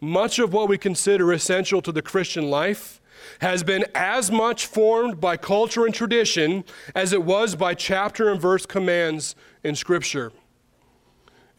Much 0.00 0.38
of 0.38 0.52
what 0.52 0.68
we 0.68 0.78
consider 0.78 1.32
essential 1.32 1.82
to 1.82 1.92
the 1.92 2.02
Christian 2.02 2.48
life 2.48 2.99
has 3.40 3.62
been 3.62 3.84
as 3.94 4.30
much 4.30 4.66
formed 4.66 5.20
by 5.20 5.36
culture 5.36 5.84
and 5.84 5.94
tradition 5.94 6.64
as 6.94 7.12
it 7.12 7.22
was 7.22 7.54
by 7.54 7.74
chapter 7.74 8.30
and 8.30 8.40
verse 8.40 8.66
commands 8.66 9.34
in 9.62 9.74
Scripture. 9.74 10.32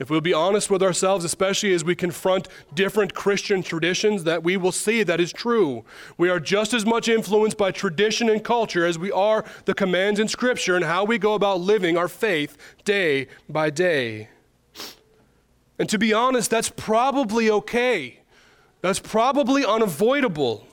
If 0.02 0.10
we'll 0.10 0.20
be 0.20 0.34
honest 0.34 0.72
with 0.72 0.82
ourselves, 0.82 1.24
especially 1.24 1.74
as 1.74 1.86
we 1.86 1.94
confront 1.94 2.48
different 2.74 3.14
Christian 3.14 3.62
traditions, 3.62 4.24
that 4.24 4.44
we 4.44 4.58
will 4.58 4.72
see 4.72 5.04
that 5.04 5.20
is 5.20 5.32
true. 5.32 5.86
We 6.18 6.28
are 6.28 6.40
just 6.40 6.74
as 6.74 6.88
much 6.88 7.08
influenced 7.08 7.56
by 7.56 7.70
tradition 7.70 8.28
and 8.28 8.44
culture 8.44 8.84
as 8.84 8.98
we 8.98 9.12
are 9.12 9.46
the 9.66 9.76
commands 9.76 10.20
in 10.20 10.28
Scripture 10.28 10.76
and 10.76 10.86
how 10.86 11.04
we 11.04 11.20
go 11.20 11.36
about 11.36 11.62
living 11.62 11.98
our 11.98 12.08
faith 12.08 12.58
day 12.84 13.28
by 13.48 13.70
day. 13.70 14.30
And 15.78 15.88
to 15.88 16.00
be 16.00 16.14
honest, 16.14 16.50
that's 16.50 16.70
probably 16.70 17.52
okay. 17.52 18.22
That's 18.82 19.00
probably 19.00 19.64
unavoidable 19.64 20.66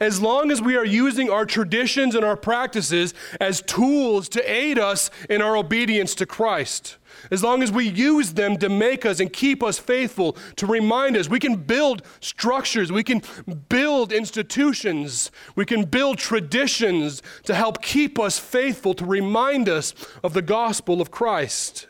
as 0.00 0.20
long 0.20 0.50
as 0.50 0.60
we 0.60 0.76
are 0.76 0.84
using 0.84 1.30
our 1.30 1.46
traditions 1.46 2.14
and 2.14 2.24
our 2.24 2.36
practices 2.36 3.14
as 3.40 3.62
tools 3.62 4.28
to 4.30 4.50
aid 4.50 4.78
us 4.78 5.10
in 5.28 5.42
our 5.42 5.56
obedience 5.56 6.14
to 6.16 6.26
Christ, 6.26 6.96
as 7.30 7.42
long 7.42 7.62
as 7.62 7.72
we 7.72 7.88
use 7.88 8.34
them 8.34 8.56
to 8.58 8.68
make 8.68 9.04
us 9.04 9.20
and 9.20 9.32
keep 9.32 9.62
us 9.62 9.78
faithful, 9.78 10.36
to 10.56 10.66
remind 10.66 11.16
us, 11.16 11.28
we 11.28 11.40
can 11.40 11.56
build 11.56 12.02
structures, 12.20 12.92
we 12.92 13.02
can 13.02 13.22
build 13.68 14.12
institutions, 14.12 15.30
we 15.56 15.64
can 15.64 15.84
build 15.84 16.18
traditions 16.18 17.22
to 17.44 17.54
help 17.54 17.82
keep 17.82 18.18
us 18.18 18.38
faithful, 18.38 18.94
to 18.94 19.04
remind 19.04 19.68
us 19.68 19.94
of 20.22 20.34
the 20.34 20.42
gospel 20.42 21.00
of 21.00 21.10
Christ. 21.10 21.86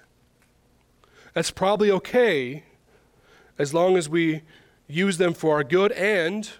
That's 1.34 1.50
probably 1.50 1.90
okay 1.90 2.64
as 3.58 3.74
long 3.74 3.96
as 3.96 4.08
we 4.08 4.42
use 4.86 5.18
them 5.18 5.34
for 5.34 5.56
our 5.56 5.64
good 5.64 5.92
and 5.92 6.50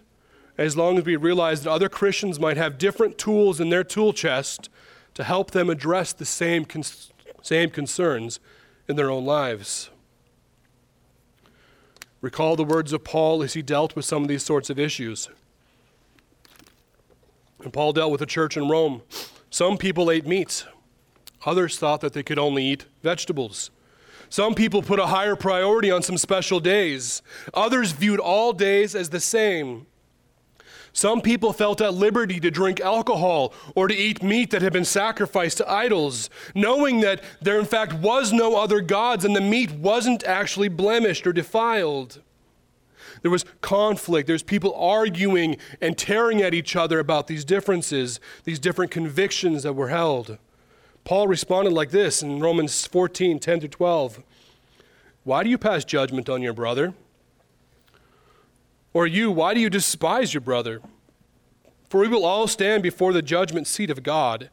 as 0.59 0.77
long 0.77 0.99
as 0.99 1.05
we 1.05 1.15
realize 1.15 1.63
that 1.63 1.71
other 1.71 1.89
Christians 1.89 2.41
might 2.41 2.57
have 2.57 2.77
different 2.77 3.17
tools 3.17 3.61
in 3.61 3.71
their 3.71 3.85
tool 3.85 4.13
chest 4.13 4.69
to 5.15 5.23
help 5.23 5.53
them 5.53 5.71
address 5.71 6.13
the 6.13 6.25
same, 6.25 6.65
cons- 6.65 7.13
same 7.41 7.71
concerns 7.71 8.41
in 8.89 8.97
their 8.97 9.11
own 9.11 9.25
lives. 9.25 9.91
Recall 12.21 12.57
the 12.57 12.65
words 12.65 12.93
of 12.93 13.05
Paul 13.05 13.45
as 13.45 13.55
he 13.55 13.63
dealt 13.63 13.95
with 13.95 14.05
some 14.05 14.23
of 14.23 14.29
these 14.29 14.43
sorts 14.43 14.69
of 14.69 14.79
issues. 14.79 15.29
And 17.63 17.73
Paul 17.73 17.93
dealt 17.93 18.11
with 18.11 18.21
the 18.21 18.27
church 18.27 18.57
in 18.57 18.69
Rome. 18.69 19.03
Some 19.51 19.79
people 19.79 20.11
ate 20.11 20.27
meat, 20.27 20.67
others 21.47 21.79
thought 21.79 22.01
that 22.01 22.13
they 22.13 22.25
could 22.25 22.39
only 22.39 22.65
eat 22.65 22.87
vegetables. 23.03 23.71
Some 24.29 24.55
people 24.55 24.83
put 24.83 24.99
a 24.99 25.07
higher 25.07 25.37
priority 25.37 25.91
on 25.91 26.03
some 26.03 26.19
special 26.19 26.61
days, 26.61 27.23
others 27.55 27.93
viewed 27.93 28.21
all 28.21 28.53
days 28.53 28.95
as 28.95 29.11
the 29.11 29.21
same. 29.21 29.87
Some 30.99 31.21
people 31.21 31.53
felt 31.53 31.81
at 31.81 31.95
liberty 31.95 32.41
to 32.41 32.51
drink 32.51 32.81
alcohol 32.81 33.55
or 33.77 33.87
to 33.87 33.95
eat 33.95 34.21
meat 34.21 34.51
that 34.51 34.63
had 34.63 34.73
been 34.73 34.85
sacrificed 34.85 35.59
to 35.59 35.71
idols, 35.71 36.29
knowing 36.57 37.03
that 37.03 37.23
there 37.41 37.61
in 37.61 37.67
fact 37.67 37.93
was 37.93 38.33
no 38.33 38.57
other 38.57 38.81
gods 38.81 39.25
and 39.25 39.37
the 39.37 39.41
meat 39.41 39.71
wasn't 39.71 40.25
actually 40.25 40.69
blemished 40.69 41.25
or 41.25 41.33
defiled. 41.33 42.21
There 43.23 43.31
was 43.31 43.45
conflict. 43.61 44.27
There's 44.27 44.43
people 44.43 44.75
arguing 44.75 45.59
and 45.81 45.97
tearing 45.97 46.43
at 46.43 46.53
each 46.53 46.75
other 46.75 46.99
about 46.99 47.29
these 47.29 47.45
differences, 47.45 48.19
these 48.43 48.59
different 48.59 48.91
convictions 48.91 49.63
that 49.63 49.75
were 49.75 49.91
held. 49.91 50.37
Paul 51.05 51.29
responded 51.29 51.75
like 51.75 51.93
this 51.93 52.25
in 52.25 52.41
Romans 52.41 52.89
14 52.89 53.39
10 53.39 53.61
through 53.61 53.69
12. 53.69 54.25
Why 55.23 55.45
do 55.45 55.49
you 55.49 55.59
pass 55.59 55.85
judgment 55.85 56.29
on 56.29 56.43
your 56.43 56.55
brother? 56.55 56.93
Or 58.99 59.07
you, 59.07 59.31
why 59.31 59.55
do 59.55 59.61
you 59.61 59.71
despise 59.71 60.35
your 60.35 60.41
brother? 60.41 60.81
For 61.89 62.01
we 62.01 62.09
will 62.09 62.25
all 62.25 62.49
stand 62.49 62.83
before 62.83 63.13
the 63.13 63.23
judgment 63.23 63.69
seat 63.69 63.91
of 63.91 64.03
God. 64.03 64.51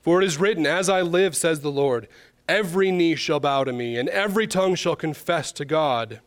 For 0.00 0.20
it 0.20 0.26
is 0.26 0.36
written, 0.36 0.66
As 0.66 0.88
I 0.88 1.00
live, 1.00 1.36
says 1.36 1.60
the 1.60 1.70
Lord, 1.70 2.08
every 2.48 2.90
knee 2.90 3.14
shall 3.14 3.38
bow 3.38 3.62
to 3.62 3.72
me, 3.72 3.96
and 3.96 4.08
every 4.08 4.48
tongue 4.48 4.74
shall 4.74 4.96
confess 4.96 5.52
to 5.52 5.64
God. 5.64 6.18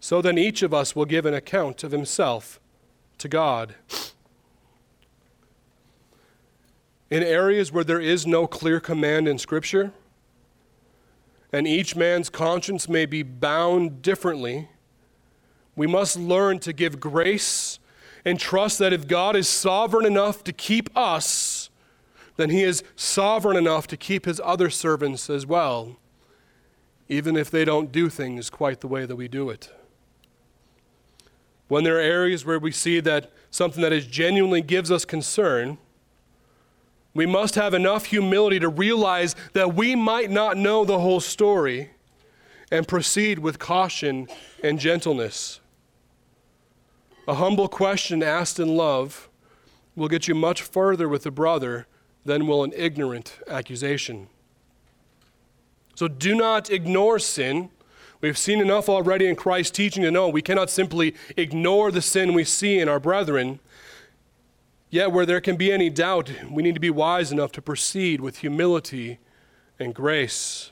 So 0.00 0.20
then 0.20 0.36
each 0.36 0.62
of 0.62 0.74
us 0.74 0.96
will 0.96 1.04
give 1.04 1.26
an 1.26 1.32
account 1.32 1.84
of 1.84 1.92
himself 1.92 2.58
to 3.18 3.28
God. 3.28 3.76
In 7.08 7.22
areas 7.22 7.70
where 7.70 7.84
there 7.84 8.00
is 8.00 8.26
no 8.26 8.48
clear 8.48 8.80
command 8.80 9.28
in 9.28 9.38
Scripture, 9.38 9.92
and 11.52 11.68
each 11.68 11.94
man's 11.94 12.28
conscience 12.28 12.88
may 12.88 13.06
be 13.06 13.22
bound 13.22 14.02
differently, 14.02 14.70
we 15.76 15.86
must 15.86 16.16
learn 16.16 16.58
to 16.60 16.72
give 16.72 17.00
grace 17.00 17.78
and 18.24 18.38
trust 18.38 18.78
that 18.78 18.92
if 18.92 19.06
God 19.06 19.36
is 19.36 19.48
sovereign 19.48 20.04
enough 20.04 20.44
to 20.44 20.52
keep 20.52 20.94
us, 20.96 21.70
then 22.36 22.50
He 22.50 22.62
is 22.62 22.82
sovereign 22.96 23.56
enough 23.56 23.86
to 23.88 23.96
keep 23.96 24.24
His 24.24 24.40
other 24.44 24.70
servants 24.70 25.30
as 25.30 25.46
well, 25.46 25.96
even 27.08 27.36
if 27.36 27.50
they 27.50 27.64
don't 27.64 27.92
do 27.92 28.08
things 28.08 28.50
quite 28.50 28.80
the 28.80 28.88
way 28.88 29.06
that 29.06 29.16
we 29.16 29.28
do 29.28 29.50
it. 29.50 29.70
When 31.68 31.84
there 31.84 31.96
are 31.96 32.00
areas 32.00 32.44
where 32.44 32.58
we 32.58 32.72
see 32.72 33.00
that 33.00 33.30
something 33.50 33.82
that 33.82 33.92
is 33.92 34.06
genuinely 34.06 34.60
gives 34.60 34.90
us 34.90 35.04
concern, 35.04 35.78
we 37.14 37.26
must 37.26 37.54
have 37.54 37.74
enough 37.74 38.06
humility 38.06 38.58
to 38.60 38.68
realize 38.68 39.34
that 39.52 39.74
we 39.74 39.94
might 39.94 40.30
not 40.30 40.56
know 40.56 40.84
the 40.84 40.98
whole 40.98 41.20
story 41.20 41.90
and 42.70 42.86
proceed 42.86 43.38
with 43.38 43.58
caution 43.58 44.28
and 44.62 44.78
gentleness. 44.78 45.60
A 47.28 47.34
humble 47.34 47.68
question 47.68 48.22
asked 48.22 48.58
in 48.58 48.76
love 48.76 49.28
will 49.94 50.08
get 50.08 50.28
you 50.28 50.34
much 50.34 50.62
further 50.62 51.08
with 51.08 51.26
a 51.26 51.30
brother 51.30 51.86
than 52.24 52.46
will 52.46 52.64
an 52.64 52.72
ignorant 52.76 53.38
accusation. 53.48 54.28
So 55.94 56.08
do 56.08 56.34
not 56.34 56.70
ignore 56.70 57.18
sin 57.18 57.70
We've 58.20 58.36
seen 58.36 58.60
enough 58.60 58.90
already 58.90 59.26
in 59.26 59.34
Christ's 59.34 59.70
teaching 59.70 60.02
to 60.02 60.10
know 60.10 60.28
we 60.28 60.42
cannot 60.42 60.68
simply 60.68 61.14
ignore 61.38 61.90
the 61.90 62.02
sin 62.02 62.34
we 62.34 62.44
see 62.44 62.78
in 62.78 62.88
our 62.88 63.00
brethren. 63.00 63.60
Yet, 64.90 65.10
where 65.10 65.24
there 65.24 65.40
can 65.40 65.56
be 65.56 65.72
any 65.72 65.88
doubt, 65.88 66.30
we 66.50 66.62
need 66.62 66.74
to 66.74 66.80
be 66.80 66.90
wise 66.90 67.32
enough 67.32 67.52
to 67.52 67.62
proceed 67.62 68.20
with 68.20 68.38
humility 68.38 69.18
and 69.78 69.94
grace. 69.94 70.70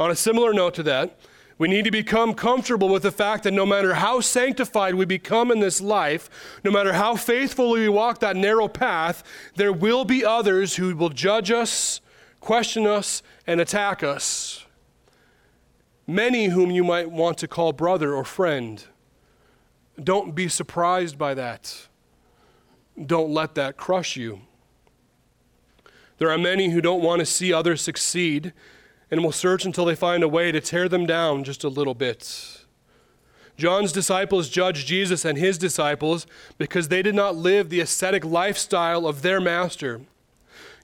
On 0.00 0.10
a 0.10 0.16
similar 0.16 0.54
note 0.54 0.72
to 0.74 0.82
that, 0.84 1.18
we 1.58 1.68
need 1.68 1.84
to 1.84 1.90
become 1.90 2.34
comfortable 2.34 2.88
with 2.88 3.02
the 3.02 3.12
fact 3.12 3.44
that 3.44 3.52
no 3.52 3.66
matter 3.66 3.94
how 3.94 4.20
sanctified 4.20 4.94
we 4.94 5.04
become 5.04 5.50
in 5.50 5.60
this 5.60 5.80
life, 5.80 6.28
no 6.64 6.70
matter 6.70 6.92
how 6.92 7.14
faithfully 7.16 7.80
we 7.80 7.88
walk 7.88 8.20
that 8.20 8.36
narrow 8.36 8.68
path, 8.68 9.22
there 9.56 9.72
will 9.72 10.04
be 10.04 10.24
others 10.24 10.76
who 10.76 10.96
will 10.96 11.10
judge 11.10 11.50
us, 11.50 12.00
question 12.40 12.86
us, 12.86 13.22
and 13.46 13.60
attack 13.60 14.02
us 14.02 14.64
many 16.06 16.46
whom 16.46 16.70
you 16.70 16.84
might 16.84 17.10
want 17.10 17.38
to 17.38 17.48
call 17.48 17.72
brother 17.72 18.14
or 18.14 18.24
friend. 18.24 18.84
Don't 20.02 20.34
be 20.34 20.48
surprised 20.48 21.18
by 21.18 21.34
that. 21.34 21.88
Don't 23.04 23.32
let 23.32 23.54
that 23.54 23.76
crush 23.76 24.16
you. 24.16 24.40
There 26.18 26.30
are 26.30 26.38
many 26.38 26.70
who 26.70 26.80
don't 26.80 27.02
want 27.02 27.20
to 27.20 27.26
see 27.26 27.52
others 27.52 27.80
succeed 27.80 28.52
and 29.12 29.22
will 29.22 29.30
search 29.30 29.66
until 29.66 29.84
they 29.84 29.94
find 29.94 30.22
a 30.22 30.28
way 30.28 30.50
to 30.50 30.58
tear 30.58 30.88
them 30.88 31.04
down 31.04 31.44
just 31.44 31.62
a 31.62 31.68
little 31.68 31.92
bit. 31.92 32.64
John's 33.58 33.92
disciples 33.92 34.48
judged 34.48 34.86
Jesus 34.86 35.26
and 35.26 35.36
his 35.36 35.58
disciples 35.58 36.26
because 36.56 36.88
they 36.88 37.02
did 37.02 37.14
not 37.14 37.36
live 37.36 37.68
the 37.68 37.80
ascetic 37.80 38.24
lifestyle 38.24 39.06
of 39.06 39.20
their 39.20 39.38
master. 39.38 40.00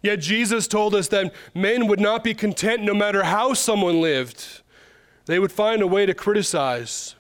Yet 0.03 0.21
Jesus 0.21 0.69
told 0.69 0.95
us 0.95 1.09
that 1.09 1.33
men 1.55 1.87
would 1.87 2.01
not 2.01 2.23
be 2.23 2.35
content 2.35 2.83
no 2.83 2.93
matter 2.93 3.23
how 3.23 3.55
someone 3.55 4.03
lived. 4.03 4.61
They 5.25 5.39
would 5.39 5.51
find 5.51 5.81
a 5.81 5.87
way 5.87 6.05
to 6.05 6.13
criticize. 6.13 7.15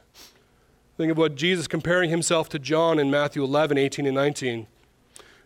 Think 0.99 1.11
of 1.11 1.17
what 1.17 1.37
Jesus 1.37 1.67
comparing 1.67 2.11
himself 2.11 2.51
to 2.51 2.59
John 2.59 2.99
in 2.99 3.11
Matthew 3.11 3.43
11, 3.43 3.79
18, 3.79 4.05
and 4.05 4.15
19. 4.15 4.67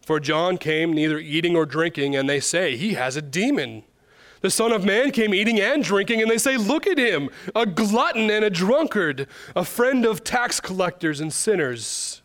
For 0.04 0.18
John 0.18 0.58
came 0.58 0.92
neither 0.92 1.20
eating 1.20 1.54
or 1.54 1.66
drinking, 1.66 2.16
and 2.16 2.28
they 2.28 2.40
say, 2.40 2.76
He 2.76 2.94
has 2.94 3.16
a 3.16 3.22
demon. 3.22 3.84
The 4.42 4.50
Son 4.50 4.72
of 4.72 4.84
Man 4.84 5.12
came 5.12 5.32
eating 5.32 5.60
and 5.60 5.82
drinking, 5.82 6.20
and 6.20 6.30
they 6.30 6.38
say, 6.38 6.56
Look 6.56 6.86
at 6.86 6.98
him, 6.98 7.30
a 7.54 7.64
glutton 7.64 8.28
and 8.28 8.44
a 8.44 8.50
drunkard, 8.50 9.28
a 9.56 9.64
friend 9.64 10.04
of 10.04 10.24
tax 10.24 10.60
collectors 10.60 11.20
and 11.20 11.32
sinners. 11.32 12.22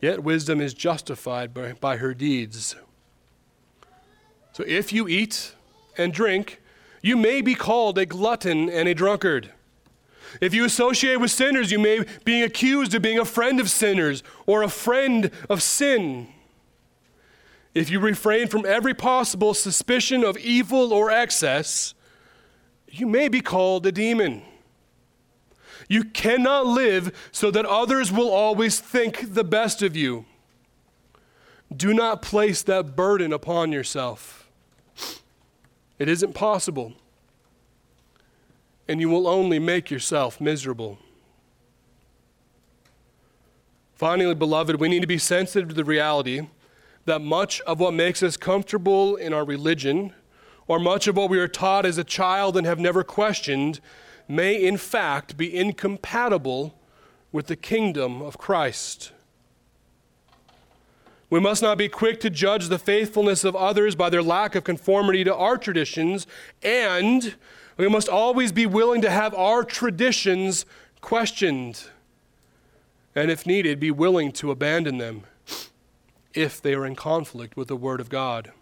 Yet 0.00 0.22
wisdom 0.22 0.60
is 0.60 0.74
justified 0.74 1.52
by, 1.52 1.72
by 1.72 1.96
her 1.96 2.14
deeds. 2.14 2.76
So 4.52 4.62
if 4.66 4.92
you 4.92 5.08
eat 5.08 5.54
and 5.98 6.12
drink, 6.12 6.60
you 7.02 7.16
may 7.16 7.40
be 7.40 7.54
called 7.54 7.98
a 7.98 8.06
glutton 8.06 8.70
and 8.70 8.88
a 8.88 8.94
drunkard. 8.94 9.50
If 10.40 10.54
you 10.54 10.64
associate 10.64 11.16
with 11.16 11.30
sinners, 11.30 11.72
you 11.72 11.78
may 11.78 12.04
be 12.24 12.42
accused 12.42 12.94
of 12.94 13.02
being 13.02 13.18
a 13.18 13.24
friend 13.24 13.60
of 13.60 13.70
sinners 13.70 14.22
or 14.46 14.62
a 14.62 14.68
friend 14.68 15.30
of 15.48 15.62
sin. 15.62 16.28
If 17.74 17.90
you 17.90 17.98
refrain 17.98 18.46
from 18.46 18.64
every 18.64 18.94
possible 18.94 19.52
suspicion 19.52 20.22
of 20.22 20.38
evil 20.38 20.92
or 20.92 21.10
excess, 21.10 21.94
you 22.88 23.06
may 23.06 23.28
be 23.28 23.40
called 23.40 23.84
a 23.86 23.92
demon. 23.92 24.42
You 25.88 26.04
cannot 26.04 26.66
live 26.66 27.28
so 27.32 27.50
that 27.50 27.66
others 27.66 28.12
will 28.12 28.30
always 28.30 28.78
think 28.78 29.34
the 29.34 29.44
best 29.44 29.82
of 29.82 29.96
you. 29.96 30.24
Do 31.76 31.92
not 31.92 32.22
place 32.22 32.62
that 32.62 32.94
burden 32.94 33.32
upon 33.32 33.72
yourself. 33.72 34.48
It 35.98 36.08
isn't 36.08 36.32
possible. 36.32 36.94
And 38.86 39.00
you 39.00 39.08
will 39.08 39.26
only 39.26 39.58
make 39.58 39.90
yourself 39.90 40.40
miserable. 40.40 40.98
Finally, 43.94 44.34
beloved, 44.34 44.76
we 44.76 44.88
need 44.88 45.00
to 45.00 45.06
be 45.06 45.18
sensitive 45.18 45.70
to 45.70 45.74
the 45.74 45.84
reality 45.84 46.46
that 47.04 47.20
much 47.20 47.60
of 47.62 47.80
what 47.80 47.94
makes 47.94 48.22
us 48.22 48.36
comfortable 48.36 49.16
in 49.16 49.32
our 49.32 49.44
religion, 49.44 50.12
or 50.66 50.78
much 50.78 51.06
of 51.06 51.16
what 51.16 51.28
we 51.28 51.38
are 51.38 51.48
taught 51.48 51.84
as 51.84 51.98
a 51.98 52.04
child 52.04 52.56
and 52.56 52.66
have 52.66 52.78
never 52.78 53.04
questioned, 53.04 53.80
may 54.26 54.54
in 54.54 54.76
fact 54.76 55.36
be 55.36 55.54
incompatible 55.54 56.74
with 57.30 57.46
the 57.46 57.56
kingdom 57.56 58.22
of 58.22 58.38
Christ. 58.38 59.12
We 61.28 61.40
must 61.40 61.62
not 61.62 61.76
be 61.76 61.88
quick 61.88 62.20
to 62.20 62.30
judge 62.30 62.68
the 62.68 62.78
faithfulness 62.78 63.44
of 63.44 63.56
others 63.56 63.94
by 63.94 64.08
their 64.08 64.22
lack 64.22 64.54
of 64.54 64.64
conformity 64.64 65.24
to 65.24 65.34
our 65.34 65.58
traditions, 65.58 66.26
and 66.62 67.34
we 67.76 67.88
must 67.88 68.08
always 68.08 68.52
be 68.52 68.66
willing 68.66 69.02
to 69.02 69.10
have 69.10 69.34
our 69.34 69.64
traditions 69.64 70.64
questioned, 71.00 71.84
and 73.14 73.30
if 73.30 73.46
needed, 73.46 73.78
be 73.78 73.90
willing 73.90 74.32
to 74.32 74.50
abandon 74.50 74.98
them 74.98 75.24
if 76.34 76.60
they 76.60 76.74
are 76.74 76.84
in 76.84 76.96
conflict 76.96 77.56
with 77.56 77.68
the 77.68 77.76
Word 77.76 78.00
of 78.00 78.08
God. 78.08 78.52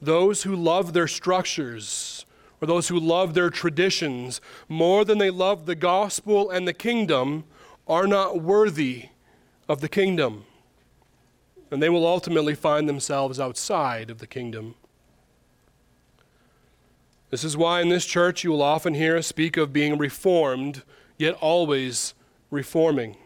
Those 0.00 0.42
who 0.42 0.54
love 0.54 0.92
their 0.92 1.08
structures, 1.08 2.26
or 2.60 2.66
those 2.66 2.88
who 2.88 2.98
love 2.98 3.34
their 3.34 3.50
traditions 3.50 4.40
more 4.68 5.04
than 5.04 5.18
they 5.18 5.30
love 5.30 5.66
the 5.66 5.74
gospel 5.74 6.50
and 6.50 6.66
the 6.66 6.74
kingdom, 6.74 7.44
are 7.86 8.06
not 8.06 8.40
worthy 8.40 9.08
of 9.68 9.80
the 9.80 9.88
kingdom. 9.88 10.44
And 11.70 11.82
they 11.82 11.88
will 11.88 12.06
ultimately 12.06 12.54
find 12.54 12.88
themselves 12.88 13.40
outside 13.40 14.10
of 14.10 14.18
the 14.18 14.26
kingdom. 14.26 14.74
This 17.30 17.44
is 17.44 17.56
why 17.56 17.80
in 17.80 17.88
this 17.88 18.04
church 18.04 18.44
you 18.44 18.50
will 18.50 18.60
often 18.60 18.92
hear 18.92 19.16
us 19.16 19.26
speak 19.26 19.56
of 19.56 19.72
being 19.72 19.96
reformed, 19.96 20.82
yet 21.16 21.34
always 21.34 22.12
reforming. 22.50 23.16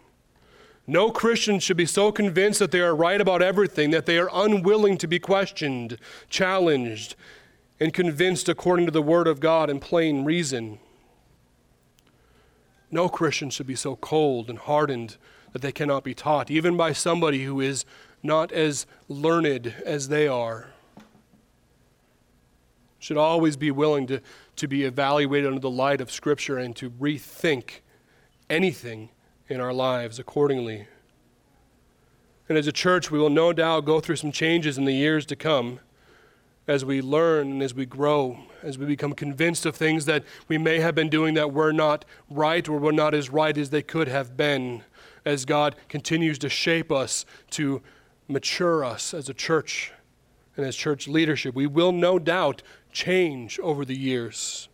No 0.86 1.10
Christian 1.10 1.58
should 1.58 1.76
be 1.76 1.86
so 1.86 2.12
convinced 2.12 2.60
that 2.60 2.70
they 2.70 2.80
are 2.80 2.94
right 2.94 3.20
about 3.20 3.42
everything 3.42 3.90
that 3.90 4.06
they 4.06 4.18
are 4.18 4.30
unwilling 4.32 4.96
to 4.98 5.08
be 5.08 5.18
questioned, 5.18 5.98
challenged, 6.30 7.16
and 7.80 7.92
convinced 7.92 8.48
according 8.48 8.86
to 8.86 8.92
the 8.92 9.02
Word 9.02 9.26
of 9.26 9.40
God 9.40 9.68
and 9.68 9.80
plain 9.80 10.24
reason. 10.24 10.78
No 12.90 13.08
Christian 13.08 13.50
should 13.50 13.66
be 13.66 13.74
so 13.74 13.96
cold 13.96 14.48
and 14.48 14.58
hardened 14.58 15.16
that 15.52 15.60
they 15.60 15.72
cannot 15.72 16.04
be 16.04 16.14
taught, 16.14 16.50
even 16.50 16.76
by 16.76 16.92
somebody 16.92 17.44
who 17.44 17.60
is 17.60 17.84
not 18.22 18.52
as 18.52 18.86
learned 19.08 19.74
as 19.84 20.08
they 20.08 20.28
are. 20.28 20.68
Should 23.00 23.16
always 23.16 23.56
be 23.56 23.72
willing 23.72 24.06
to, 24.06 24.20
to 24.54 24.68
be 24.68 24.84
evaluated 24.84 25.48
under 25.48 25.60
the 25.60 25.70
light 25.70 26.00
of 26.00 26.12
Scripture 26.12 26.58
and 26.58 26.76
to 26.76 26.90
rethink 26.90 27.80
anything 28.48 29.10
in 29.48 29.60
our 29.60 29.72
lives 29.72 30.18
accordingly. 30.18 30.86
And 32.48 32.56
as 32.56 32.66
a 32.66 32.72
church, 32.72 33.10
we 33.10 33.18
will 33.18 33.30
no 33.30 33.52
doubt 33.52 33.84
go 33.84 34.00
through 34.00 34.16
some 34.16 34.32
changes 34.32 34.78
in 34.78 34.84
the 34.84 34.92
years 34.92 35.26
to 35.26 35.36
come 35.36 35.80
as 36.68 36.84
we 36.84 37.00
learn 37.00 37.52
and 37.52 37.62
as 37.62 37.74
we 37.74 37.86
grow, 37.86 38.38
as 38.62 38.76
we 38.76 38.86
become 38.86 39.12
convinced 39.12 39.66
of 39.66 39.76
things 39.76 40.04
that 40.06 40.24
we 40.48 40.58
may 40.58 40.80
have 40.80 40.94
been 40.94 41.08
doing 41.08 41.34
that 41.34 41.52
were 41.52 41.72
not 41.72 42.04
right 42.28 42.68
or 42.68 42.78
were 42.78 42.92
not 42.92 43.14
as 43.14 43.30
right 43.30 43.56
as 43.56 43.70
they 43.70 43.82
could 43.82 44.08
have 44.08 44.36
been, 44.36 44.82
as 45.24 45.44
God 45.44 45.76
continues 45.88 46.38
to 46.40 46.48
shape 46.48 46.90
us, 46.90 47.24
to 47.50 47.82
mature 48.28 48.84
us 48.84 49.14
as 49.14 49.28
a 49.28 49.34
church 49.34 49.92
and 50.56 50.66
as 50.66 50.74
church 50.74 51.06
leadership. 51.06 51.54
We 51.54 51.66
will 51.66 51.92
no 51.92 52.18
doubt 52.18 52.62
change 52.92 53.58
over 53.60 53.84
the 53.84 53.96
years, 53.96 54.68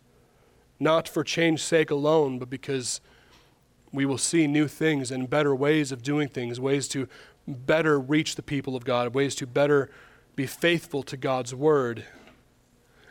not 0.79 1.07
for 1.07 1.23
change's 1.23 1.65
sake 1.65 1.91
alone, 1.91 2.39
but 2.39 2.49
because 2.49 3.01
we 3.93 4.05
will 4.05 4.17
see 4.17 4.47
new 4.47 4.67
things 4.67 5.11
and 5.11 5.29
better 5.29 5.55
ways 5.55 5.91
of 5.91 6.01
doing 6.01 6.27
things, 6.27 6.59
ways 6.59 6.87
to 6.89 7.07
better 7.47 7.99
reach 7.99 8.35
the 8.35 8.41
people 8.41 8.75
of 8.75 8.83
God, 8.83 9.13
ways 9.13 9.35
to 9.35 9.47
better 9.47 9.89
be 10.35 10.47
faithful 10.47 11.03
to 11.03 11.15
God's 11.15 11.53
word. 11.53 12.03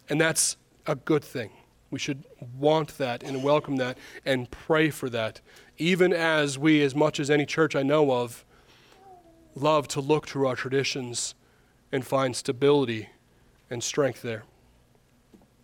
And 0.09 0.21
that's 0.21 0.57
a 0.87 0.97
good 0.97 1.25
thing. 1.25 1.51
We 1.91 1.99
should 1.99 2.25
want 2.59 2.99
that 2.99 3.23
and 3.23 3.45
welcome 3.45 3.77
that 3.77 3.97
and 4.25 4.51
pray 4.51 4.91
for 4.91 5.09
that. 5.11 5.41
Even 5.79 6.13
as 6.13 6.59
we, 6.59 6.83
as 6.83 6.95
much 6.95 7.21
as 7.21 7.31
any 7.31 7.47
church 7.47 7.77
I 7.77 7.83
know 7.83 8.11
of, 8.11 8.45
love 9.55 9.87
to 9.89 10.01
look 10.01 10.27
to 10.29 10.47
our 10.47 10.57
traditions 10.57 11.35
and 11.93 12.05
find 12.05 12.35
stability 12.35 13.11
and 13.71 13.85
strength 13.85 14.23
there. 14.23 14.45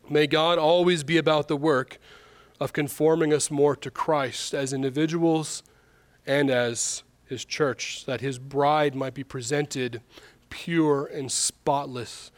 May 0.08 0.26
God 0.26 0.58
always 0.58 1.02
be 1.02 1.16
about 1.16 1.48
the 1.48 1.56
work 1.56 1.98
of 2.61 2.72
conforming 2.72 3.32
us 3.32 3.50
more 3.50 3.76
to 3.76 3.90
Christ 3.90 4.54
as 4.54 4.72
individuals 4.72 5.62
and 6.26 6.50
as 6.50 7.02
His 7.26 7.44
church, 7.44 8.04
that 8.06 8.20
His 8.20 8.38
bride 8.38 8.94
might 8.94 9.14
be 9.14 9.24
presented 9.24 10.02
pure 10.50 11.06
and 11.06 11.30
spotless 11.30 12.30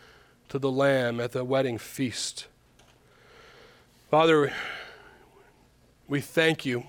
to 0.49 0.59
the 0.59 0.71
Lamb 0.71 1.21
at 1.21 1.33
the 1.33 1.45
wedding 1.45 1.79
feast. 1.79 2.47
Father, 4.11 4.53
we 6.09 6.21
thank 6.21 6.67
you. 6.67 6.85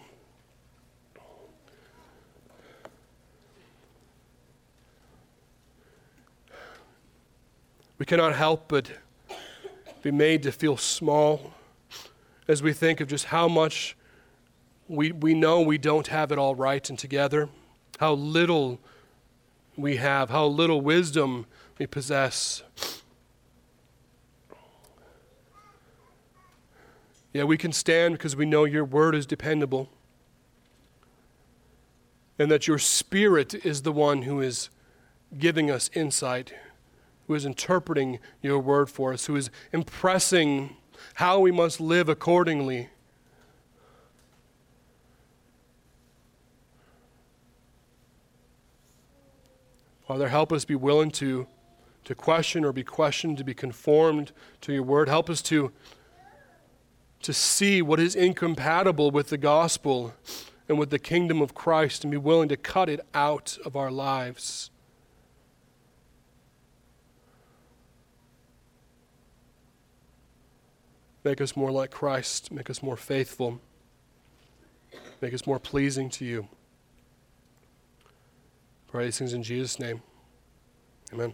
We 7.99 8.05
cannot 8.05 8.35
help 8.35 8.67
but 8.67 8.89
be 10.01 10.09
made 10.09 10.41
to 10.41 10.51
feel 10.51 10.75
small 10.75 11.53
as 12.47 12.63
we 12.63 12.73
think 12.73 12.99
of 12.99 13.07
just 13.07 13.25
how 13.25 13.47
much 13.47 13.95
we, 14.87 15.11
we 15.11 15.33
know 15.33 15.61
we 15.61 15.77
don't 15.77 16.07
have 16.07 16.31
it 16.31 16.37
all 16.37 16.55
right 16.55 16.89
and 16.89 16.99
together, 16.99 17.49
how 17.99 18.13
little 18.13 18.79
we 19.77 19.97
have, 19.97 20.29
how 20.29 20.45
little 20.45 20.81
wisdom 20.81 21.45
we 21.77 21.87
possess. 21.87 22.63
Yeah, 27.33 27.45
we 27.45 27.57
can 27.57 27.71
stand 27.71 28.15
because 28.15 28.35
we 28.35 28.45
know 28.45 28.65
your 28.65 28.83
word 28.83 29.15
is 29.15 29.25
dependable 29.25 29.89
and 32.37 32.51
that 32.51 32.67
your 32.67 32.77
spirit 32.77 33.53
is 33.65 33.83
the 33.83 33.91
one 33.91 34.23
who 34.23 34.41
is 34.41 34.69
giving 35.37 35.71
us 35.71 35.89
insight, 35.93 36.53
who 37.27 37.35
is 37.35 37.45
interpreting 37.45 38.19
your 38.41 38.59
word 38.59 38.89
for 38.89 39.13
us, 39.13 39.27
who 39.27 39.35
is 39.35 39.49
impressing 39.71 40.75
how 41.15 41.39
we 41.39 41.51
must 41.51 41.79
live 41.79 42.09
accordingly. 42.09 42.89
Father, 50.07 50.27
help 50.27 50.51
us 50.51 50.65
be 50.65 50.75
willing 50.75 51.09
to, 51.11 51.47
to 52.03 52.13
question 52.13 52.65
or 52.65 52.73
be 52.73 52.83
questioned, 52.83 53.37
to 53.37 53.45
be 53.45 53.53
conformed 53.53 54.33
to 54.59 54.73
your 54.73 54.83
word. 54.83 55.07
Help 55.07 55.29
us 55.29 55.41
to, 55.43 55.71
to 57.21 57.31
see 57.31 57.81
what 57.81 57.99
is 57.99 58.13
incompatible 58.13 59.11
with 59.11 59.29
the 59.29 59.37
gospel 59.37 60.13
and 60.67 60.77
with 60.77 60.89
the 60.89 60.99
kingdom 60.99 61.41
of 61.41 61.53
Christ 61.53 62.03
and 62.03 62.11
be 62.11 62.17
willing 62.17 62.49
to 62.49 62.57
cut 62.57 62.89
it 62.89 62.99
out 63.13 63.57
of 63.63 63.75
our 63.75 63.89
lives. 63.89 64.69
Make 71.23 71.41
us 71.41 71.55
more 71.55 71.71
like 71.71 71.91
Christ. 71.91 72.51
Make 72.51 72.69
us 72.69 72.81
more 72.81 72.97
faithful. 72.97 73.59
Make 75.21 75.33
us 75.33 75.45
more 75.45 75.59
pleasing 75.59 76.09
to 76.11 76.25
you. 76.25 76.47
Pray 78.87 79.05
these 79.05 79.19
things 79.19 79.33
in 79.33 79.43
Jesus' 79.43 79.79
name. 79.79 80.01
Amen. 81.13 81.33